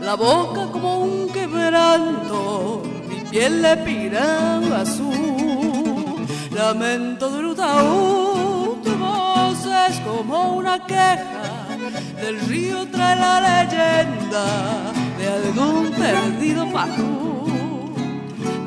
la 0.00 0.14
boca 0.14 0.68
como 0.72 1.00
un 1.00 1.28
quebranto, 1.28 2.82
mi 3.06 3.20
piel 3.30 3.60
le 3.60 3.76
piraba 3.76 4.80
azul, 4.80 6.26
lamento 6.52 7.28
de 7.32 7.38
un 7.44 8.80
tu 8.82 8.92
voz 8.96 9.60
es 9.88 10.00
como 10.00 10.56
una 10.56 10.86
queja, 10.86 11.48
del 12.22 12.40
río 12.48 12.86
trae 12.90 13.14
la 13.14 13.34
leyenda 13.48 14.46
de 15.18 15.28
algún 15.38 15.90
perdido 15.90 16.66
pajú, 16.72 17.92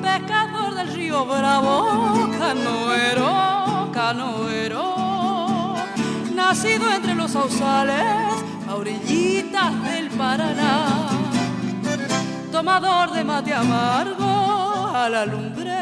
pescador 0.04 0.76
del 0.76 0.94
río 0.94 1.26
bravo, 1.26 2.30
canoero, 2.38 3.90
canoero 3.92 4.69
nacido 6.50 6.92
entre 6.92 7.14
los 7.14 7.30
sausales 7.30 8.34
a 8.68 8.76
orillitas 8.76 9.84
del 9.84 10.10
Paraná, 10.10 11.08
tomador 12.52 13.12
de 13.12 13.24
mate 13.24 13.54
amargo 13.54 14.92
a 14.92 15.08
la 15.10 15.28
lumbre 15.28 15.78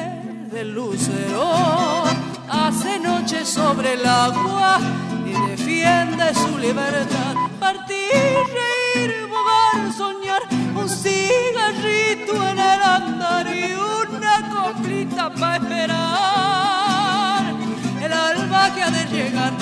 del 0.52 0.74
lucero, 0.74 2.04
hace 2.50 3.00
noche 3.00 3.46
sobre 3.46 3.94
el 3.94 4.06
agua 4.06 4.80
y 5.26 5.32
defiende 5.52 6.34
su 6.34 6.58
libertad, 6.58 7.36
partir, 7.62 8.12
reír, 8.60 9.26
bogar, 9.30 9.94
soñar, 9.94 10.42
un 10.76 10.90
cigarrito 10.90 12.46
en 12.46 12.60
el 12.60 12.82
andar 12.84 13.48
y 13.56 13.74
una 13.74 14.50
coplita 14.50 15.30
para 15.34 15.56
esperar. 15.64 16.08
El 18.02 18.12
alba 18.12 18.74
que 18.76 18.84
ha 18.84 18.92
de 18.92 19.06
llegar, 19.06 19.57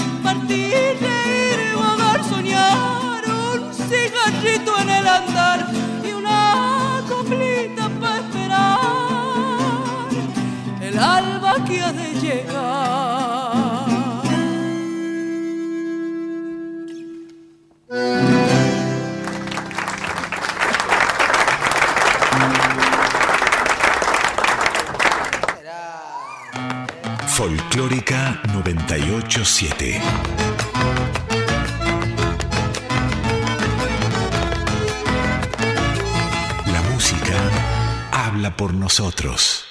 reír, 1.01 1.75
bogar, 1.75 2.23
soñar, 2.23 3.23
un 3.27 3.73
cigarrito 3.73 4.77
en 4.79 4.89
el 4.89 5.07
andar 5.07 5.67
y 6.03 6.11
una 6.13 7.01
coplita 7.07 7.89
para 7.99 8.17
esperar 8.17 10.09
el 10.81 10.99
alba 10.99 11.63
que 11.65 11.81
ha 11.81 11.91
de 11.91 12.13
llegar. 12.21 13.65
Folclórica 27.35 28.39
987. 28.53 30.54
Por 38.51 38.73
nosotros. 38.73 39.64